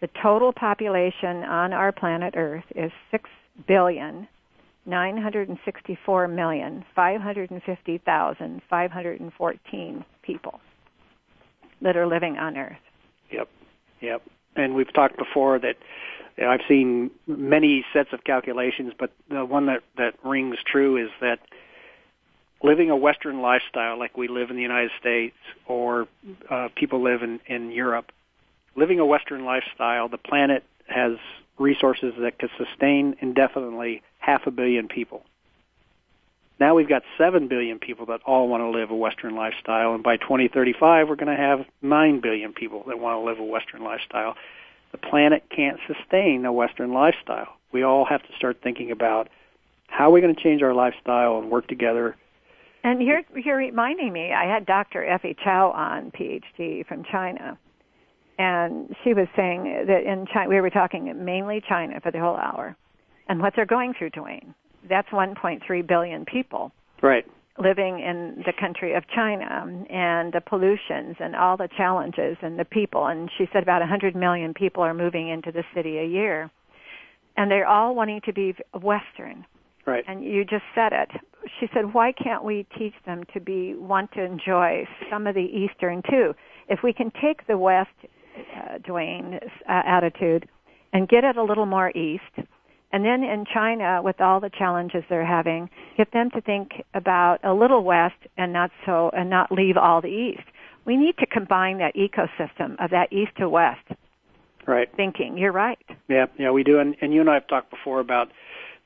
The 0.00 0.08
total 0.22 0.52
population 0.52 1.42
on 1.44 1.72
our 1.72 1.92
planet 1.92 2.34
Earth 2.36 2.64
is 2.74 2.92
six 3.10 3.28
billion 3.66 4.28
nine 4.86 5.16
hundred 5.16 5.48
and 5.48 5.58
sixty-four 5.64 6.28
million 6.28 6.84
five 6.94 7.20
hundred 7.20 7.50
and 7.50 7.62
fifty 7.62 7.98
thousand 7.98 8.62
five 8.70 8.90
hundred 8.90 9.20
and 9.20 9.32
fourteen 9.32 10.04
people 10.22 10.60
that 11.82 11.96
are 11.96 12.06
living 12.06 12.38
on 12.38 12.56
Earth. 12.56 12.78
Yep, 13.30 13.48
yep. 14.00 14.22
And 14.56 14.74
we've 14.74 14.92
talked 14.92 15.16
before 15.16 15.58
that 15.58 15.76
I've 16.38 16.60
seen 16.68 17.10
many 17.26 17.84
sets 17.92 18.10
of 18.12 18.24
calculations, 18.24 18.92
but 18.98 19.12
the 19.28 19.44
one 19.44 19.66
that 19.66 19.82
that 19.96 20.14
rings 20.24 20.56
true 20.64 20.96
is 20.96 21.10
that 21.20 21.40
living 22.62 22.90
a 22.90 22.96
Western 22.96 23.40
lifestyle 23.40 23.98
like 23.98 24.16
we 24.16 24.28
live 24.28 24.50
in 24.50 24.56
the 24.56 24.62
United 24.62 24.90
States 25.00 25.36
or 25.66 26.08
uh, 26.50 26.68
people 26.76 27.02
live 27.02 27.22
in 27.22 27.40
in 27.46 27.70
Europe, 27.70 28.12
living 28.78 29.00
a 29.00 29.06
Western 29.06 29.44
lifestyle, 29.44 30.08
the 30.08 30.18
planet 30.18 30.62
has 30.86 31.12
resources 31.58 32.14
that 32.20 32.38
could 32.38 32.50
sustain 32.56 33.16
indefinitely 33.20 34.02
half 34.18 34.46
a 34.46 34.50
billion 34.50 34.86
people. 34.86 35.24
Now 36.60 36.74
we've 36.74 36.88
got 36.88 37.02
7 37.18 37.48
billion 37.48 37.78
people 37.78 38.06
that 38.06 38.20
all 38.24 38.48
want 38.48 38.62
to 38.62 38.70
live 38.70 38.90
a 38.90 38.94
Western 38.94 39.34
lifestyle, 39.34 39.94
and 39.94 40.02
by 40.02 40.16
2035 40.16 41.08
we're 41.08 41.16
going 41.16 41.36
to 41.36 41.40
have 41.40 41.66
9 41.82 42.20
billion 42.20 42.52
people 42.52 42.84
that 42.88 42.98
want 42.98 43.20
to 43.20 43.24
live 43.24 43.38
a 43.38 43.44
Western 43.44 43.82
lifestyle. 43.82 44.34
The 44.92 44.98
planet 44.98 45.44
can't 45.54 45.78
sustain 45.86 46.44
a 46.44 46.52
Western 46.52 46.92
lifestyle. 46.92 47.48
We 47.72 47.82
all 47.82 48.04
have 48.04 48.22
to 48.22 48.36
start 48.36 48.58
thinking 48.62 48.90
about 48.90 49.28
how 49.88 50.08
are 50.08 50.12
we 50.12 50.20
going 50.20 50.34
to 50.34 50.42
change 50.42 50.62
our 50.62 50.74
lifestyle 50.74 51.38
and 51.38 51.50
work 51.50 51.66
together. 51.66 52.16
And 52.84 53.02
you're, 53.02 53.22
you're 53.34 53.56
reminding 53.56 54.12
me, 54.12 54.32
I 54.32 54.46
had 54.46 54.66
Dr. 54.66 55.04
Effie 55.04 55.36
Chow 55.42 55.70
on, 55.72 56.10
PhD 56.10 56.86
from 56.86 57.04
China, 57.04 57.58
and 58.38 58.94
she 59.02 59.14
was 59.14 59.26
saying 59.36 59.84
that 59.86 60.04
in 60.04 60.26
China, 60.32 60.48
we 60.48 60.60
were 60.60 60.70
talking 60.70 61.12
mainly 61.24 61.62
China 61.68 62.00
for 62.00 62.12
the 62.12 62.20
whole 62.20 62.36
hour, 62.36 62.76
and 63.28 63.40
what 63.40 63.52
they're 63.56 63.66
going 63.66 63.94
through, 63.98 64.10
Dwayne. 64.10 64.54
That's 64.88 65.08
1.3 65.08 65.86
billion 65.86 66.24
people 66.24 66.72
Right. 67.02 67.26
living 67.58 67.98
in 67.98 68.42
the 68.46 68.52
country 68.58 68.94
of 68.94 69.02
China 69.14 69.66
and 69.90 70.32
the 70.32 70.40
pollutions 70.40 71.16
and 71.18 71.34
all 71.34 71.56
the 71.56 71.68
challenges 71.76 72.36
and 72.40 72.58
the 72.58 72.64
people. 72.64 73.06
And 73.06 73.28
she 73.36 73.48
said 73.52 73.62
about 73.62 73.80
100 73.80 74.14
million 74.14 74.54
people 74.54 74.82
are 74.82 74.94
moving 74.94 75.28
into 75.28 75.50
the 75.52 75.64
city 75.74 75.98
a 75.98 76.06
year. 76.06 76.50
And 77.36 77.50
they're 77.50 77.66
all 77.66 77.94
wanting 77.94 78.20
to 78.26 78.32
be 78.32 78.54
Western. 78.72 79.44
Right. 79.84 80.04
And 80.06 80.24
you 80.24 80.44
just 80.44 80.64
said 80.74 80.92
it. 80.92 81.10
She 81.60 81.68
said, 81.72 81.94
why 81.94 82.12
can't 82.12 82.44
we 82.44 82.66
teach 82.78 82.94
them 83.06 83.24
to 83.32 83.40
be, 83.40 83.74
want 83.74 84.12
to 84.12 84.22
enjoy 84.22 84.86
some 85.10 85.26
of 85.26 85.34
the 85.34 85.40
Eastern 85.40 86.02
too? 86.08 86.34
If 86.68 86.80
we 86.82 86.92
can 86.92 87.10
take 87.22 87.46
the 87.46 87.56
West, 87.58 87.90
uh, 88.56 88.78
Dwayne, 88.78 89.42
uh, 89.42 89.48
attitude 89.66 90.48
and 90.92 91.08
get 91.08 91.24
it 91.24 91.36
a 91.36 91.42
little 91.42 91.66
more 91.66 91.90
East, 91.90 92.48
and 92.92 93.04
then 93.04 93.22
in 93.22 93.44
China, 93.52 94.00
with 94.02 94.20
all 94.20 94.40
the 94.40 94.50
challenges 94.50 95.04
they're 95.08 95.26
having, 95.26 95.68
get 95.96 96.12
them 96.12 96.30
to 96.30 96.40
think 96.40 96.82
about 96.94 97.38
a 97.44 97.52
little 97.52 97.84
west 97.84 98.16
and 98.36 98.52
not 98.52 98.70
so, 98.86 99.10
and 99.14 99.28
not 99.28 99.52
leave 99.52 99.76
all 99.76 100.00
the 100.00 100.08
east. 100.08 100.46
We 100.86 100.96
need 100.96 101.18
to 101.18 101.26
combine 101.26 101.78
that 101.78 101.94
ecosystem 101.96 102.82
of 102.82 102.90
that 102.90 103.12
east 103.12 103.32
to 103.38 103.48
west 103.48 103.84
Right. 104.66 104.88
thinking. 104.96 105.36
You're 105.36 105.52
right. 105.52 105.78
Yeah, 106.08 106.26
yeah, 106.38 106.50
we 106.50 106.62
do. 106.62 106.78
And, 106.78 106.96
and 107.00 107.12
you 107.12 107.20
and 107.20 107.30
I 107.30 107.34
have 107.34 107.46
talked 107.46 107.70
before 107.70 108.00
about 108.00 108.30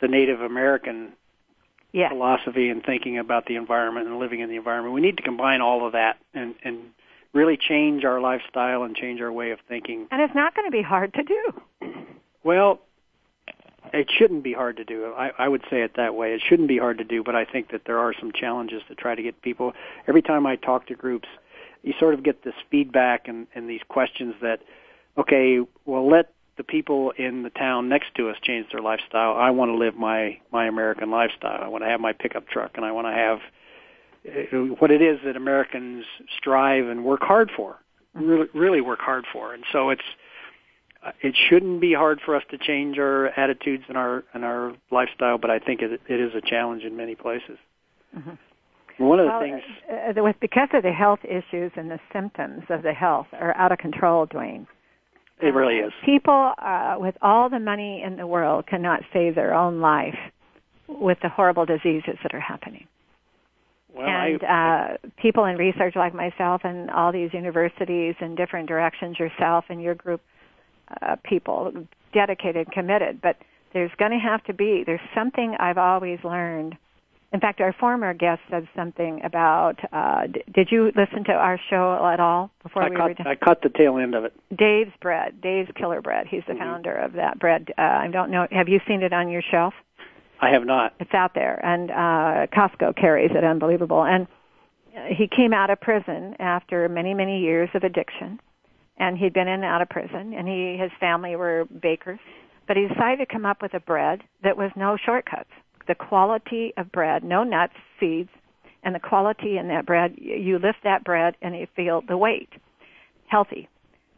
the 0.00 0.09
Native 0.09 0.40
American 0.40 1.12
yes. 1.92 2.11
philosophy 2.11 2.70
and 2.70 2.84
thinking 2.84 3.18
about 3.18 3.46
the 3.46 3.57
environment 3.57 4.07
and 4.07 4.18
living 4.18 4.40
in 4.40 4.48
the 4.48 4.57
environment. 4.57 4.94
We 4.94 5.00
need 5.00 5.16
to 5.16 5.22
combine 5.22 5.61
all 5.61 5.86
of 5.86 5.92
that 5.92 6.18
and 6.34 6.55
and 6.64 6.78
really 7.33 7.57
change 7.57 8.05
our 8.05 8.20
lifestyle 8.20 8.83
and 8.83 8.95
change 8.95 9.20
our 9.20 9.33
way 9.33 9.51
of 9.51 9.59
thinking. 9.68 10.07
And 10.11 10.20
it's 10.20 10.35
not 10.35 10.55
going 10.55 10.66
to 10.66 10.72
be 10.72 10.83
hard 10.83 11.14
to 11.14 11.22
do. 11.22 11.53
Well, 12.45 12.80
it 13.93 14.11
shouldn't 14.16 14.43
be 14.43 14.53
hard 14.53 14.76
to 14.78 14.85
do. 14.85 15.12
I, 15.16 15.30
I 15.39 15.49
would 15.49 15.62
say 15.70 15.83
it 15.83 15.93
that 15.97 16.14
way. 16.14 16.35
It 16.35 16.43
shouldn't 16.49 16.68
be 16.68 16.78
hard 16.78 16.99
to 16.99 17.05
do, 17.05 17.22
but 17.22 17.35
I 17.35 17.45
think 17.45 17.70
that 17.72 17.83
there 17.87 17.99
are 17.99 18.14
some 18.18 18.33
challenges 18.33 18.83
to 18.89 18.95
try 18.95 19.14
to 19.14 19.22
get 19.22 19.41
people. 19.43 19.72
Every 20.07 20.22
time 20.22 20.47
I 20.47 20.57
talk 20.57 20.87
to 20.89 20.95
groups, 20.95 21.28
you 21.83 21.93
sort 21.99 22.14
of 22.14 22.22
get 22.22 22.45
this 22.45 22.55
feedback 22.70 23.28
and, 23.28 23.47
and 23.55 23.68
these 23.68 23.80
questions 23.89 24.35
that, 24.41 24.61
okay, 25.18 25.59
well, 25.85 26.09
let 26.09 26.33
the 26.57 26.62
people 26.62 27.12
in 27.16 27.43
the 27.43 27.51
town 27.51 27.89
next 27.89 28.14
to 28.16 28.28
us 28.28 28.37
change 28.43 28.66
their 28.72 28.83
lifestyle. 28.83 29.37
I 29.37 29.51
want 29.51 29.70
to 29.70 29.76
live 29.76 29.97
my 29.97 30.39
my 30.53 30.66
American 30.66 31.11
lifestyle. 31.11 31.62
I 31.62 31.68
want 31.68 31.83
to 31.83 31.89
have 31.89 32.01
my 32.01 32.12
pickup 32.12 32.47
truck, 32.47 32.72
and 32.74 32.85
I 32.85 32.93
want 32.93 33.07
to 33.07 33.12
have 33.12 33.39
what 34.79 34.91
it 34.91 35.03
is 35.03 35.18
that 35.25 35.37
Americans 35.37 36.05
strive 36.39 36.87
and 36.87 37.05
work 37.05 37.23
hard 37.23 37.51
for. 37.57 37.79
Really, 38.14 38.47
really 38.55 38.81
work 38.81 39.01
hard 39.01 39.25
for. 39.33 39.55
And 39.55 39.64
so 39.73 39.91
it's 39.91 40.03
uh, 41.05 41.11
it 41.20 41.35
shouldn't 41.49 41.81
be 41.81 41.95
hard 41.95 42.20
for 42.25 42.37
us 42.37 42.43
to 42.51 42.59
change 42.59 42.99
our 42.99 43.29
attitudes 43.39 43.85
and 43.89 43.97
our 43.97 44.25
and 44.35 44.45
our 44.45 44.75
lifestyle, 44.91 45.39
but 45.39 45.51
I 45.51 45.59
think 45.59 45.83
it, 45.83 46.01
it 46.09 46.20
is 46.20 46.33
a 46.35 46.41
challenge 46.41 46.85
in 46.85 46.97
many 46.97 47.14
places. 47.14 47.59
Mm-hmm. 48.16 48.33
One 48.99 49.18
of 49.18 49.27
the 49.27 49.31
well, 49.33 49.41
things 49.41 49.62
uh, 49.91 50.20
uh, 50.20 50.23
with 50.23 50.37
because 50.41 50.68
of 50.75 50.83
the 50.83 50.93
health 50.93 51.20
issues 51.25 51.73
and 51.77 51.91
the 51.91 51.99
symptoms 52.12 52.64
of 52.68 52.83
the 52.83 52.93
health 52.93 53.27
are 53.33 53.57
out 53.57 53.73
of 53.73 53.79
control, 53.79 54.27
Dwayne. 54.27 54.66
it 55.41 55.55
really 55.55 55.77
is. 55.77 55.93
People 56.05 56.53
uh, 56.59 56.97
with 56.99 57.16
all 57.23 57.49
the 57.49 57.59
money 57.59 58.03
in 58.05 58.16
the 58.16 58.27
world 58.27 58.66
cannot 58.66 59.01
save 59.12 59.35
their 59.35 59.55
own 59.55 59.81
life 59.81 60.18
with 60.87 61.18
the 61.23 61.29
horrible 61.29 61.64
diseases 61.64 62.18
that 62.23 62.35
are 62.35 62.41
happening. 62.41 62.87
Well, 63.95 64.07
and 64.07 64.43
I, 64.43 64.95
uh, 64.95 65.09
people 65.20 65.45
in 65.45 65.57
research 65.57 65.97
like 65.97 66.14
myself 66.14 66.62
and 66.64 66.90
all 66.90 67.12
these 67.12 67.32
universities 67.34 68.14
in 68.20 68.34
different 68.34 68.68
directions, 68.68 69.18
yourself 69.18 69.66
and 69.68 69.82
your 69.82 69.95
group, 69.95 70.20
uh, 71.03 71.16
people 71.24 71.72
dedicated, 72.12 72.70
committed. 72.72 73.20
But 73.20 73.36
there's 73.72 73.90
going 73.99 74.12
to 74.12 74.18
have 74.18 74.43
to 74.45 74.55
be. 74.55 74.82
There's 74.84 75.01
something 75.14 75.57
I've 75.59 75.78
always 75.78 76.18
learned. 76.24 76.76
In 77.32 77.40
fact, 77.40 77.62
our 77.62 77.72
former 77.72 78.12
guest 78.12 78.43
said 78.51 78.68
something 78.76 79.22
about. 79.24 79.76
Uh, 79.90 80.26
d- 80.26 80.43
did 80.53 80.68
you 80.70 80.93
listen 80.95 81.24
to 81.24 81.32
our 81.32 81.59
show 81.70 82.07
at 82.12 82.20
all 82.20 82.51
before 82.62 82.82
I 82.82 82.90
we 82.90 82.97
caught 82.97 83.09
were 83.09 83.14
done? 83.14 83.26
I 83.26 83.34
caught 83.36 83.62
the 83.62 83.70
tail 83.70 83.97
end 83.97 84.14
of 84.14 84.24
it. 84.24 84.34
Dave's 84.55 84.93
Bread, 85.01 85.40
Dave's 85.40 85.70
Killer 85.74 86.03
Bread. 86.03 86.26
He's 86.26 86.45
the 86.47 86.53
Mhm. 86.53 86.59
founder 86.59 86.95
of 86.95 87.14
that 87.14 87.38
bread. 87.38 87.72
Uh, 87.78 87.82
I 87.82 88.09
don't 88.09 88.30
know. 88.30 88.47
Have 88.51 88.68
you 88.68 88.80
seen 88.86 89.03
it 89.03 89.14
on 89.14 89.30
your 89.30 89.40
shelf? 89.40 89.72
I 90.43 90.51
have 90.51 90.66
not. 90.66 90.93
It's 90.99 91.14
out 91.14 91.34
there, 91.34 91.64
and 91.64 91.90
uh, 91.90 92.47
Costco 92.53 92.97
carries 92.97 93.30
it. 93.32 93.45
Unbelievable. 93.45 94.03
And 94.03 94.26
he 95.09 95.28
came 95.28 95.53
out 95.55 95.70
of 95.70 95.80
prison 95.80 96.34
after 96.40 96.88
many, 96.88 97.14
many 97.14 97.40
years 97.40 97.70
of 97.74 97.84
addiction, 97.84 98.40
and 98.99 99.16
he'd 99.16 99.32
been 99.32 99.47
in 99.47 99.55
and 99.55 99.64
out 99.64 99.82
of 99.82 99.88
prison. 99.88 100.34
And 100.34 100.49
he, 100.49 100.76
his 100.80 100.90
family 100.99 101.36
were 101.36 101.66
bakers, 101.80 102.18
but 102.66 102.76
he 102.76 102.88
decided 102.88 103.18
to 103.18 103.32
come 103.32 103.47
up 103.47 103.62
with 103.62 103.72
a 103.74 103.80
bread 103.80 104.22
that 104.43 104.57
was 104.57 104.72
no 104.74 104.97
shortcuts. 104.97 105.51
The 105.86 105.95
quality 105.95 106.72
of 106.76 106.90
bread, 106.90 107.22
no 107.22 107.45
nuts, 107.45 107.74
seeds, 108.01 108.30
and 108.82 108.97
the 108.97 109.01
quality 109.01 109.59
in 109.59 109.68
that 109.68 109.86
bread. 109.86 110.16
You 110.16 110.59
lift 110.59 110.78
that 110.82 111.05
bread, 111.05 111.36
and 111.40 111.55
you 111.55 111.68
feel 111.76 112.03
the 112.07 112.16
weight. 112.16 112.51
Healthy, 113.28 113.68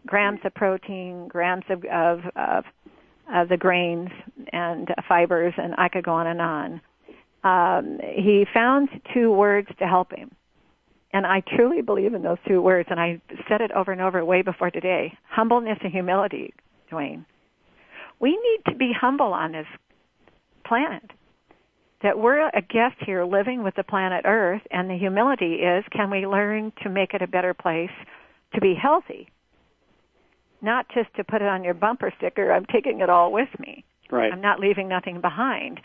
grams 0.06 0.40
of 0.44 0.54
protein, 0.54 1.28
grams 1.28 1.64
of 1.68 1.84
of, 1.84 2.20
of 2.34 2.64
uh, 3.32 3.44
the 3.44 3.56
grains 3.56 4.10
and 4.52 4.88
fibers, 5.08 5.54
and 5.56 5.74
I 5.78 5.88
could 5.88 6.04
go 6.04 6.12
on 6.12 6.26
and 6.26 6.40
on. 6.40 6.80
Um, 7.42 8.00
he 8.02 8.46
found 8.52 8.88
two 9.12 9.30
words 9.30 9.68
to 9.78 9.86
help 9.86 10.12
him. 10.12 10.30
And 11.12 11.26
I 11.26 11.42
truly 11.56 11.80
believe 11.80 12.14
in 12.14 12.22
those 12.22 12.38
two 12.46 12.60
words, 12.60 12.88
and 12.90 12.98
I 12.98 13.20
said 13.48 13.60
it 13.60 13.70
over 13.70 13.92
and 13.92 14.00
over 14.00 14.24
way 14.24 14.42
before 14.42 14.70
today. 14.70 15.16
Humbleness 15.28 15.78
and 15.82 15.92
humility, 15.92 16.52
Dwayne. 16.90 17.24
We 18.20 18.30
need 18.30 18.72
to 18.72 18.76
be 18.76 18.92
humble 18.98 19.32
on 19.32 19.52
this 19.52 19.66
planet. 20.66 21.10
That 22.02 22.18
we're 22.18 22.48
a 22.48 22.60
guest 22.60 22.96
here 23.06 23.24
living 23.24 23.62
with 23.62 23.76
the 23.76 23.84
planet 23.84 24.24
Earth, 24.26 24.62
and 24.70 24.90
the 24.90 24.98
humility 24.98 25.54
is 25.54 25.84
can 25.92 26.10
we 26.10 26.26
learn 26.26 26.72
to 26.82 26.88
make 26.88 27.14
it 27.14 27.22
a 27.22 27.28
better 27.28 27.54
place 27.54 27.90
to 28.54 28.60
be 28.60 28.74
healthy? 28.74 29.28
Not 30.64 30.86
just 30.94 31.14
to 31.16 31.24
put 31.24 31.42
it 31.42 31.48
on 31.48 31.62
your 31.62 31.74
bumper 31.74 32.10
sticker, 32.16 32.50
I'm 32.50 32.64
taking 32.64 33.00
it 33.00 33.10
all 33.10 33.30
with 33.30 33.50
me. 33.58 33.84
Right. 34.10 34.32
I'm 34.32 34.40
not 34.40 34.60
leaving 34.60 34.88
nothing 34.88 35.20
behind. 35.20 35.78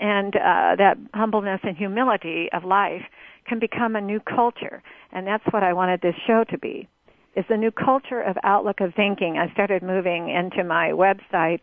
And 0.00 0.34
uh, 0.34 0.76
that 0.78 0.96
humbleness 1.12 1.60
and 1.62 1.76
humility 1.76 2.48
of 2.54 2.64
life 2.64 3.02
can 3.46 3.58
become 3.58 3.96
a 3.96 4.00
new 4.00 4.18
culture. 4.18 4.82
And 5.12 5.26
that's 5.26 5.44
what 5.50 5.62
I 5.62 5.74
wanted 5.74 6.00
this 6.00 6.14
show 6.26 6.44
to 6.48 6.56
be. 6.56 6.88
Is 7.36 7.44
the 7.50 7.58
new 7.58 7.70
culture 7.70 8.22
of 8.22 8.36
outlook 8.42 8.80
of 8.80 8.94
thinking. 8.94 9.36
I 9.36 9.52
started 9.52 9.82
moving 9.82 10.30
into 10.30 10.64
my 10.64 10.92
website 10.92 11.60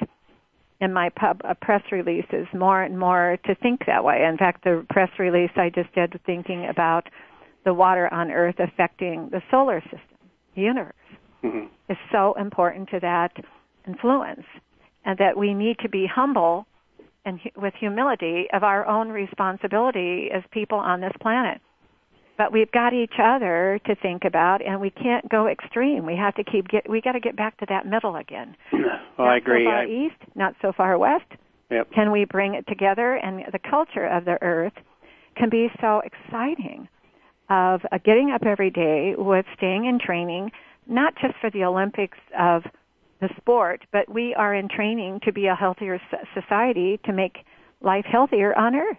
and 0.80 0.94
my 0.94 1.10
pub 1.10 1.42
uh, 1.44 1.56
press 1.60 1.82
releases 1.92 2.46
more 2.54 2.84
and 2.84 3.00
more 3.00 3.40
to 3.46 3.56
think 3.56 3.88
that 3.88 4.04
way. 4.04 4.28
In 4.30 4.38
fact, 4.38 4.64
the 4.64 4.86
press 4.92 5.10
release 5.18 5.50
I 5.56 5.72
just 5.74 5.92
did 5.96 6.20
thinking 6.28 6.68
about 6.70 7.08
the 7.66 7.74
water 7.74 8.14
on 8.14 8.30
Earth 8.30 8.60
affecting 8.60 9.30
the 9.32 9.42
solar 9.50 9.82
system, 9.82 10.18
the 10.56 10.62
universe 10.62 10.94
hmm 11.42 11.66
is 11.90 11.98
so 12.12 12.34
important 12.38 12.90
to 12.90 13.00
that 13.00 13.32
influence, 13.88 14.44
and 15.06 15.18
that 15.20 15.38
we 15.38 15.54
need 15.54 15.78
to 15.80 15.88
be 15.88 16.06
humble 16.06 16.68
and 17.24 17.40
with 17.56 17.74
humility 17.80 18.48
of 18.52 18.64
our 18.64 18.86
own 18.86 19.08
responsibility 19.08 20.30
as 20.34 20.44
people 20.52 20.78
on 20.78 21.00
this 21.00 21.14
planet. 21.22 21.62
But 22.38 22.52
we've 22.52 22.72
got 22.72 22.94
each 22.94 23.16
other 23.22 23.80
to 23.86 23.96
think 23.96 24.24
about, 24.26 24.62
and 24.62 24.80
we 24.80 24.90
can't 24.90 25.28
go 25.30 25.48
extreme. 25.48 26.06
We 26.06 26.16
have 26.16 26.36
to 26.36 26.44
keep 26.44 26.68
get. 26.68 26.90
We 26.90 27.02
got 27.02 27.14
to 27.14 27.20
get 27.20 27.36
back 27.36 27.58
to 27.60 27.66
that 27.70 27.86
middle 27.86 28.16
again. 28.16 28.56
Well, 29.18 29.26
not 29.26 29.34
I 29.34 29.38
agree. 29.38 29.66
So 29.66 29.70
far 29.70 29.82
I, 29.82 29.88
east, 29.88 30.36
not 30.36 30.54
so 30.62 30.72
far 30.78 30.96
west. 31.00 31.26
Yep. 31.72 31.92
Can 31.92 32.12
we 32.12 32.26
bring 32.26 32.54
it 32.54 32.68
together? 32.68 33.16
And 33.16 33.44
the 33.52 33.58
culture 33.58 34.06
of 34.06 34.26
the 34.26 34.38
earth 34.44 34.74
can 35.36 35.50
be 35.50 35.70
so 35.82 36.04
exciting 36.06 36.88
of 37.50 37.82
uh, 37.92 37.98
getting 38.06 38.30
up 38.30 38.44
every 38.46 38.70
day 38.70 39.16
with 39.18 39.46
staying 39.58 39.86
in 39.86 39.98
training, 40.00 40.52
not 40.88 41.16
just 41.22 41.36
for 41.40 41.50
the 41.50 41.64
Olympics 41.64 42.18
of 42.38 42.64
the 43.20 43.30
sport, 43.38 43.82
but 43.92 44.08
we 44.12 44.34
are 44.36 44.54
in 44.54 44.68
training 44.70 45.20
to 45.24 45.32
be 45.32 45.48
a 45.48 45.56
healthier 45.56 46.00
society 46.34 47.00
to 47.06 47.14
make 47.14 47.46
life 47.82 48.06
healthier 48.06 48.58
on 48.58 48.76
earth. 48.76 48.98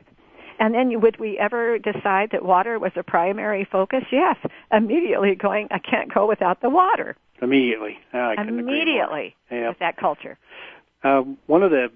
And 0.61 0.75
then 0.75 1.01
would 1.01 1.19
we 1.21 1.39
ever 1.39 1.79
decide 1.79 2.31
that 2.33 2.45
water 2.45 2.79
was 2.79 2.91
a 2.97 3.03
primary 3.03 3.65
focus? 3.71 4.03
Yes. 4.11 4.37
Immediately 4.73 5.37
going, 5.37 5.69
I 5.71 5.79
can't 5.79 6.13
go 6.13 6.27
without 6.27 6.61
the 6.61 6.69
water. 6.69 7.17
immediately. 7.41 7.99
I 8.13 8.35
couldn't 8.37 8.59
agree. 8.59 8.81
Immediately 8.81 9.37
with 9.51 9.79
that 9.79 9.97
culture. 9.97 10.37
Uh, 11.05 11.23
one 11.47 11.63
of 11.63 11.71
the 11.71 11.93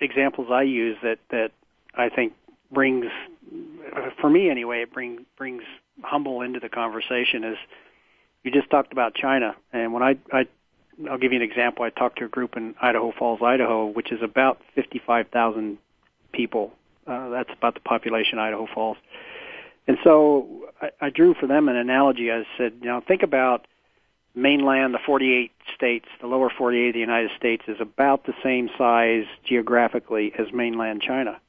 examples 0.00 0.48
I 0.50 0.62
use 0.62 0.96
that 1.02 1.18
that 1.30 1.50
I 1.94 2.08
think 2.08 2.32
brings, 2.72 3.06
uh, 3.94 4.10
for 4.18 4.30
me 4.30 4.48
anyway, 4.48 4.80
it 4.82 4.92
bring 4.92 5.26
brings 5.36 5.62
humble 6.02 6.40
into 6.40 6.58
the 6.58 6.70
conversation 6.70 7.44
is 7.44 7.58
you 8.42 8.50
just 8.50 8.70
talked 8.70 8.92
about 8.92 9.14
China, 9.14 9.54
and 9.72 9.92
when 9.92 10.02
I 10.02 10.18
I 10.32 10.46
I'll 11.08 11.18
give 11.18 11.32
you 11.32 11.38
an 11.38 11.48
example. 11.48 11.84
I 11.84 11.90
talked 11.90 12.18
to 12.18 12.24
a 12.24 12.28
group 12.28 12.56
in 12.56 12.74
Idaho 12.80 13.12
Falls, 13.12 13.40
Idaho, 13.42 13.86
which 13.86 14.12
is 14.12 14.22
about 14.22 14.60
fifty-five 14.74 15.28
thousand 15.28 15.78
people. 16.32 16.72
Uh, 17.06 17.30
that's 17.30 17.50
about 17.52 17.74
the 17.74 17.80
population 17.80 18.38
of 18.38 18.42
Idaho 18.44 18.66
Falls. 18.72 18.98
And 19.86 19.98
so 20.04 20.68
I, 20.80 20.90
I 21.00 21.10
drew 21.10 21.34
for 21.34 21.46
them 21.46 21.68
an 21.68 21.76
analogy. 21.76 22.30
I 22.30 22.44
said, 22.56 22.74
you 22.80 22.86
know, 22.86 23.00
think 23.00 23.22
about 23.22 23.66
mainland, 24.34 24.94
the 24.94 25.00
48 25.04 25.50
states, 25.74 26.06
the 26.20 26.26
lower 26.26 26.50
48 26.50 26.88
of 26.88 26.94
the 26.94 27.00
United 27.00 27.30
States 27.36 27.64
is 27.66 27.80
about 27.80 28.26
the 28.26 28.34
same 28.44 28.70
size 28.78 29.24
geographically 29.44 30.32
as 30.38 30.52
mainland 30.52 31.02
China. 31.02 31.40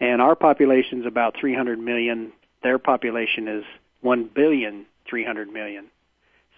And 0.00 0.22
our 0.22 0.34
population 0.34 1.00
is 1.00 1.06
about 1.06 1.36
300 1.38 1.78
million. 1.78 2.32
Their 2.62 2.78
population 2.78 3.48
is 3.48 3.64
1 4.00 4.30
billion 4.34 4.86
300 5.14 5.48
million. 5.48 5.86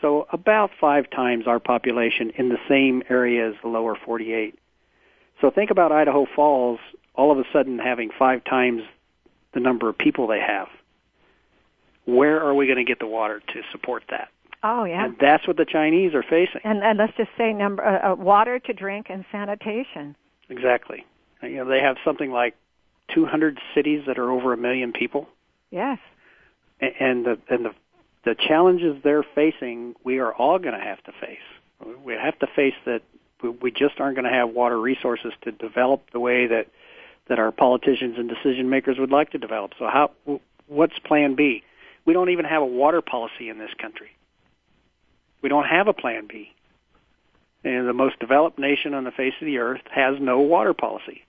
So 0.00 0.26
about 0.32 0.70
five 0.80 1.11
times 1.11 1.46
our 1.46 1.61
population 1.61 2.32
in 2.38 2.48
the 2.48 2.59
same 2.70 3.02
area 3.11 3.50
as 3.50 3.54
the 3.62 3.68
lower 3.68 3.94
48. 4.02 4.59
So 5.42 5.50
think 5.50 5.70
about 5.70 5.92
Idaho 5.92 6.26
Falls 6.34 6.80
all 7.14 7.30
of 7.30 7.38
a 7.38 7.44
sudden 7.52 7.78
having 7.78 8.09
five 8.18 8.42
times 8.44 8.82
the 9.52 9.61
number 9.61 9.90
of 9.90 9.98
people 9.98 10.26
they 10.26 10.40
have. 10.40 10.68
Where 12.07 12.42
are 12.42 12.54
we 12.54 12.66
going 12.66 12.78
to 12.78 12.84
get 12.84 12.98
the 12.98 13.07
water 13.07 13.40
to 13.40 13.61
support 13.72 14.04
that? 14.09 14.28
Oh 14.62 14.84
yeah. 14.84 15.04
And 15.04 15.16
that's 15.20 15.46
what 15.46 15.59
the 15.59 15.66
Chinese 15.66 16.14
are 16.14 16.22
facing. 16.22 16.62
And, 16.64 16.82
and 16.82 16.98
let's 16.98 17.12
just 17.18 17.30
say 17.36 17.52
number 17.52 17.84
uh, 17.84 18.12
uh, 18.12 18.14
water 18.14 18.59
to 18.59 18.72
drink 18.72 19.07
and 19.11 19.24
sanitation. 19.30 20.16
Exactly. 20.48 21.04
You 21.42 21.57
know, 21.57 21.68
they 21.68 21.80
have 21.80 21.96
something 22.04 22.30
like 22.30 22.54
200 23.14 23.59
cities 23.74 24.04
that 24.07 24.18
are 24.18 24.30
over 24.30 24.54
a 24.54 24.57
million 24.57 24.92
people, 24.92 25.28
Yes. 25.70 25.98
And 26.80 27.24
the 27.24 27.38
and 27.48 27.64
the 27.64 27.70
the 28.27 28.35
challenges 28.35 28.97
they're 29.05 29.22
facing, 29.22 29.95
we 30.03 30.18
are 30.18 30.35
all 30.35 30.59
going 30.59 30.74
to 30.74 30.85
have 30.85 31.03
to 31.05 31.12
face. 31.12 31.39
We 32.05 32.12
have 32.14 32.37
to 32.41 32.49
face 32.49 32.74
that 32.85 33.03
we- 33.41 33.70
just 33.70 34.01
aren't 34.01 34.16
going 34.16 34.24
to 34.31 34.37
have 34.37 34.51
water 34.51 34.79
resources 34.79 35.33
to 35.43 35.53
develop 35.53 36.11
the 36.11 36.20
way 36.20 36.47
that 36.49 36.66
that 37.29 37.41
our 37.41 37.51
politicians 37.51 38.18
and 38.18 38.29
decision 38.29 38.70
makers 38.70 38.99
would 39.01 39.11
like 39.11 39.31
to 39.31 39.39
develop. 39.39 39.72
So 39.79 39.87
how 39.87 40.11
what's 40.68 40.99
plan 41.01 41.35
B? 41.35 41.62
We 42.05 42.12
don't 42.12 42.31
even 42.31 42.45
have 42.45 42.62
a 42.62 42.66
water 42.66 43.01
policy 43.01 43.49
in 43.49 43.59
this 43.59 43.74
country. 43.74 44.11
We 45.43 45.49
don't 45.49 45.66
have 45.66 45.89
a 45.89 45.93
plan 45.93 46.27
B. 46.29 46.53
And 47.64 47.89
the 47.89 47.93
most 47.93 48.20
developed 48.20 48.61
nation 48.61 48.95
on 48.95 49.03
the 49.03 49.11
face 49.11 49.35
of 49.41 49.47
the 49.47 49.59
earth 49.59 49.83
has 49.91 50.20
no 50.20 50.39
water 50.39 50.72
policy. 50.72 51.24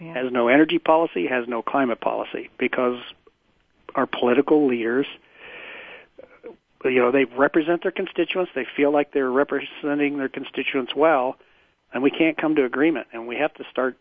Yeah. 0.00 0.14
Has 0.14 0.32
no 0.32 0.48
energy 0.48 0.78
policy, 0.78 1.26
has 1.26 1.46
no 1.46 1.62
climate 1.62 2.00
policy 2.00 2.48
because 2.58 2.98
our 3.94 4.06
political 4.06 4.66
leaders 4.66 5.06
you 6.88 7.00
know 7.00 7.10
they 7.10 7.24
represent 7.24 7.82
their 7.82 7.92
constituents 7.92 8.50
they 8.54 8.66
feel 8.76 8.92
like 8.92 9.12
they're 9.12 9.30
representing 9.30 10.18
their 10.18 10.28
constituents 10.28 10.94
well 10.94 11.36
and 11.92 12.02
we 12.02 12.10
can't 12.10 12.36
come 12.36 12.54
to 12.56 12.64
agreement 12.64 13.06
and 13.12 13.26
we 13.26 13.36
have 13.36 13.52
to 13.54 13.64
start 13.70 13.96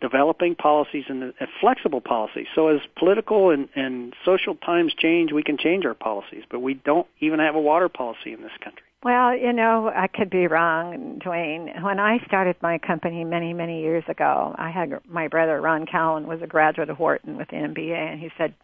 developing 0.00 0.54
policies 0.54 1.04
and, 1.08 1.22
and 1.22 1.48
flexible 1.60 2.00
policies. 2.00 2.46
So 2.54 2.68
as 2.68 2.80
political 2.96 3.50
and, 3.50 3.68
and 3.74 4.14
social 4.24 4.54
times 4.54 4.92
change, 4.94 5.32
we 5.32 5.42
can 5.42 5.58
change 5.58 5.84
our 5.84 5.94
policies, 5.94 6.44
but 6.50 6.60
we 6.60 6.74
don't 6.74 7.06
even 7.20 7.38
have 7.38 7.54
a 7.54 7.60
water 7.60 7.88
policy 7.88 8.32
in 8.32 8.42
this 8.42 8.52
country. 8.62 8.82
Well, 9.04 9.36
you 9.36 9.52
know, 9.52 9.92
I 9.94 10.08
could 10.08 10.28
be 10.28 10.48
wrong, 10.48 11.20
Dwayne. 11.24 11.82
When 11.82 12.00
I 12.00 12.18
started 12.26 12.56
my 12.60 12.78
company 12.78 13.22
many, 13.22 13.52
many 13.52 13.80
years 13.80 14.02
ago, 14.08 14.56
I 14.58 14.70
had 14.70 14.92
my 15.08 15.28
brother 15.28 15.60
Ron 15.60 15.86
Cowan 15.86 16.26
was 16.26 16.42
a 16.42 16.48
graduate 16.48 16.90
of 16.90 16.98
Wharton 16.98 17.36
with 17.36 17.52
an 17.52 17.74
MBA, 17.74 17.94
and 17.94 18.18
he 18.18 18.30
said, 18.36 18.54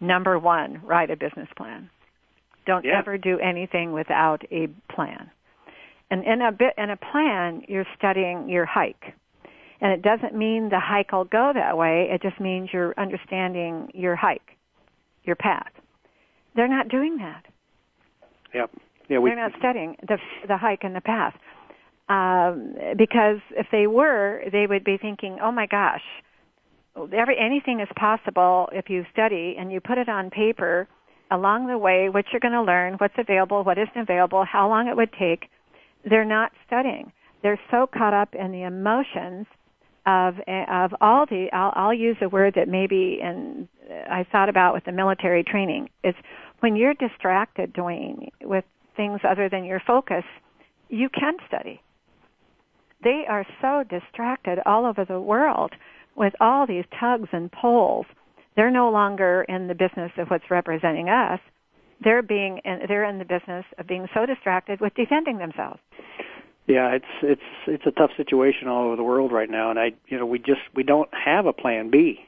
"Number 0.00 0.40
one, 0.40 0.80
write 0.84 1.12
a 1.12 1.16
business 1.16 1.48
plan. 1.56 1.88
Don't 2.66 2.84
yeah. 2.84 2.98
ever 2.98 3.18
do 3.18 3.38
anything 3.38 3.92
without 3.92 4.42
a 4.50 4.68
plan." 4.92 5.30
And 6.10 6.24
in 6.24 6.42
a 6.42 6.52
bit 6.52 6.74
in 6.76 6.90
a 6.90 6.96
plan, 6.96 7.62
you're 7.68 7.86
studying 7.96 8.48
your 8.48 8.66
hike 8.66 9.14
and 9.80 9.92
it 9.92 10.02
doesn't 10.02 10.34
mean 10.34 10.68
the 10.68 10.80
hike 10.80 11.12
will 11.12 11.24
go 11.24 11.52
that 11.54 11.76
way. 11.76 12.08
It 12.10 12.22
just 12.22 12.40
means 12.40 12.68
you're 12.72 12.94
understanding 12.98 13.90
your 13.94 14.14
hike, 14.14 14.56
your 15.24 15.36
path. 15.36 15.72
They're 16.54 16.68
not 16.68 16.88
doing 16.88 17.18
that. 17.18 17.44
Yep. 18.54 18.70
Yeah, 19.08 19.18
we, 19.18 19.30
They're 19.30 19.48
not 19.48 19.58
studying 19.58 19.96
the 20.06 20.18
the 20.46 20.56
hike 20.56 20.80
and 20.82 20.94
the 20.94 21.00
path. 21.00 21.34
Um, 22.08 22.74
because 22.96 23.38
if 23.52 23.66
they 23.70 23.86
were, 23.86 24.42
they 24.52 24.66
would 24.66 24.84
be 24.84 24.98
thinking, 24.98 25.38
"Oh 25.42 25.50
my 25.50 25.66
gosh, 25.66 26.02
every 26.96 27.36
anything 27.38 27.80
is 27.80 27.88
possible 27.96 28.68
if 28.72 28.90
you 28.90 29.04
study 29.12 29.56
and 29.58 29.72
you 29.72 29.80
put 29.80 29.98
it 29.98 30.08
on 30.08 30.30
paper 30.30 30.88
along 31.30 31.66
the 31.66 31.78
way 31.78 32.08
what 32.08 32.24
you're 32.32 32.40
going 32.40 32.52
to 32.52 32.62
learn, 32.62 32.94
what's 32.94 33.14
available, 33.18 33.62
what 33.64 33.78
isn't 33.78 33.96
available, 33.96 34.44
how 34.44 34.68
long 34.68 34.88
it 34.88 34.96
would 34.96 35.12
take." 35.12 35.48
They're 36.04 36.24
not 36.24 36.52
studying. 36.66 37.12
They're 37.42 37.60
so 37.70 37.86
caught 37.86 38.14
up 38.14 38.34
in 38.34 38.52
the 38.52 38.62
emotions 38.62 39.46
of 40.06 40.40
of 40.48 40.94
all 41.00 41.26
the 41.26 41.48
I'll, 41.52 41.72
I'll 41.74 41.94
use 41.94 42.16
a 42.20 42.28
word 42.28 42.54
that 42.54 42.68
maybe 42.68 43.20
and 43.22 43.68
I 44.08 44.24
thought 44.30 44.48
about 44.48 44.74
with 44.74 44.84
the 44.84 44.92
military 44.92 45.44
training 45.44 45.90
is 46.02 46.14
when 46.60 46.76
you're 46.76 46.94
distracted, 46.94 47.72
Dwayne, 47.74 48.28
with 48.42 48.64
things 48.96 49.20
other 49.28 49.48
than 49.48 49.64
your 49.64 49.80
focus, 49.86 50.24
you 50.88 51.08
can 51.08 51.34
study. 51.46 51.80
They 53.02 53.24
are 53.28 53.46
so 53.60 53.84
distracted 53.88 54.58
all 54.66 54.84
over 54.84 55.04
the 55.04 55.20
world 55.20 55.72
with 56.16 56.34
all 56.40 56.66
these 56.66 56.84
tugs 56.98 57.28
and 57.32 57.50
pulls. 57.50 58.06
They're 58.56 58.70
no 58.70 58.90
longer 58.90 59.44
in 59.48 59.68
the 59.68 59.74
business 59.74 60.12
of 60.18 60.28
what's 60.28 60.50
representing 60.50 61.08
us. 61.08 61.40
They're 62.02 62.22
being 62.22 62.60
they're 62.64 63.04
in 63.04 63.18
the 63.18 63.24
business 63.24 63.64
of 63.78 63.86
being 63.86 64.08
so 64.14 64.26
distracted 64.26 64.80
with 64.80 64.94
defending 64.94 65.38
themselves. 65.38 65.80
Yeah, 66.66 66.94
it's 66.94 67.04
it's 67.22 67.42
it's 67.66 67.86
a 67.86 67.90
tough 67.90 68.10
situation 68.16 68.68
all 68.68 68.86
over 68.86 68.96
the 68.96 69.02
world 69.02 69.32
right 69.32 69.50
now, 69.50 69.70
and 69.70 69.78
I 69.78 69.92
you 70.08 70.18
know 70.18 70.26
we 70.26 70.38
just 70.38 70.60
we 70.74 70.82
don't 70.82 71.10
have 71.12 71.46
a 71.46 71.52
plan 71.52 71.90
B. 71.90 72.20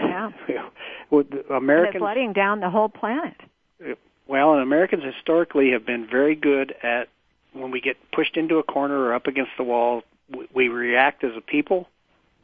Yeah, 0.00 0.30
Americans 1.50 1.94
it's 1.94 2.00
flooding 2.00 2.32
down 2.32 2.60
the 2.60 2.70
whole 2.70 2.88
planet. 2.88 3.34
Well, 4.26 4.52
and 4.52 4.62
Americans 4.62 5.02
historically 5.04 5.72
have 5.72 5.84
been 5.84 6.06
very 6.08 6.34
good 6.34 6.74
at 6.82 7.08
when 7.52 7.70
we 7.70 7.80
get 7.80 7.96
pushed 8.12 8.36
into 8.36 8.58
a 8.58 8.62
corner 8.62 8.98
or 8.98 9.14
up 9.14 9.26
against 9.26 9.50
the 9.56 9.64
wall, 9.64 10.02
we, 10.30 10.48
we 10.54 10.68
react 10.68 11.24
as 11.24 11.32
a 11.36 11.40
people. 11.40 11.88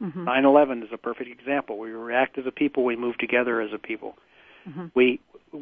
Mm-hmm. 0.01 0.27
9/11 0.27 0.83
is 0.83 0.89
a 0.91 0.97
perfect 0.97 1.29
example. 1.29 1.77
We 1.77 1.91
react 1.91 2.37
as 2.37 2.45
a 2.45 2.51
people. 2.51 2.85
We 2.85 2.95
move 2.95 3.17
together 3.17 3.61
as 3.61 3.73
a 3.73 3.77
people. 3.77 4.15
Mm-hmm. 4.67 4.87
We 4.93 5.19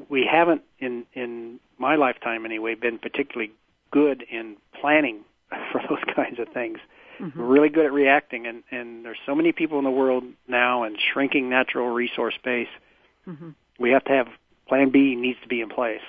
we 0.09 0.27
haven't 0.29 0.61
in 0.79 1.05
in 1.13 1.59
my 1.77 1.95
lifetime 1.95 2.45
anyway 2.45 2.75
been 2.75 2.99
particularly 2.99 3.51
good 3.91 4.23
in 4.29 4.57
planning 4.79 5.21
for 5.71 5.81
those 5.89 6.03
kinds 6.15 6.39
of 6.39 6.49
things. 6.49 6.79
Mm-hmm. 7.19 7.39
We're 7.39 7.47
really 7.47 7.69
good 7.69 7.85
at 7.85 7.93
reacting, 7.93 8.45
and 8.45 8.63
and 8.71 9.03
there's 9.03 9.17
so 9.25 9.33
many 9.33 9.51
people 9.51 9.79
in 9.79 9.83
the 9.83 9.91
world 9.91 10.23
now, 10.47 10.83
and 10.83 10.97
shrinking 11.13 11.49
natural 11.49 11.89
resource 11.89 12.35
base. 12.43 12.67
Mm-hmm. 13.27 13.49
We 13.79 13.91
have 13.91 14.03
to 14.05 14.11
have 14.11 14.27
Plan 14.67 14.89
B 14.89 15.15
needs 15.15 15.39
to 15.41 15.47
be 15.47 15.61
in 15.61 15.69
place, 15.69 16.01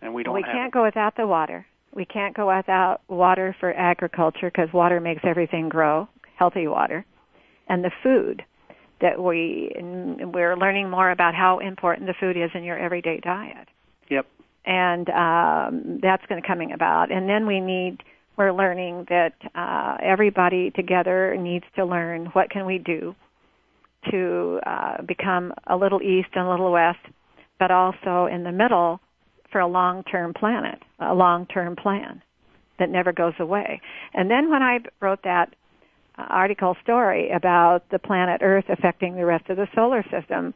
and 0.00 0.14
we 0.14 0.22
don't. 0.22 0.34
We 0.34 0.42
can't 0.42 0.68
it. 0.68 0.72
go 0.72 0.84
without 0.84 1.16
the 1.16 1.26
water. 1.26 1.66
We 1.92 2.04
can't 2.04 2.36
go 2.36 2.54
without 2.54 3.00
water 3.08 3.56
for 3.58 3.72
agriculture 3.72 4.50
because 4.50 4.72
water 4.72 5.00
makes 5.00 5.22
everything 5.24 5.68
grow, 5.70 6.08
healthy 6.36 6.66
water, 6.66 7.06
and 7.68 7.84
the 7.84 7.90
food 8.02 8.42
that 9.00 9.22
we 9.22 9.72
we're 9.76 10.56
learning 10.56 10.90
more 10.90 11.10
about 11.10 11.34
how 11.34 11.58
important 11.58 12.06
the 12.06 12.14
food 12.18 12.36
is 12.36 12.50
in 12.54 12.64
your 12.64 12.78
everyday 12.78 13.20
diet. 13.20 13.68
Yep. 14.08 14.26
And 14.64 15.08
um, 15.10 16.00
that's 16.02 16.24
going 16.26 16.40
to 16.40 16.46
coming 16.46 16.72
about, 16.72 17.12
and 17.12 17.28
then 17.28 17.46
we 17.46 17.60
need 17.60 18.02
we're 18.36 18.52
learning 18.52 19.06
that 19.08 19.32
uh, 19.54 19.96
everybody 20.02 20.70
together 20.70 21.36
needs 21.38 21.64
to 21.76 21.84
learn 21.84 22.26
what 22.26 22.50
can 22.50 22.66
we 22.66 22.78
do 22.78 23.14
to 24.10 24.60
uh, 24.66 25.02
become 25.02 25.52
a 25.66 25.76
little 25.76 26.02
east 26.02 26.28
and 26.34 26.46
a 26.46 26.50
little 26.50 26.70
west, 26.70 26.98
but 27.58 27.70
also 27.70 28.28
in 28.30 28.44
the 28.44 28.52
middle 28.52 29.00
for 29.50 29.60
a 29.60 29.66
long-term 29.66 30.34
planet, 30.34 30.78
a 31.00 31.14
long-term 31.14 31.76
plan 31.76 32.22
that 32.78 32.90
never 32.90 33.12
goes 33.12 33.32
away. 33.38 33.80
And 34.12 34.30
then 34.30 34.50
when 34.50 34.62
I 34.62 34.80
wrote 35.00 35.20
that 35.24 35.54
article 36.18 36.76
story 36.82 37.30
about 37.30 37.88
the 37.90 37.98
planet 37.98 38.40
Earth 38.42 38.64
affecting 38.68 39.16
the 39.16 39.26
rest 39.26 39.48
of 39.48 39.56
the 39.56 39.66
solar 39.74 40.02
system, 40.04 40.54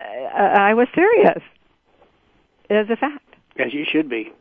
I 0.00 0.74
was 0.74 0.88
serious. 0.94 1.42
It 2.68 2.74
is 2.74 2.90
a 2.90 2.96
fact. 2.96 3.36
As 3.58 3.72
you 3.72 3.84
should 3.90 4.08
be. 4.08 4.32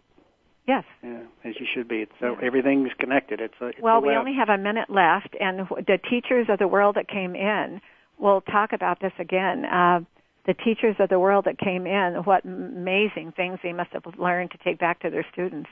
Yes. 0.68 0.86
Yeah, 1.04 1.24
as 1.44 1.56
you 1.60 1.66
should 1.74 1.88
be. 1.88 2.08
So 2.20 2.38
yeah. 2.40 2.48
everything's 2.48 2.92
connected. 2.98 3.42
It's 3.42 3.54
a. 3.60 3.68
It's 3.68 3.82
well, 3.82 4.02
we 4.02 4.16
only 4.16 4.34
have 4.34 4.50
a 4.50 4.58
minute 4.58 4.90
left, 4.90 5.36
and 5.40 5.60
the 5.60 6.00
teachers 6.10 6.48
of 6.50 6.60
the 6.60 6.68
world 6.68 6.96
that 6.96 7.10
came 7.10 7.36
in 7.36 7.82
will 8.18 8.42
talk 8.42 8.72
about 8.72 9.02
this 9.02 9.12
again. 9.20 9.66
Uh, 9.66 10.00
the 10.46 10.54
teachers 10.54 10.96
of 11.00 11.10
the 11.10 11.20
world 11.20 11.46
that 11.46 11.58
came 11.58 11.86
in, 11.86 12.22
what 12.26 12.46
amazing 12.46 13.34
things 13.36 13.60
they 13.64 13.74
must 13.74 13.92
have 13.92 14.04
learned 14.18 14.52
to 14.52 14.58
take 14.64 14.80
back 14.80 15.02
to 15.02 15.10
their 15.10 15.26
students. 15.32 15.70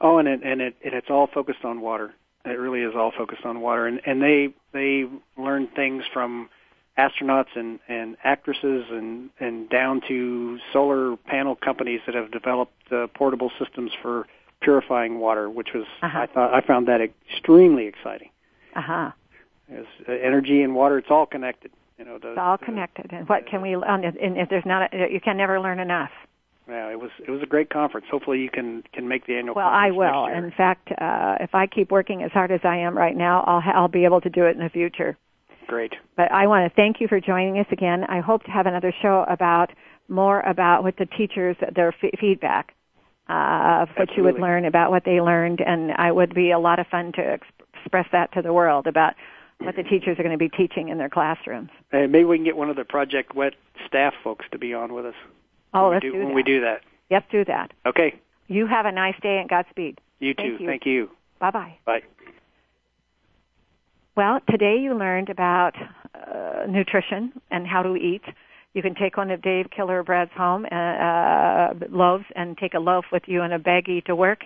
Oh, 0.00 0.18
and 0.18 0.28
it, 0.28 0.40
and 0.44 0.60
it 0.60 0.76
and 0.84 0.94
it's 0.94 1.08
all 1.10 1.28
focused 1.32 1.64
on 1.64 1.80
water. 1.80 2.14
It 2.44 2.58
really 2.58 2.80
is 2.80 2.94
all 2.94 3.12
focused 3.16 3.44
on 3.44 3.60
water, 3.60 3.86
and 3.86 4.00
and 4.06 4.22
they 4.22 4.54
they 4.72 5.06
learned 5.36 5.74
things 5.74 6.04
from 6.12 6.48
astronauts 6.98 7.54
and, 7.54 7.78
and 7.88 8.16
actresses 8.24 8.84
and, 8.90 9.30
and 9.38 9.68
down 9.70 10.00
to 10.08 10.58
solar 10.72 11.16
panel 11.16 11.56
companies 11.56 12.00
that 12.06 12.14
have 12.14 12.30
developed 12.30 12.92
uh, 12.92 13.06
portable 13.14 13.50
systems 13.58 13.92
for 14.02 14.26
purifying 14.60 15.18
water, 15.18 15.48
which 15.48 15.68
was 15.74 15.84
uh-huh. 16.02 16.18
I 16.18 16.26
thought 16.26 16.54
I 16.54 16.60
found 16.60 16.88
that 16.88 17.00
extremely 17.00 17.86
exciting. 17.86 18.30
Uh 18.76 18.82
huh. 18.82 19.10
As 19.72 19.86
uh, 20.08 20.12
energy 20.12 20.62
and 20.62 20.74
water, 20.74 20.98
it's 20.98 21.10
all 21.10 21.26
connected. 21.26 21.70
You 21.98 22.04
know, 22.04 22.18
the, 22.18 22.30
it's 22.30 22.38
all 22.38 22.58
connected. 22.58 23.12
And 23.12 23.28
what 23.28 23.46
can 23.46 23.62
we? 23.62 23.74
And 23.74 24.04
if 24.04 24.48
there's 24.48 24.66
not, 24.66 24.92
a, 24.92 25.10
you 25.10 25.20
can 25.20 25.36
never 25.36 25.60
learn 25.60 25.78
enough. 25.80 26.10
Yeah, 26.70 26.88
it 26.90 27.00
was 27.00 27.10
it 27.26 27.30
was 27.30 27.42
a 27.42 27.46
great 27.46 27.70
conference. 27.70 28.06
Hopefully, 28.10 28.38
you 28.38 28.50
can 28.50 28.84
can 28.92 29.08
make 29.08 29.26
the 29.26 29.34
annual. 29.34 29.54
Well, 29.54 29.68
I 29.68 29.90
will. 29.90 30.26
In 30.26 30.52
fact, 30.56 30.90
uh, 30.92 31.36
if 31.40 31.54
I 31.54 31.66
keep 31.66 31.90
working 31.90 32.22
as 32.22 32.30
hard 32.30 32.52
as 32.52 32.60
I 32.62 32.76
am 32.76 32.96
right 32.96 33.16
now, 33.16 33.42
I'll 33.46 33.62
I'll 33.74 33.88
be 33.88 34.04
able 34.04 34.20
to 34.20 34.30
do 34.30 34.46
it 34.46 34.56
in 34.56 34.62
the 34.62 34.70
future. 34.70 35.16
Great. 35.66 35.94
But 36.16 36.32
I 36.32 36.46
want 36.46 36.70
to 36.70 36.74
thank 36.74 37.00
you 37.00 37.08
for 37.08 37.20
joining 37.20 37.58
us 37.58 37.66
again. 37.70 38.04
I 38.04 38.20
hope 38.20 38.44
to 38.44 38.50
have 38.50 38.66
another 38.66 38.92
show 39.02 39.24
about 39.28 39.70
more 40.08 40.40
about 40.40 40.82
what 40.82 40.96
the 40.96 41.06
teachers, 41.06 41.56
their 41.74 41.94
f- 42.02 42.18
feedback 42.20 42.74
uh, 43.28 43.82
of 43.82 43.88
what 43.90 44.08
Absolutely. 44.08 44.16
you 44.16 44.22
would 44.24 44.40
learn 44.40 44.64
about 44.64 44.90
what 44.90 45.04
they 45.04 45.20
learned, 45.20 45.60
and 45.64 45.90
it 45.90 46.14
would 46.14 46.34
be 46.34 46.50
a 46.50 46.58
lot 46.58 46.80
of 46.80 46.86
fun 46.88 47.12
to 47.12 47.20
exp- 47.20 47.66
express 47.80 48.06
that 48.12 48.32
to 48.32 48.42
the 48.42 48.52
world 48.52 48.86
about 48.86 49.14
what 49.58 49.76
the 49.76 49.82
teachers 49.82 50.18
are 50.18 50.22
going 50.22 50.36
to 50.36 50.38
be 50.38 50.48
teaching 50.48 50.88
in 50.88 50.98
their 50.98 51.08
classrooms. 51.08 51.70
Hey, 51.92 52.06
maybe 52.06 52.24
we 52.24 52.36
can 52.36 52.44
get 52.44 52.56
one 52.56 52.70
of 52.70 52.76
the 52.76 52.84
Project 52.84 53.34
Wet 53.34 53.54
staff 53.86 54.14
folks 54.24 54.46
to 54.52 54.58
be 54.58 54.74
on 54.74 54.92
with 54.92 55.06
us. 55.06 55.14
Oh, 55.72 55.90
let's 55.90 56.02
do, 56.02 56.12
do 56.12 56.18
when 56.18 56.28
that. 56.28 56.34
we 56.34 56.42
do 56.42 56.60
that. 56.60 56.82
Let's 57.10 57.26
do 57.30 57.44
that. 57.44 57.72
Okay. 57.86 58.18
You 58.48 58.66
have 58.66 58.86
a 58.86 58.92
nice 58.92 59.14
day 59.22 59.38
and 59.38 59.48
Godspeed. 59.48 60.00
You 60.18 60.34
too. 60.34 60.42
Thank 60.42 60.60
you. 60.60 60.66
Thank 60.66 60.86
you. 60.86 61.10
Bye-bye. 61.38 61.78
Bye. 61.86 62.02
Well, 64.16 64.40
today 64.50 64.76
you 64.78 64.94
learned 64.94 65.30
about 65.30 65.74
uh, 66.14 66.66
nutrition 66.68 67.32
and 67.50 67.66
how 67.66 67.82
to 67.82 67.96
eat. 67.96 68.22
You 68.74 68.82
can 68.82 68.94
take 68.94 69.16
one 69.16 69.30
of 69.30 69.40
Dave 69.42 69.66
Killer 69.74 70.02
Bread's 70.02 70.32
home 70.36 70.66
uh, 70.70 70.74
uh, 70.74 71.74
loaves 71.88 72.24
and 72.36 72.58
take 72.58 72.74
a 72.74 72.78
loaf 72.78 73.06
with 73.10 73.22
you 73.26 73.42
in 73.42 73.52
a 73.52 73.58
baggie 73.58 74.04
to 74.04 74.14
work. 74.14 74.44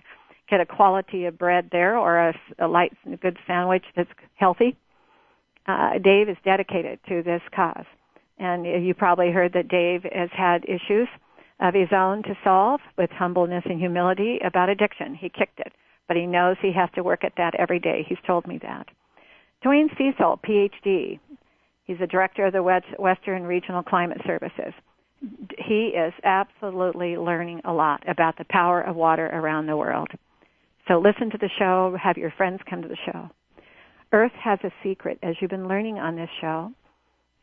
Get 0.48 0.60
a 0.60 0.66
quality 0.66 1.24
of 1.24 1.38
bread 1.38 1.70
there 1.72 1.98
or 1.98 2.28
a, 2.28 2.34
a 2.58 2.68
light, 2.68 2.92
good 3.20 3.38
sandwich 3.46 3.84
that's 3.96 4.10
healthy. 4.36 4.76
uh, 5.66 5.98
Dave 5.98 6.28
is 6.28 6.36
dedicated 6.44 6.98
to 7.08 7.22
this 7.22 7.42
cause. 7.54 7.86
And 8.39 8.66
you 8.66 8.95
probably 8.95 9.30
heard 9.30 9.53
that 9.53 9.68
Dave 9.68 10.03
has 10.12 10.30
had 10.32 10.64
issues 10.64 11.09
of 11.61 11.72
his 11.72 11.89
own 11.93 12.22
to 12.24 12.37
solve 12.43 12.80
with 12.99 13.11
humbleness 13.11 13.62
and 13.64 13.78
humility 13.78 14.41
about 14.45 14.68
addiction. 14.68 15.14
He 15.14 15.28
kicked 15.28 15.61
it, 15.61 15.72
but 16.09 16.16
he 16.16 16.26
knows 16.26 16.57
he 16.61 16.72
has 16.72 16.91
to 16.95 17.03
work 17.03 17.22
at 17.24 17.35
that 17.37 17.55
every 17.59 17.78
day. 17.78 18.05
He's 18.09 18.18
told 18.26 18.47
me 18.47 18.59
that. 18.62 18.89
Dwayne 19.64 19.89
Cecil, 19.97 20.41
PhD. 20.47 21.20
He's 21.85 21.99
the 21.99 22.07
director 22.07 22.47
of 22.47 22.53
the 22.53 22.82
Western 22.99 23.45
Regional 23.45 23.82
Climate 23.82 24.20
Services. 24.26 24.74
He 25.59 25.93
is 25.97 26.12
absolutely 26.24 27.16
learning 27.16 27.61
a 27.64 27.72
lot 27.72 28.03
about 28.09 28.37
the 28.37 28.45
power 28.51 28.80
of 28.80 28.97
water 28.97 29.26
around 29.26 29.66
the 29.66 29.76
world. 29.76 30.09
So 30.89 30.99
listen 30.99 31.30
to 31.30 31.39
the 31.39 31.49
show, 31.59 31.97
have 32.03 32.18
your 32.18 32.32
friends 32.37 32.61
come 32.68 32.82
to 32.82 32.89
the 32.89 32.99
show. 33.07 33.30
Earth 34.12 34.32
has 34.43 34.59
a 34.64 34.72
secret, 34.82 35.18
as 35.22 35.35
you've 35.41 35.51
been 35.51 35.68
learning 35.68 35.99
on 35.99 36.16
this 36.16 36.28
show. 36.41 36.72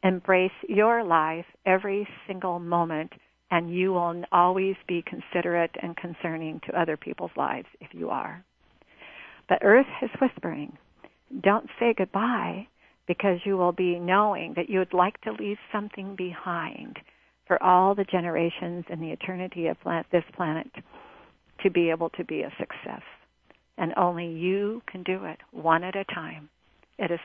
Embrace 0.03 0.51
your 0.67 1.03
life 1.03 1.45
every 1.65 2.07
single 2.27 2.59
moment 2.59 3.11
and 3.51 3.73
you 3.73 3.91
will 3.91 4.23
always 4.31 4.75
be 4.87 5.03
considerate 5.05 5.75
and 5.81 5.95
concerning 5.97 6.61
to 6.65 6.79
other 6.79 6.97
people's 6.97 7.31
lives 7.35 7.67
if 7.81 7.89
you 7.93 8.09
are. 8.09 8.43
But 9.49 9.59
Earth 9.61 9.87
is 10.01 10.09
whispering, 10.21 10.77
don't 11.43 11.69
say 11.79 11.93
goodbye 11.97 12.67
because 13.07 13.39
you 13.43 13.57
will 13.57 13.73
be 13.73 13.99
knowing 13.99 14.53
that 14.55 14.69
you 14.69 14.79
would 14.79 14.93
like 14.93 15.19
to 15.21 15.33
leave 15.33 15.57
something 15.71 16.15
behind 16.15 16.97
for 17.45 17.61
all 17.61 17.93
the 17.93 18.05
generations 18.05 18.85
and 18.89 19.01
the 19.01 19.11
eternity 19.11 19.67
of 19.67 19.77
this 20.11 20.23
planet 20.35 20.71
to 21.61 21.69
be 21.69 21.89
able 21.89 22.09
to 22.11 22.23
be 22.23 22.43
a 22.43 22.53
success. 22.57 23.01
And 23.77 23.93
only 23.97 24.27
you 24.27 24.81
can 24.89 25.03
do 25.03 25.25
it 25.25 25.39
one 25.51 25.83
at 25.83 25.95
a 25.95 26.05
time. 26.05 26.49
It 26.97 27.11
is 27.11 27.19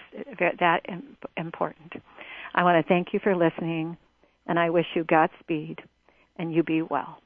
that 0.60 0.82
important. 1.36 1.92
I 2.54 2.62
want 2.62 2.84
to 2.84 2.88
thank 2.88 3.12
you 3.12 3.20
for 3.20 3.36
listening 3.36 3.96
and 4.46 4.58
I 4.58 4.70
wish 4.70 4.86
you 4.94 5.04
Godspeed 5.04 5.80
and 6.36 6.52
you 6.52 6.62
be 6.62 6.82
well. 6.82 7.20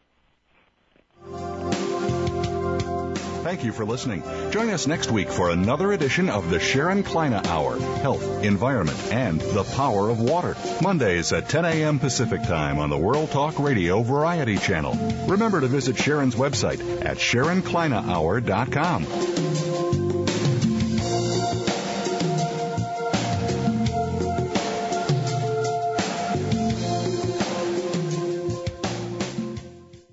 Thank 3.42 3.64
you 3.64 3.72
for 3.72 3.86
listening. 3.86 4.22
Join 4.50 4.68
us 4.70 4.86
next 4.86 5.10
week 5.10 5.30
for 5.30 5.50
another 5.50 5.92
edition 5.92 6.28
of 6.28 6.50
the 6.50 6.60
Sharon 6.60 7.02
Kleyne 7.02 7.32
Hour 7.32 7.78
Health, 7.78 8.44
Environment, 8.44 8.98
and 9.12 9.40
the 9.40 9.64
Power 9.64 10.10
of 10.10 10.20
Water. 10.20 10.56
Mondays 10.82 11.32
at 11.32 11.48
10 11.48 11.64
a.m. 11.64 11.98
Pacific 11.98 12.42
Time 12.42 12.78
on 12.78 12.90
the 12.90 12.98
World 12.98 13.30
Talk 13.30 13.58
Radio 13.58 14.02
Variety 14.02 14.58
Channel. 14.58 14.94
Remember 15.26 15.58
to 15.60 15.68
visit 15.68 15.96
Sharon's 15.96 16.36
website 16.36 17.02
at 17.04 17.16
SharonKleynehour.com. 17.16 19.69